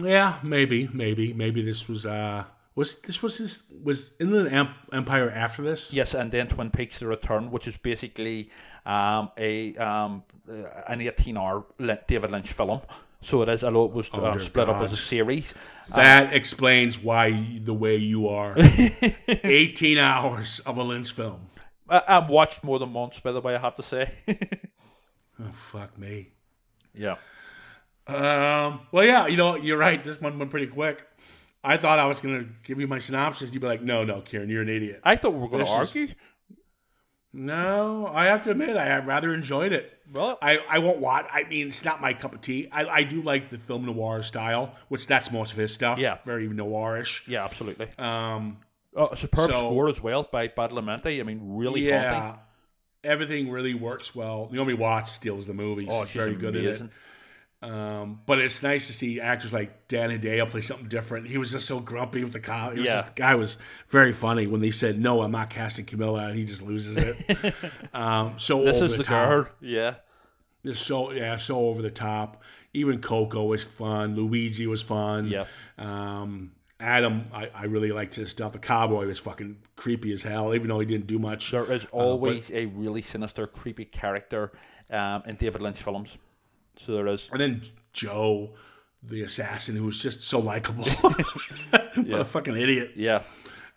Yeah, 0.03 0.39
maybe, 0.43 0.89
maybe, 0.93 1.33
maybe 1.33 1.63
this 1.63 1.89
was 1.89 2.05
uh 2.07 2.45
was 2.75 2.97
this 3.01 3.23
was 3.23 3.39
his 3.39 3.63
was 3.83 4.13
Inland 4.21 4.49
Em- 4.53 4.75
Empire 4.93 5.31
after 5.31 5.63
this? 5.63 5.93
Yes, 5.95 6.15
and 6.15 6.31
then 6.31 6.49
Twin 6.49 6.71
Peaks: 6.71 6.99
The 7.01 7.07
Return, 7.09 7.51
which 7.51 7.67
is 7.67 7.77
basically 7.79 8.51
um, 8.85 9.31
a 9.39 9.75
um, 9.77 10.23
uh, 10.49 10.53
an 10.89 11.01
eighteen-hour 11.01 11.65
David 12.07 12.31
Lynch 12.31 12.53
film. 12.53 12.81
So 13.23 13.41
it 13.43 13.49
is. 13.49 13.65
Although 13.65 13.87
it 13.87 13.93
was 13.93 14.11
Oh, 14.13 14.25
um, 14.27 14.33
dear 14.33 14.41
split 14.41 14.69
up 14.69 14.83
as 14.83 14.93
a 14.93 14.97
series. 14.97 15.55
That 15.95 16.35
explains 16.35 16.99
why 17.03 17.59
the 17.65 17.73
way 17.75 17.97
you 17.97 18.29
are. 18.29 18.55
18 19.29 19.97
hours 19.99 20.61
of 20.61 20.77
a 20.77 20.83
Lynch 20.83 21.13
film. 21.13 21.49
I, 21.89 22.03
I've 22.07 22.29
watched 22.29 22.63
more 22.63 22.79
than 22.79 22.93
once, 22.93 23.19
by 23.19 23.33
the 23.33 23.41
way. 23.41 23.57
I 23.57 23.59
have 23.61 23.75
to 23.77 23.83
say. 23.83 24.13
Oh, 25.39 25.53
fuck 25.53 25.99
me. 25.99 26.29
yeah. 26.95 27.17
Um, 28.09 28.81
well, 28.93 29.05
yeah, 29.05 29.27
you 29.27 29.37
know, 29.37 29.57
you're 29.57 29.79
right. 29.79 30.03
This 30.03 30.21
one 30.21 30.39
went 30.39 30.51
pretty 30.51 30.67
quick. 30.69 31.07
I 31.65 31.77
thought 31.77 31.99
I 31.99 32.07
was 32.07 32.21
going 32.21 32.39
to 32.45 32.51
give 32.63 32.79
you 32.79 32.87
my 32.87 32.99
synopsis. 33.01 33.51
You'd 33.53 33.61
be 33.61 33.67
like, 33.67 33.83
no, 33.83 34.05
no, 34.05 34.21
Ciaran, 34.21 34.49
you're 34.49 34.63
an 34.63 34.69
idiot. 34.69 35.01
I 35.03 35.17
thought 35.17 35.33
we 35.35 35.41
were 35.41 35.49
going 35.49 35.65
to 35.67 35.71
is- 35.71 35.77
argue. 35.77 36.07
No, 37.33 38.07
I 38.15 38.27
have 38.27 38.45
to 38.45 38.53
admit, 38.53 38.77
I 38.79 38.99
rather 39.01 39.35
enjoyed 39.35 39.73
it. 39.73 39.99
Well- 40.13 40.39
I, 40.41 40.59
I 40.71 40.79
won't 40.79 41.01
watch. 41.01 41.27
I 41.33 41.45
mean, 41.45 41.69
it's 41.69 41.85
not 41.85 42.01
my 42.01 42.15
cup 42.15 42.33
of 42.35 42.41
tea. 42.41 42.69
I, 42.73 42.87
I 42.87 43.03
do 43.03 43.21
like 43.21 43.51
the 43.51 43.59
film 43.59 43.85
noir 43.85 44.23
style, 44.23 44.75
which 44.89 45.07
that's 45.07 45.31
most 45.31 45.53
of 45.53 45.59
his 45.59 45.75
stuff. 45.75 45.99
Yeah. 45.99 46.19
Very 46.25 46.49
noirish. 46.49 47.27
Yeah, 47.27 47.45
absolutely. 47.45 47.89
Um, 47.99 48.59
Oh, 48.99 49.09
a 49.13 49.17
superb 49.17 49.51
so- 49.51 49.59
score 49.59 49.89
as 49.91 50.03
well 50.03 50.23
by 50.31 50.49
Badalamenti. 50.49 51.21
I 51.21 51.23
mean, 51.23 51.41
really 51.57 51.91
haunting. 51.91 52.11
yeah. 52.13 52.37
Everything 53.05 53.51
really 53.51 53.75
works 53.75 54.15
well. 54.15 54.49
Naomi 54.51 54.73
Watts 54.73 55.13
steals 55.13 55.47
the 55.47 55.53
movie. 55.53 55.87
Oh, 55.91 56.01
she's, 56.05 56.13
she's 56.13 56.23
very 56.23 56.35
good 56.35 56.57
amazing. 56.57 56.87
in 56.87 56.87
it. 56.87 56.93
Um, 57.63 58.21
but 58.27 58.39
it's 58.39 58.63
nice 58.63 58.87
to 58.89 58.93
see 58.93 59.19
actors 59.21 59.53
like 59.53 59.89
Dan 59.89 60.11
Hedaya 60.11 60.49
play 60.49 60.61
something 60.61 60.89
different. 60.89 61.27
He 61.27 61.39
was 61.39 61.51
just 61.53 61.67
so 61.67 61.81
grumpy 61.81 62.23
with 62.23 62.33
the 62.35 62.41
cop. 62.41 62.77
Yeah. 62.77 62.85
just, 62.85 63.07
the 63.09 63.13
guy 63.15 63.35
was 63.35 63.57
very 63.89 64.13
funny 64.13 64.47
when 64.47 64.61
they 64.61 64.71
said, 64.71 65.01
"No, 65.01 65.23
I'm 65.23 65.33
not 65.33 65.49
casting 65.51 65.85
Camilla," 65.87 66.27
and 66.27 66.37
he 66.37 66.45
just 66.45 66.63
loses 66.63 66.99
it. 66.99 67.55
um, 67.95 68.35
so 68.39 68.63
This 68.63 68.77
over 68.77 68.85
is 68.85 68.93
the, 68.93 68.99
the 68.99 69.05
top. 69.05 69.29
girl. 69.29 69.49
Yeah. 69.61 69.95
They're 70.63 70.75
so 70.75 71.13
yeah, 71.13 71.37
so 71.39 71.59
over 71.61 71.81
the 71.83 71.91
top. 71.91 72.43
Even 72.75 73.01
Coco 73.01 73.45
was 73.47 73.65
fun. 73.65 74.15
Luigi 74.17 74.67
was 74.67 74.83
fun. 74.83 75.29
Yep. 75.29 75.49
Um, 75.79 76.53
Adam, 76.79 77.25
I, 77.33 77.49
I 77.55 77.65
really 77.65 77.91
liked 77.91 78.17
his 78.17 78.31
stuff. 78.31 78.53
The 78.53 78.59
cowboy 78.59 79.07
was 79.07 79.19
fucking 79.19 79.57
creepy 79.77 80.13
as 80.13 80.23
hell, 80.25 80.55
even 80.55 80.69
though 80.69 80.79
he 80.81 80.85
didn't 80.87 81.07
do 81.07 81.19
much. 81.19 81.51
There 81.53 81.65
is 81.73 81.87
Uh, 81.87 81.89
but- 81.93 81.97
always 81.99 82.51
a 82.53 82.67
really 82.67 83.01
sinister, 83.01 83.47
creepy 83.47 83.87
character 83.87 84.53
um, 84.91 85.23
in 85.27 85.37
David 85.37 85.63
Lynch 85.63 85.81
films. 85.83 86.19
So 86.77 86.95
there 86.95 87.07
is. 87.09 87.29
And 87.33 87.41
then 87.41 87.63
Joe, 87.93 88.51
the 89.03 89.23
assassin, 89.23 89.77
who 89.77 89.85
was 89.85 90.01
just 90.01 90.23
so 90.23 90.39
likable. 90.39 90.85
what 91.01 92.21
a 92.21 92.25
fucking 92.25 92.57
idiot. 92.57 92.93
Yeah. 92.97 93.23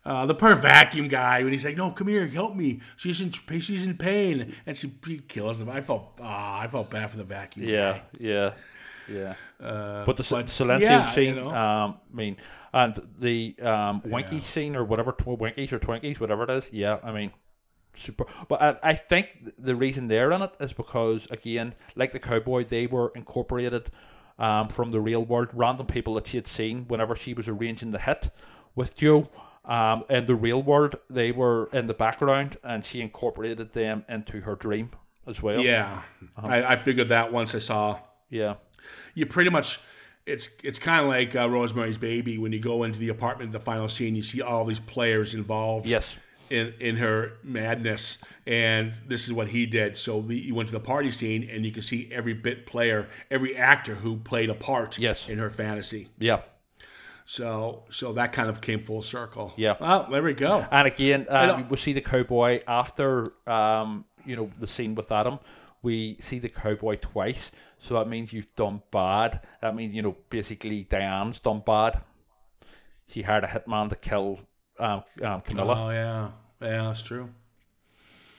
Uh, 0.05 0.25
the 0.25 0.33
per 0.33 0.55
vacuum 0.55 1.07
guy 1.07 1.43
when 1.43 1.51
he's 1.51 1.65
like, 1.65 1.75
"No, 1.75 1.91
come 1.91 2.07
here, 2.07 2.25
help 2.25 2.55
me. 2.55 2.81
She's 2.95 3.19
in 3.19 3.31
she's 3.31 3.85
in 3.85 3.97
pain," 3.97 4.55
and 4.65 4.75
she, 4.75 4.91
she 5.05 5.19
kills 5.19 5.59
him. 5.59 5.69
I 5.69 5.81
felt 5.81 6.17
ah, 6.21 6.59
I 6.59 6.67
felt 6.67 6.89
bad 6.89 7.11
for 7.11 7.17
the 7.17 7.25
vacuum. 7.25 7.67
Yeah, 7.67 7.91
guy. 7.93 8.03
yeah, 8.17 8.53
yeah. 9.09 9.33
but 9.59 10.15
the 10.15 10.25
but, 10.29 10.45
Silencio 10.45 10.81
yeah, 10.81 11.05
scene, 11.05 11.35
you 11.35 11.41
know. 11.41 11.51
um, 11.51 11.97
I 12.11 12.15
mean, 12.15 12.37
and 12.73 12.97
the 13.19 13.55
um, 13.61 14.01
Winky 14.05 14.39
scene 14.39 14.77
or 14.77 14.85
whatever, 14.85 15.11
tw- 15.11 15.37
Winkies 15.37 15.73
or 15.73 15.79
Twinkies, 15.79 16.19
whatever 16.19 16.43
it 16.43 16.49
is. 16.49 16.71
Yeah, 16.71 16.99
I 17.03 17.11
mean, 17.11 17.31
super. 17.99 18.25
But 18.47 18.61
I, 18.61 18.77
I 18.83 18.93
think 18.93 19.53
the 19.57 19.75
reason 19.75 20.07
they're 20.07 20.31
in 20.31 20.41
it 20.41 20.51
is 20.59 20.73
because, 20.73 21.27
again, 21.31 21.75
like 21.95 22.11
the 22.11 22.19
cowboy, 22.19 22.63
they 22.63 22.87
were 22.87 23.11
incorporated 23.15 23.89
um, 24.37 24.69
from 24.69 24.89
the 24.89 24.99
real 24.99 25.23
world. 25.23 25.49
Random 25.53 25.85
people 25.85 26.13
that 26.15 26.27
she 26.27 26.37
had 26.37 26.47
seen 26.47 26.85
whenever 26.87 27.15
she 27.15 27.33
was 27.33 27.47
arranging 27.47 27.91
the 27.91 27.99
hit 27.99 28.29
with 28.75 28.95
Joe. 28.95 29.29
Um, 29.65 30.03
in 30.09 30.25
the 30.25 30.35
real 30.35 30.63
world, 30.63 30.95
they 31.09 31.31
were 31.31 31.69
in 31.71 31.85
the 31.85 31.93
background, 31.93 32.57
and 32.63 32.83
she 32.83 33.01
incorporated 33.01 33.73
them 33.73 34.03
into 34.09 34.41
her 34.41 34.55
dream 34.55 34.89
as 35.27 35.43
well. 35.43 35.59
yeah. 35.61 36.01
Uh-huh. 36.37 36.47
I, 36.47 36.71
I 36.71 36.75
figured 36.75 37.09
that 37.09 37.31
once 37.31 37.53
I 37.53 37.59
saw 37.59 37.99
yeah, 38.29 38.55
you 39.13 39.25
pretty 39.25 39.49
much 39.49 39.79
it's 40.25 40.49
it's 40.63 40.79
kind 40.79 41.01
of 41.01 41.07
like 41.07 41.35
uh, 41.35 41.49
Rosemary's 41.49 41.97
Baby 41.97 42.37
when 42.37 42.51
you 42.51 42.59
go 42.59 42.83
into 42.83 42.99
the 42.99 43.09
apartment 43.09 43.49
in 43.49 43.53
the 43.53 43.59
final 43.59 43.87
scene 43.87 44.15
you 44.15 44.21
see 44.21 44.41
all 44.41 44.65
these 44.65 44.79
players 44.79 45.33
involved 45.33 45.85
Yes. 45.85 46.19
In 46.49 46.73
in 46.79 46.97
her 46.97 47.37
madness 47.43 48.17
and 48.45 48.93
this 49.07 49.25
is 49.27 49.33
what 49.33 49.47
he 49.47 49.65
did 49.65 49.95
so 49.97 50.21
the, 50.21 50.35
you 50.37 50.55
went 50.55 50.67
to 50.69 50.73
the 50.73 50.79
party 50.79 51.11
scene 51.11 51.47
and 51.49 51.65
you 51.65 51.71
can 51.71 51.81
see 51.83 52.09
every 52.11 52.33
bit 52.33 52.65
player 52.65 53.07
every 53.29 53.55
actor 53.55 53.95
who 53.95 54.17
played 54.17 54.49
a 54.49 54.55
part 54.55 54.97
Yes. 54.99 55.29
in 55.29 55.37
her 55.37 55.49
fantasy 55.49 56.09
yeah. 56.19 56.41
So 57.25 57.83
so 57.91 58.13
that 58.13 58.31
kind 58.31 58.49
of 58.49 58.59
came 58.59 58.83
full 58.83 59.03
circle. 59.03 59.53
Yeah. 59.55 59.75
Well, 59.79 60.07
there 60.09 60.23
we 60.23 60.33
go. 60.33 60.65
And 60.71 60.87
again, 60.87 61.27
um, 61.29 61.67
we 61.69 61.77
see 61.77 61.93
the 61.93 62.01
cowboy 62.01 62.61
after 62.67 63.31
um, 63.47 64.05
you 64.25 64.35
know 64.35 64.49
the 64.59 64.65
scene 64.65 64.95
with 64.95 65.11
Adam. 65.11 65.37
We 65.83 66.15
see 66.19 66.39
the 66.39 66.49
cowboy 66.49 66.95
twice, 66.95 67.51
so 67.77 67.93
that 67.99 68.07
means 68.09 68.33
you've 68.33 68.53
done 68.55 68.81
bad. 68.89 69.45
That 69.61 69.75
means 69.75 69.93
you 69.93 70.01
know 70.01 70.17
basically 70.31 70.85
Diane's 70.85 71.37
done 71.39 71.61
bad. 71.63 72.01
She 73.07 73.21
hired 73.21 73.43
a 73.43 73.47
hitman 73.47 73.89
to 73.89 73.95
kill 73.95 74.39
um, 74.79 75.03
um, 75.23 75.41
Camilla. 75.41 75.85
Oh 75.85 75.89
yeah, 75.89 76.29
yeah, 76.61 76.83
that's 76.83 77.01
true. 77.01 77.29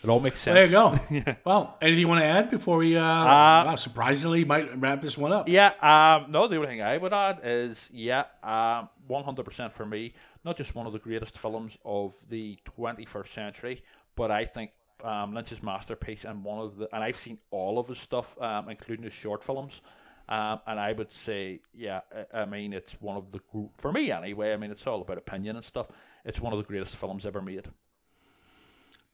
it 0.03 0.09
all 0.09 0.21
makes 0.21 0.39
sense. 0.41 0.55
There 0.55 0.65
you 0.65 1.23
go. 1.23 1.35
Well, 1.45 1.77
anything 1.81 2.01
you 2.01 2.09
want 2.09 2.21
to 2.21 2.27
add 2.27 2.51
before 2.51 2.79
we 2.79 2.97
uh, 2.97 3.03
wow, 3.03 3.77
surprisingly 3.77 4.45
might 4.45 4.79
wrap 4.81 5.03
this 5.03 5.19
one 5.19 5.33
up? 5.33 5.49
Yeah, 5.49 5.73
um, 5.83 6.31
no, 6.31 6.49
the 6.49 6.57
only 6.57 6.69
thing 6.69 6.83
I 6.83 6.97
would 6.97 7.13
add 7.13 7.41
is, 7.45 7.91
yeah, 7.93 8.25
um, 8.43 8.89
100% 9.09 9.73
for 9.73 9.85
me, 9.85 10.15
not 10.45 10.57
just 10.57 10.75
one 10.75 10.87
of 10.87 10.93
the 10.93 10.99
greatest 10.99 11.37
films 11.37 11.77
of 11.85 12.15
the 12.29 12.59
21st 12.79 13.27
century, 13.27 13.83
but 14.17 14.31
I 14.31 14.45
think 14.45 14.71
um, 15.05 15.35
Lynch's 15.35 15.63
masterpiece 15.63 16.25
and 16.25 16.45
one 16.45 16.61
of 16.61 16.77
the, 16.77 16.89
and 16.95 17.05
I've 17.05 17.17
seen 17.17 17.39
all 17.51 17.79
of 17.79 17.89
his 17.89 17.99
stuff, 17.99 18.41
um, 18.41 18.69
including 18.69 19.05
his 19.05 19.13
short 19.13 19.43
films, 19.45 19.83
um, 20.31 20.61
and 20.67 20.81
I 20.81 20.93
would 20.93 21.13
say, 21.13 21.61
yeah, 21.75 22.01
I, 22.33 22.43
I 22.43 22.45
mean, 22.47 22.73
it's 22.73 23.01
one 23.01 23.17
of 23.17 23.33
the, 23.33 23.41
for 23.75 23.93
me 23.93 24.11
anyway, 24.11 24.53
I 24.53 24.57
mean, 24.57 24.71
it's 24.71 24.87
all 24.87 25.03
about 25.03 25.19
opinion 25.19 25.57
and 25.57 25.65
stuff, 25.65 25.89
it's 26.25 26.41
one 26.41 26.53
of 26.53 26.59
the 26.59 26.65
greatest 26.65 26.97
films 26.97 27.27
ever 27.27 27.43
made. 27.43 27.67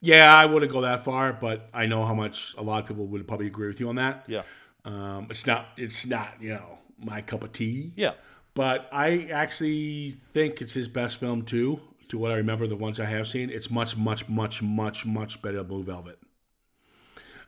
Yeah, 0.00 0.36
I 0.36 0.44
wouldn't 0.44 0.70
go 0.70 0.82
that 0.82 1.04
far, 1.04 1.32
but 1.32 1.68
I 1.72 1.86
know 1.86 2.04
how 2.04 2.14
much 2.14 2.54
a 2.58 2.62
lot 2.62 2.82
of 2.82 2.86
people 2.86 3.06
would 3.06 3.26
probably 3.26 3.46
agree 3.46 3.66
with 3.66 3.80
you 3.80 3.88
on 3.88 3.96
that. 3.96 4.24
Yeah. 4.28 4.42
Um, 4.84 5.26
it's 5.30 5.46
not, 5.46 5.68
it's 5.76 6.06
not, 6.06 6.34
you 6.38 6.50
know, 6.50 6.78
my 7.02 7.22
cup 7.22 7.42
of 7.42 7.52
tea. 7.52 7.92
Yeah. 7.96 8.12
But 8.54 8.88
I 8.92 9.28
actually 9.32 10.12
think 10.12 10.60
it's 10.60 10.74
his 10.74 10.86
best 10.86 11.18
film 11.18 11.42
too. 11.42 11.80
To 12.08 12.18
what 12.18 12.30
I 12.30 12.36
remember, 12.36 12.66
the 12.68 12.76
ones 12.76 13.00
I 13.00 13.06
have 13.06 13.26
seen, 13.26 13.50
it's 13.50 13.70
much, 13.70 13.96
much, 13.96 14.28
much, 14.28 14.62
much, 14.62 15.04
much 15.04 15.42
better 15.42 15.56
than 15.56 15.66
Blue 15.66 15.82
Velvet. 15.82 16.18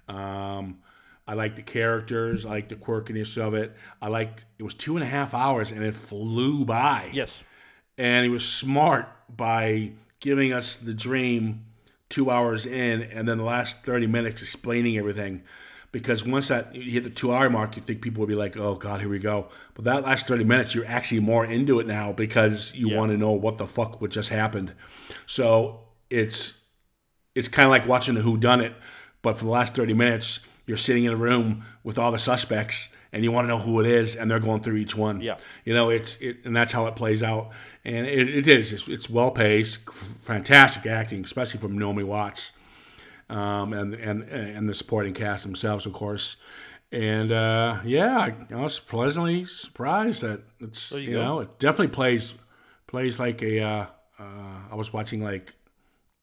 Um, 0.08 0.78
I 1.28 1.34
like 1.34 1.56
the 1.56 1.62
characters. 1.62 2.46
I 2.46 2.48
like 2.48 2.68
the 2.70 2.74
quirkiness 2.74 3.36
of 3.36 3.52
it. 3.52 3.76
I 4.00 4.08
like 4.08 4.44
it 4.58 4.62
was 4.62 4.74
two 4.74 4.96
and 4.96 5.04
a 5.04 5.06
half 5.06 5.34
hours 5.34 5.70
and 5.70 5.84
it 5.84 5.94
flew 5.94 6.64
by. 6.64 7.10
Yes. 7.12 7.44
And 7.98 8.24
he 8.24 8.30
was 8.30 8.48
smart 8.48 9.08
by 9.28 9.92
giving 10.20 10.54
us 10.54 10.76
the 10.76 10.94
dream 10.94 11.66
two 12.08 12.30
hours 12.30 12.64
in, 12.64 13.02
and 13.02 13.28
then 13.28 13.36
the 13.36 13.44
last 13.44 13.84
thirty 13.84 14.06
minutes 14.06 14.40
explaining 14.40 14.96
everything. 14.96 15.42
Because 15.92 16.24
once 16.24 16.48
that 16.48 16.74
you 16.74 16.90
hit 16.90 17.04
the 17.04 17.10
two 17.10 17.34
hour 17.34 17.50
mark, 17.50 17.76
you 17.76 17.82
think 17.82 18.00
people 18.00 18.20
would 18.20 18.28
be 18.28 18.34
like, 18.34 18.56
"Oh 18.56 18.74
God, 18.74 19.00
here 19.00 19.08
we 19.10 19.18
go." 19.18 19.48
But 19.74 19.84
that 19.84 20.04
last 20.04 20.26
thirty 20.26 20.44
minutes, 20.44 20.74
you're 20.74 20.86
actually 20.86 21.20
more 21.20 21.44
into 21.44 21.78
it 21.78 21.86
now 21.86 22.12
because 22.12 22.74
you 22.74 22.94
want 22.94 23.10
to 23.12 23.18
know 23.18 23.32
what 23.32 23.58
the 23.58 23.66
fuck 23.66 24.00
what 24.00 24.10
just 24.10 24.30
happened. 24.30 24.72
So 25.26 25.80
it's 26.08 26.64
it's 27.34 27.48
kind 27.48 27.66
of 27.66 27.70
like 27.70 27.86
watching 27.86 28.16
a 28.16 28.20
Who 28.20 28.38
Done 28.38 28.62
It, 28.62 28.74
but 29.20 29.38
for 29.38 29.44
the 29.44 29.50
last 29.50 29.74
thirty 29.74 29.94
minutes, 29.94 30.40
you're 30.68 30.76
sitting 30.76 31.04
in 31.04 31.12
a 31.12 31.16
room 31.16 31.64
with 31.82 31.98
all 31.98 32.12
the 32.12 32.18
suspects, 32.18 32.94
and 33.12 33.24
you 33.24 33.32
want 33.32 33.46
to 33.46 33.48
know 33.48 33.58
who 33.58 33.80
it 33.80 33.86
is, 33.86 34.14
and 34.14 34.30
they're 34.30 34.38
going 34.38 34.62
through 34.62 34.76
each 34.76 34.94
one. 34.94 35.20
Yeah. 35.20 35.38
you 35.64 35.74
know 35.74 35.90
it's 35.90 36.16
it, 36.20 36.44
and 36.44 36.54
that's 36.54 36.72
how 36.72 36.86
it 36.86 36.94
plays 36.94 37.22
out, 37.22 37.50
and 37.84 38.06
it, 38.06 38.28
it 38.28 38.46
is. 38.46 38.72
It's, 38.72 38.86
it's 38.86 39.10
well 39.10 39.30
paced, 39.30 39.90
fantastic 39.90 40.86
acting, 40.86 41.24
especially 41.24 41.58
from 41.58 41.76
Naomi 41.78 42.04
Watts, 42.04 42.52
um, 43.28 43.72
and 43.72 43.94
and 43.94 44.22
and 44.22 44.68
the 44.68 44.74
supporting 44.74 45.14
cast 45.14 45.42
themselves, 45.42 45.86
of 45.86 45.92
course. 45.92 46.36
And 46.92 47.32
uh, 47.32 47.80
yeah, 47.84 48.18
I, 48.18 48.34
I 48.54 48.56
was 48.56 48.78
pleasantly 48.78 49.44
surprised 49.46 50.22
that 50.22 50.40
it's 50.60 50.92
you 50.92 51.10
you, 51.10 51.18
know 51.18 51.40
it 51.40 51.58
definitely 51.58 51.94
plays 51.94 52.34
plays 52.86 53.18
like 53.18 53.42
a. 53.42 53.60
Uh, 53.60 53.86
uh, 54.20 54.72
I 54.72 54.74
was 54.74 54.92
watching 54.92 55.22
like 55.22 55.54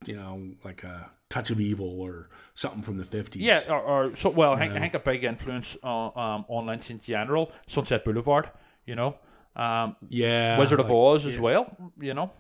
you 0.08 0.16
know, 0.16 0.52
like 0.64 0.84
a 0.84 1.10
Touch 1.30 1.50
of 1.50 1.60
Evil 1.60 2.02
or 2.02 2.30
something 2.56 2.82
from 2.82 2.98
the 2.98 3.06
fifties. 3.06 3.44
Yeah, 3.44 3.60
or, 3.70 3.80
or 3.82 4.16
so 4.16 4.30
well, 4.30 4.54
I 4.54 4.68
think, 4.68 4.94
a 4.96 5.00
big 5.00 5.24
influence 5.24 5.78
on 5.84 6.12
um, 6.16 6.46
on 6.48 6.66
Lynch 6.66 6.90
in 6.90 7.00
general, 7.00 7.52
Sunset 7.68 8.04
Boulevard, 8.04 8.50
you 8.86 8.96
know, 8.96 9.18
um, 9.56 9.96
yeah. 10.10 10.58
Wizard 10.58 10.80
of 10.80 10.88
like- 10.90 10.96
Oz 10.96 11.26
as 11.28 11.40
well, 11.40 11.66
you 12.00 12.14
know. 12.14 12.32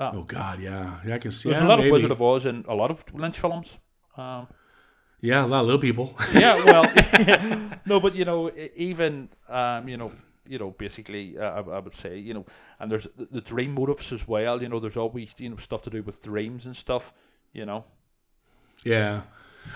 Oh 0.00 0.22
God, 0.22 0.60
yeah, 0.60 1.00
yeah, 1.04 1.16
I 1.16 1.18
can 1.18 1.32
see. 1.32 1.48
There's 1.48 1.60
yeah, 1.60 1.66
a 1.66 1.70
lot 1.70 1.78
maybe. 1.78 1.88
of 1.88 1.92
Wizard 1.94 2.10
of 2.12 2.22
Oz 2.22 2.46
in 2.46 2.64
a 2.68 2.74
lot 2.74 2.90
of 2.90 3.02
Lynch 3.14 3.40
films. 3.40 3.78
Um, 4.16 4.46
Yeah, 5.20 5.44
a 5.44 5.48
lot 5.48 5.60
of 5.62 5.66
little 5.66 5.80
people. 5.80 6.14
yeah, 6.32 6.64
well, 6.68 6.84
no, 7.86 7.98
but 7.98 8.14
you 8.14 8.24
know, 8.24 8.52
even 8.76 9.28
um, 9.48 9.88
you 9.88 9.96
know, 9.96 10.12
you 10.46 10.58
know, 10.58 10.70
basically, 10.70 11.36
uh, 11.36 11.50
I, 11.62 11.78
I 11.78 11.78
would 11.80 11.92
say, 11.94 12.16
you 12.16 12.32
know, 12.32 12.46
and 12.78 12.88
there's 12.88 13.08
the, 13.16 13.26
the 13.32 13.40
dream 13.40 13.74
motifs 13.74 14.12
as 14.12 14.28
well. 14.28 14.62
You 14.62 14.68
know, 14.68 14.78
there's 14.78 14.96
always 14.96 15.34
you 15.38 15.50
know 15.50 15.56
stuff 15.56 15.82
to 15.82 15.90
do 15.90 16.02
with 16.04 16.22
dreams 16.22 16.64
and 16.66 16.76
stuff. 16.76 17.12
You 17.52 17.66
know, 17.66 17.84
yeah, 18.88 19.22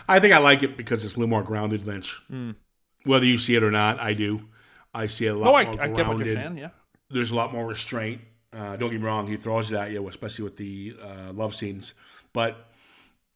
I 0.08 0.18
think 0.20 0.32
I 0.34 0.38
like 0.38 0.62
it 0.62 0.76
because 0.76 1.04
it's 1.04 1.14
a 1.14 1.18
little 1.18 1.30
more 1.30 1.42
grounded 1.42 1.86
Lynch. 1.86 2.20
Whether 3.04 3.26
you 3.26 3.38
see 3.38 3.54
it 3.56 3.62
or 3.62 3.70
not, 3.70 4.00
I 4.00 4.12
do. 4.14 4.48
I 4.94 5.06
see 5.06 5.26
it 5.26 5.34
a 5.34 5.36
lot 5.36 5.46
no, 5.46 5.54
I, 5.54 5.64
more 5.64 5.72
I 5.72 5.76
grounded. 5.76 5.96
get 5.96 6.06
what 6.08 6.26
you're 6.26 6.34
saying. 6.34 6.58
Yeah, 6.58 6.70
There's 7.10 7.30
a 7.30 7.34
lot 7.34 7.52
more 7.52 7.66
restraint. 7.66 8.20
Uh, 8.52 8.76
don't 8.76 8.90
get 8.90 9.00
me 9.00 9.06
wrong; 9.06 9.26
he 9.26 9.36
throws 9.36 9.72
it 9.72 9.76
at 9.76 9.90
you, 9.90 10.06
especially 10.08 10.44
with 10.44 10.56
the 10.56 10.94
uh, 11.02 11.32
love 11.32 11.54
scenes. 11.54 11.94
But 12.32 12.52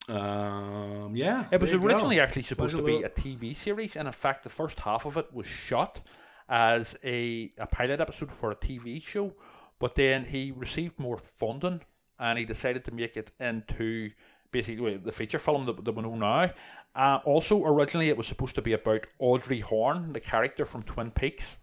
um, 0.08 1.16
yeah, 1.16 1.46
It 1.50 1.60
was 1.60 1.72
you 1.72 1.78
go. 1.80 1.86
originally 1.86 2.20
actually 2.20 2.42
supposed 2.42 2.76
to 2.76 2.82
be 2.82 2.92
little- 2.92 3.06
a 3.06 3.10
TV 3.10 3.54
series, 3.56 3.96
and 3.96 4.06
in 4.06 4.12
fact, 4.12 4.44
the 4.44 4.50
first 4.50 4.80
half 4.80 5.04
of 5.06 5.16
it 5.16 5.32
was 5.32 5.46
shot 5.46 6.02
as 6.48 6.96
a, 7.02 7.50
a 7.58 7.66
pilot 7.66 8.00
episode 8.00 8.30
for 8.32 8.50
a 8.52 8.56
TV 8.56 9.02
show. 9.02 9.34
But 9.78 9.94
then 9.94 10.24
he 10.26 10.52
received 10.56 10.98
more 10.98 11.18
funding, 11.18 11.82
and 12.18 12.38
he 12.38 12.44
decided 12.44 12.84
to 12.84 12.92
make 12.94 13.16
it 13.16 13.30
into 13.40 14.10
basically 14.56 14.96
the 14.96 15.12
feature 15.12 15.38
film 15.38 15.66
that, 15.66 15.84
that 15.84 15.92
we 15.92 16.02
know 16.02 16.14
now. 16.14 16.50
Uh, 16.94 17.18
also, 17.24 17.62
originally, 17.64 18.08
it 18.08 18.16
was 18.16 18.26
supposed 18.26 18.54
to 18.54 18.62
be 18.62 18.72
about 18.72 19.06
Audrey 19.18 19.60
Horne, 19.60 20.12
the 20.14 20.20
character 20.20 20.64
from 20.64 20.82
Twin 20.82 21.10
Peaks, 21.10 21.58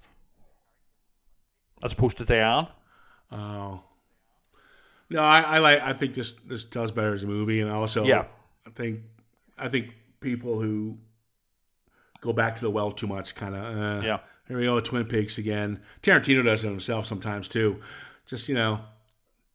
as 1.82 1.94
opposed 1.94 2.18
to 2.18 2.26
Diane. 2.26 2.68
Oh. 3.32 3.82
No, 5.10 5.22
I, 5.22 5.40
I 5.42 5.58
like. 5.58 5.82
I 5.82 5.94
think 5.94 6.14
this 6.14 6.34
this 6.34 6.66
does 6.66 6.92
better 6.92 7.14
as 7.14 7.24
a 7.24 7.28
movie, 7.28 7.62
and 7.62 7.72
also, 7.72 8.04
Yeah. 8.06 8.26
I 8.68 8.70
think 8.70 9.02
I 9.58 9.70
think 9.70 9.86
people 10.20 10.62
who 10.62 10.98
go 12.22 12.32
back 12.32 12.56
to 12.58 12.62
the 12.62 12.72
well 12.72 12.92
too 12.92 13.08
much, 13.08 13.34
kind 13.36 13.56
of, 13.56 13.64
uh, 13.64 14.06
Yeah. 14.06 14.20
Here 14.48 14.58
we 14.60 14.66
go, 14.66 14.80
Twin 14.82 15.06
Peaks 15.06 15.38
again. 15.38 15.80
Tarantino 16.02 16.44
does 16.44 16.64
it 16.64 16.68
himself 16.68 17.06
sometimes 17.08 17.48
too. 17.48 17.80
Just 18.28 18.48
you 18.50 18.56
know, 18.56 18.82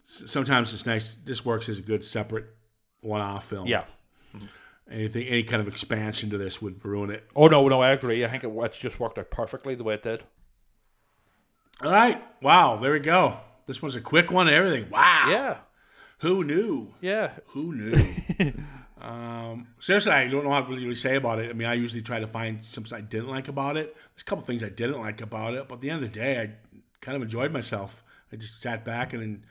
sometimes 0.05 0.74
it's 0.74 0.86
nice. 0.86 1.16
This 1.24 1.45
works 1.45 1.68
as 1.68 1.78
a 1.78 1.82
good 1.82 2.03
separate 2.03 2.47
one-off 3.01 3.49
film. 3.49 3.66
Yeah. 3.66 3.84
Anything, 4.90 5.26
any 5.26 5.42
kind 5.42 5.61
of 5.61 5.68
expansion 5.68 6.30
to 6.30 6.38
this 6.38 6.62
would 6.62 6.82
ruin 6.82 7.11
it. 7.11 7.28
Oh 7.36 7.46
no, 7.46 7.68
no, 7.68 7.82
I 7.82 7.90
agree. 7.90 8.24
I 8.24 8.28
think 8.28 8.44
it, 8.44 8.51
it's 8.64 8.78
just 8.78 8.99
worked 8.99 9.18
out 9.18 9.30
perfectly 9.30 9.74
the 9.74 9.84
way 9.84 9.94
it 9.94 10.03
did. 10.03 10.22
All 11.82 11.90
right. 11.92 12.22
Wow. 12.42 12.76
There 12.76 12.92
we 12.92 13.01
go. 13.01 13.38
This 13.66 13.82
was 13.82 13.94
a 13.96 14.01
quick 14.01 14.30
one. 14.30 14.49
and 14.49 14.57
Everything. 14.57 14.88
Wow. 14.90 15.26
Yeah. 15.28 15.57
Who 16.20 16.42
knew? 16.42 16.88
Yeah. 17.01 17.32
Who 17.49 17.74
knew? 17.74 17.94
um, 19.01 19.68
seriously, 19.78 20.12
I 20.12 20.26
don't 20.28 20.42
know 20.42 20.51
what 20.51 20.66
to 20.66 20.74
really 20.74 20.94
say 20.94 21.16
about 21.16 21.38
it. 21.38 21.51
I 21.51 21.53
mean, 21.53 21.68
I 21.68 21.74
usually 21.74 22.03
try 22.03 22.18
to 22.18 22.26
find 22.26 22.64
something 22.64 22.96
I 22.96 23.03
didn't 23.03 23.28
like 23.28 23.49
about 23.49 23.76
it. 23.76 23.94
There's 23.94 24.22
a 24.22 24.24
couple 24.24 24.44
things 24.44 24.64
I 24.64 24.70
didn't 24.70 24.99
like 24.99 25.20
about 25.20 25.55
it, 25.55 25.68
but 25.68 25.76
at 25.76 25.80
the 25.82 25.90
end 25.90 26.03
of 26.03 26.11
the 26.11 26.18
day, 26.18 26.40
I 26.40 26.78
kind 27.01 27.14
of 27.14 27.22
enjoyed 27.22 27.53
myself. 27.53 28.03
I 28.32 28.36
just 28.36 28.61
sat 28.61 28.84
back 28.84 29.12
and 29.12 29.42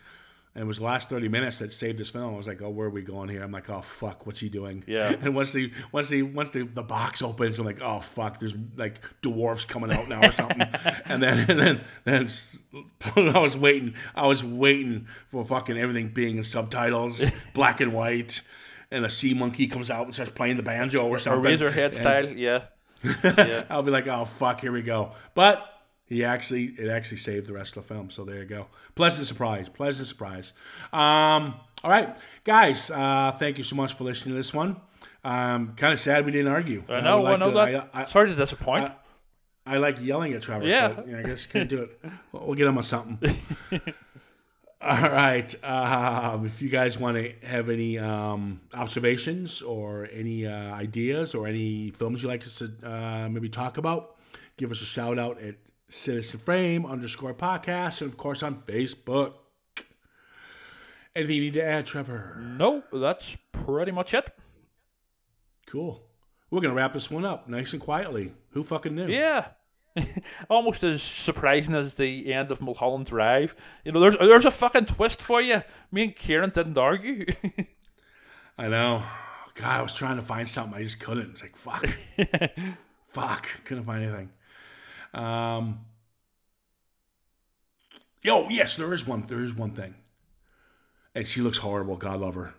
and 0.57 0.63
it 0.63 0.67
was 0.67 0.79
the 0.79 0.85
last 0.85 1.07
30 1.07 1.27
minutes 1.27 1.59
that 1.59 1.71
saved 1.71 1.99
this 1.99 2.09
film. 2.09 2.33
I 2.33 2.35
was 2.35 2.47
like, 2.47 2.63
oh, 2.63 2.69
where 2.71 2.87
are 2.87 2.89
we 2.89 3.03
going 3.03 3.29
here? 3.29 3.43
I'm 3.43 3.51
like, 3.51 3.69
oh 3.69 3.81
fuck, 3.81 4.25
what's 4.25 4.39
he 4.39 4.49
doing? 4.49 4.83
Yeah. 4.87 5.15
And 5.21 5.35
once 5.35 5.53
the 5.53 5.71
once 5.91 6.09
the 6.09 6.23
once 6.23 6.49
the, 6.49 6.63
the 6.63 6.81
box 6.81 7.21
opens, 7.21 7.59
I'm 7.59 7.65
like, 7.67 7.79
oh 7.79 7.99
fuck, 7.99 8.39
there's 8.39 8.55
like 8.75 8.99
dwarfs 9.21 9.65
coming 9.65 9.93
out 9.93 10.09
now 10.09 10.27
or 10.27 10.31
something. 10.31 10.61
and 11.05 11.21
then 11.21 11.47
and 11.47 11.59
then 11.59 11.81
then 12.05 12.29
I 13.35 13.37
was 13.37 13.55
waiting, 13.55 13.93
I 14.15 14.25
was 14.25 14.43
waiting 14.43 15.07
for 15.27 15.45
fucking 15.45 15.77
everything 15.77 16.09
being 16.09 16.37
in 16.37 16.43
subtitles, 16.43 17.45
black 17.53 17.79
and 17.79 17.93
white, 17.93 18.41
and 18.89 19.05
a 19.05 19.11
sea 19.11 19.35
monkey 19.35 19.67
comes 19.67 19.91
out 19.91 20.05
and 20.05 20.13
starts 20.15 20.31
playing 20.31 20.57
the 20.57 20.63
banjo 20.63 21.05
or 21.07 21.17
A 21.17 21.19
something. 21.19 21.55
Eraserhead 21.55 21.85
And 21.85 21.93
style, 21.93 22.29
yeah. 22.29 22.61
yeah. 23.23 23.65
I'll 23.69 23.83
be 23.83 23.91
like, 23.91 24.07
oh 24.07 24.25
fuck, 24.25 24.61
here 24.61 24.71
we 24.71 24.81
go. 24.81 25.11
But 25.35 25.76
he 26.07 26.23
actually, 26.23 26.65
it 26.77 26.89
actually 26.89 27.17
saved 27.17 27.45
the 27.47 27.53
rest 27.53 27.77
of 27.77 27.87
the 27.87 27.93
film. 27.93 28.09
So 28.09 28.23
there 28.25 28.37
you 28.39 28.45
go. 28.45 28.67
Pleasant 28.95 29.27
surprise. 29.27 29.69
Pleasant 29.69 30.07
surprise. 30.07 30.53
Um, 30.93 31.55
all 31.83 31.91
right, 31.91 32.17
guys. 32.43 32.89
Uh, 32.89 33.31
thank 33.37 33.57
you 33.57 33.63
so 33.63 33.75
much 33.75 33.93
for 33.93 34.03
listening 34.03 34.33
to 34.33 34.37
this 34.37 34.53
one. 34.53 34.77
Um, 35.23 35.73
kind 35.75 35.93
of 35.93 35.99
sad 35.99 36.25
we 36.25 36.31
didn't 36.31 36.51
argue. 36.51 36.83
I 36.87 37.01
know, 37.01 37.25
I 37.25 37.31
like 37.31 37.39
know 37.39 37.49
to- 37.51 37.55
that. 37.71 37.89
I, 37.93 38.01
I, 38.01 38.05
Sorry 38.05 38.29
to 38.29 38.35
disappoint. 38.35 38.91
I 39.65 39.77
like 39.77 39.99
yelling 40.01 40.31
at 40.33 40.41
Trevor. 40.41 40.65
Yeah. 40.65 40.87
but, 40.89 41.13
I 41.13 41.23
guess 41.23 41.45
can't 41.45 41.69
do 41.69 41.81
it. 41.81 41.99
We'll 42.31 42.45
we'll 42.47 42.55
get 42.55 42.67
him 42.67 42.77
on 42.77 42.83
something. 42.83 43.19
All 44.81 45.01
right. 45.01 45.63
Um, 45.63 46.45
if 46.45 46.61
you 46.61 46.69
guys 46.69 46.97
want 46.97 47.17
to 47.17 47.33
have 47.45 47.69
any 47.69 47.97
um, 47.97 48.61
observations 48.73 49.61
or 49.61 50.07
any 50.13 50.45
uh, 50.45 50.73
ideas 50.73 51.35
or 51.35 51.47
any 51.47 51.89
films 51.89 52.21
you'd 52.23 52.29
like 52.29 52.43
us 52.43 52.59
to 52.59 52.71
uh, 52.83 53.27
maybe 53.29 53.49
talk 53.49 53.77
about, 53.77 54.15
give 54.55 54.71
us 54.71 54.81
a 54.81 54.85
shout 54.85 55.17
out 55.19 55.41
at 55.41 55.55
Citizen 55.89 56.39
Frame 56.39 56.85
underscore 56.85 57.33
podcast, 57.33 58.01
and 58.01 58.09
of 58.09 58.17
course 58.17 58.43
on 58.43 58.61
Facebook. 58.63 59.33
Anything 61.15 61.35
you 61.35 61.41
need 61.43 61.53
to 61.53 61.63
add, 61.63 61.85
Trevor? 61.85 62.37
No, 62.39 62.83
that's 62.91 63.37
pretty 63.51 63.91
much 63.91 64.13
it. 64.13 64.29
Cool. 65.65 66.03
We're 66.51 66.61
gonna 66.61 66.73
wrap 66.73 66.93
this 66.93 67.09
one 67.09 67.25
up 67.25 67.47
nice 67.49 67.73
and 67.73 67.81
quietly. 67.81 68.33
Who 68.51 68.63
fucking 68.63 68.95
knew? 68.95 69.07
Yeah. 69.07 69.47
Almost 70.49 70.83
as 70.83 71.01
surprising 71.01 71.75
as 71.75 71.95
the 71.95 72.31
end 72.33 72.51
of 72.51 72.61
Mulholland 72.61 73.07
Drive. 73.07 73.55
You 73.83 73.91
know, 73.91 73.99
there's 73.99 74.17
there's 74.17 74.45
a 74.45 74.51
fucking 74.51 74.85
twist 74.85 75.21
for 75.21 75.41
you. 75.41 75.63
Me 75.91 76.03
and 76.03 76.15
Ciaran 76.15 76.51
didn't 76.51 76.77
argue. 76.77 77.25
I 78.57 78.67
know. 78.67 79.03
God, 79.55 79.79
I 79.79 79.81
was 79.81 79.95
trying 79.95 80.17
to 80.17 80.21
find 80.21 80.47
something. 80.47 80.79
I 80.79 80.83
just 80.83 80.99
couldn't. 80.99 81.31
It's 81.31 81.41
like 81.41 81.55
fuck, 81.55 81.85
fuck. 83.09 83.47
Couldn't 83.65 83.85
find 83.85 84.03
anything. 84.03 84.29
Um. 85.13 85.79
Yo, 88.23 88.47
yes, 88.49 88.75
there 88.75 88.93
is 88.93 89.05
one. 89.07 89.25
There 89.27 89.39
is 89.41 89.53
one 89.53 89.71
thing, 89.71 89.95
and 91.15 91.25
she 91.27 91.41
looks 91.41 91.59
horrible. 91.59 91.95
God 91.95 92.19
love 92.19 92.35
her. 92.35 92.53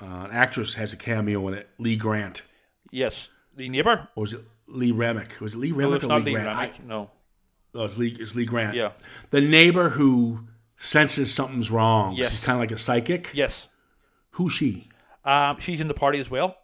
Uh, 0.00 0.04
an 0.26 0.30
actress 0.32 0.74
has 0.74 0.92
a 0.92 0.96
cameo 0.96 1.46
in 1.48 1.54
it. 1.54 1.68
Lee 1.78 1.96
Grant, 1.96 2.42
yes, 2.90 3.30
the 3.56 3.68
neighbor. 3.68 4.08
or 4.16 4.20
was 4.22 4.32
it 4.34 4.40
Lee 4.66 4.90
Remick? 4.90 5.40
Was 5.40 5.54
it 5.54 5.58
Lee 5.58 5.70
No, 5.70 5.76
Remick 5.76 5.96
it's 5.96 6.04
or 6.04 6.08
not 6.08 6.24
Lee 6.24 6.34
Lee 6.36 6.42
Grant? 6.42 6.58
Remick. 6.60 6.74
I- 6.80 6.86
no. 6.86 7.10
oh, 7.74 7.84
it's 7.84 7.96
Lee. 7.96 8.16
It's 8.20 8.34
Lee 8.34 8.44
Grant. 8.44 8.76
Yeah. 8.76 8.92
The 9.30 9.40
neighbor 9.40 9.90
who 9.90 10.40
senses 10.76 11.32
something's 11.32 11.70
wrong. 11.70 12.14
Yes. 12.16 12.30
She's 12.32 12.44
kind 12.44 12.56
of 12.56 12.60
like 12.60 12.72
a 12.72 12.78
psychic. 12.78 13.30
Yes. 13.32 13.68
Who's 14.32 14.52
she? 14.52 14.88
Um, 15.24 15.58
she's 15.58 15.80
in 15.80 15.88
the 15.88 15.94
party 15.94 16.18
as 16.18 16.30
well. 16.30 16.56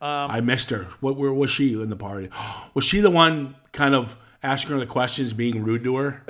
Um, 0.00 0.30
I 0.30 0.40
missed 0.40 0.70
her. 0.70 0.84
What? 1.00 1.16
Where 1.16 1.32
was 1.32 1.50
she 1.50 1.74
in 1.80 1.90
the 1.90 1.94
party? 1.96 2.30
Was 2.74 2.84
she 2.84 2.98
the 3.00 3.10
one 3.10 3.54
kind 3.70 3.94
of 3.94 4.16
asking 4.42 4.72
her 4.72 4.78
the 4.78 4.86
questions, 4.86 5.32
being 5.32 5.62
rude 5.62 5.84
to 5.84 5.96
her? 5.96 6.22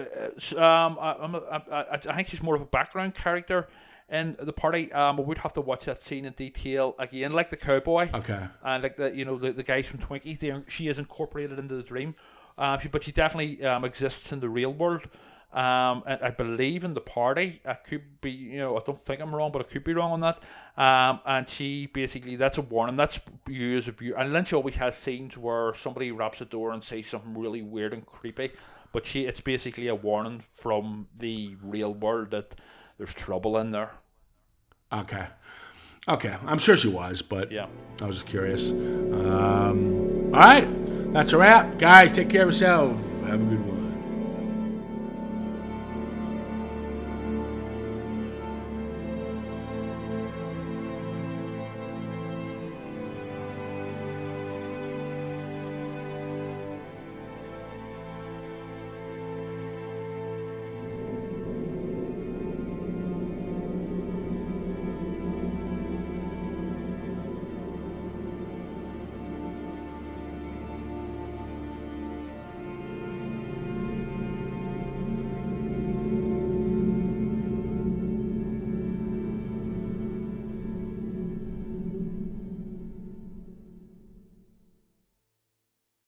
Um, 0.56 0.98
I, 1.00 1.16
I'm 1.20 1.34
a, 1.34 1.38
I, 1.38 1.94
I, 1.94 1.96
think 1.98 2.28
she's 2.28 2.42
more 2.42 2.54
of 2.54 2.60
a 2.60 2.66
background 2.66 3.14
character 3.14 3.68
in 4.10 4.36
the 4.38 4.52
party. 4.52 4.92
Um, 4.92 5.18
I 5.18 5.22
would 5.22 5.38
have 5.38 5.52
to 5.54 5.60
watch 5.60 5.86
that 5.86 6.02
scene 6.02 6.24
in 6.24 6.32
detail 6.34 6.94
again, 6.98 7.32
like 7.32 7.50
the 7.50 7.56
cowboy. 7.56 8.10
Okay. 8.12 8.46
and 8.64 8.82
like 8.82 8.96
the 8.96 9.14
you 9.14 9.24
know 9.24 9.38
the, 9.38 9.52
the 9.52 9.62
guys 9.62 9.86
from 9.86 10.00
Twinkies, 10.00 10.38
they 10.38 10.54
she 10.68 10.88
is 10.88 10.98
incorporated 10.98 11.58
into 11.58 11.74
the 11.74 11.82
dream, 11.82 12.14
um, 12.58 12.78
she, 12.80 12.88
but 12.88 13.02
she 13.02 13.12
definitely 13.12 13.64
um, 13.64 13.84
exists 13.84 14.32
in 14.32 14.40
the 14.40 14.48
real 14.48 14.72
world. 14.72 15.06
Um, 15.52 16.02
and 16.06 16.22
I 16.22 16.30
believe 16.30 16.82
in 16.82 16.94
the 16.94 17.00
party. 17.00 17.60
I 17.66 17.74
could 17.74 18.20
be, 18.22 18.30
you 18.30 18.56
know, 18.58 18.76
I 18.76 18.80
don't 18.86 18.98
think 18.98 19.20
I'm 19.20 19.34
wrong, 19.34 19.52
but 19.52 19.60
I 19.60 19.68
could 19.68 19.84
be 19.84 19.92
wrong 19.92 20.12
on 20.12 20.20
that. 20.20 20.42
Um, 20.76 21.20
and 21.26 21.46
she 21.48 21.86
basically 21.86 22.36
that's 22.36 22.56
a 22.56 22.62
warning. 22.62 22.94
That's 22.96 23.20
you 23.46 23.76
as 23.76 23.86
a 23.88 23.92
viewer. 23.92 24.16
And 24.16 24.32
Lynch 24.32 24.52
always 24.54 24.76
has 24.76 24.96
scenes 24.96 25.36
where 25.36 25.74
somebody 25.74 26.10
raps 26.10 26.40
a 26.40 26.46
door 26.46 26.72
and 26.72 26.82
says 26.82 27.06
something 27.06 27.36
really 27.36 27.60
weird 27.60 27.92
and 27.92 28.06
creepy. 28.06 28.52
But 28.92 29.04
she, 29.04 29.22
it's 29.26 29.40
basically 29.42 29.88
a 29.88 29.94
warning 29.94 30.42
from 30.54 31.08
the 31.16 31.56
real 31.62 31.92
world 31.92 32.30
that 32.30 32.54
there's 32.96 33.12
trouble 33.14 33.58
in 33.58 33.70
there. 33.70 33.90
Okay. 34.90 35.26
Okay. 36.08 36.34
I'm 36.46 36.58
sure 36.58 36.76
she 36.76 36.88
was, 36.88 37.20
but 37.22 37.52
Yeah. 37.52 37.66
I 38.00 38.06
was 38.06 38.16
just 38.16 38.26
curious. 38.26 38.70
Um, 38.70 40.30
all 40.34 40.40
right. 40.40 41.12
That's 41.12 41.32
a 41.34 41.36
wrap. 41.38 41.78
Guys, 41.78 42.10
take 42.12 42.30
care 42.30 42.42
of 42.42 42.48
yourself. 42.48 42.96
Have 43.26 43.42
a 43.42 43.44
good 43.44 43.66
one. 43.66 43.81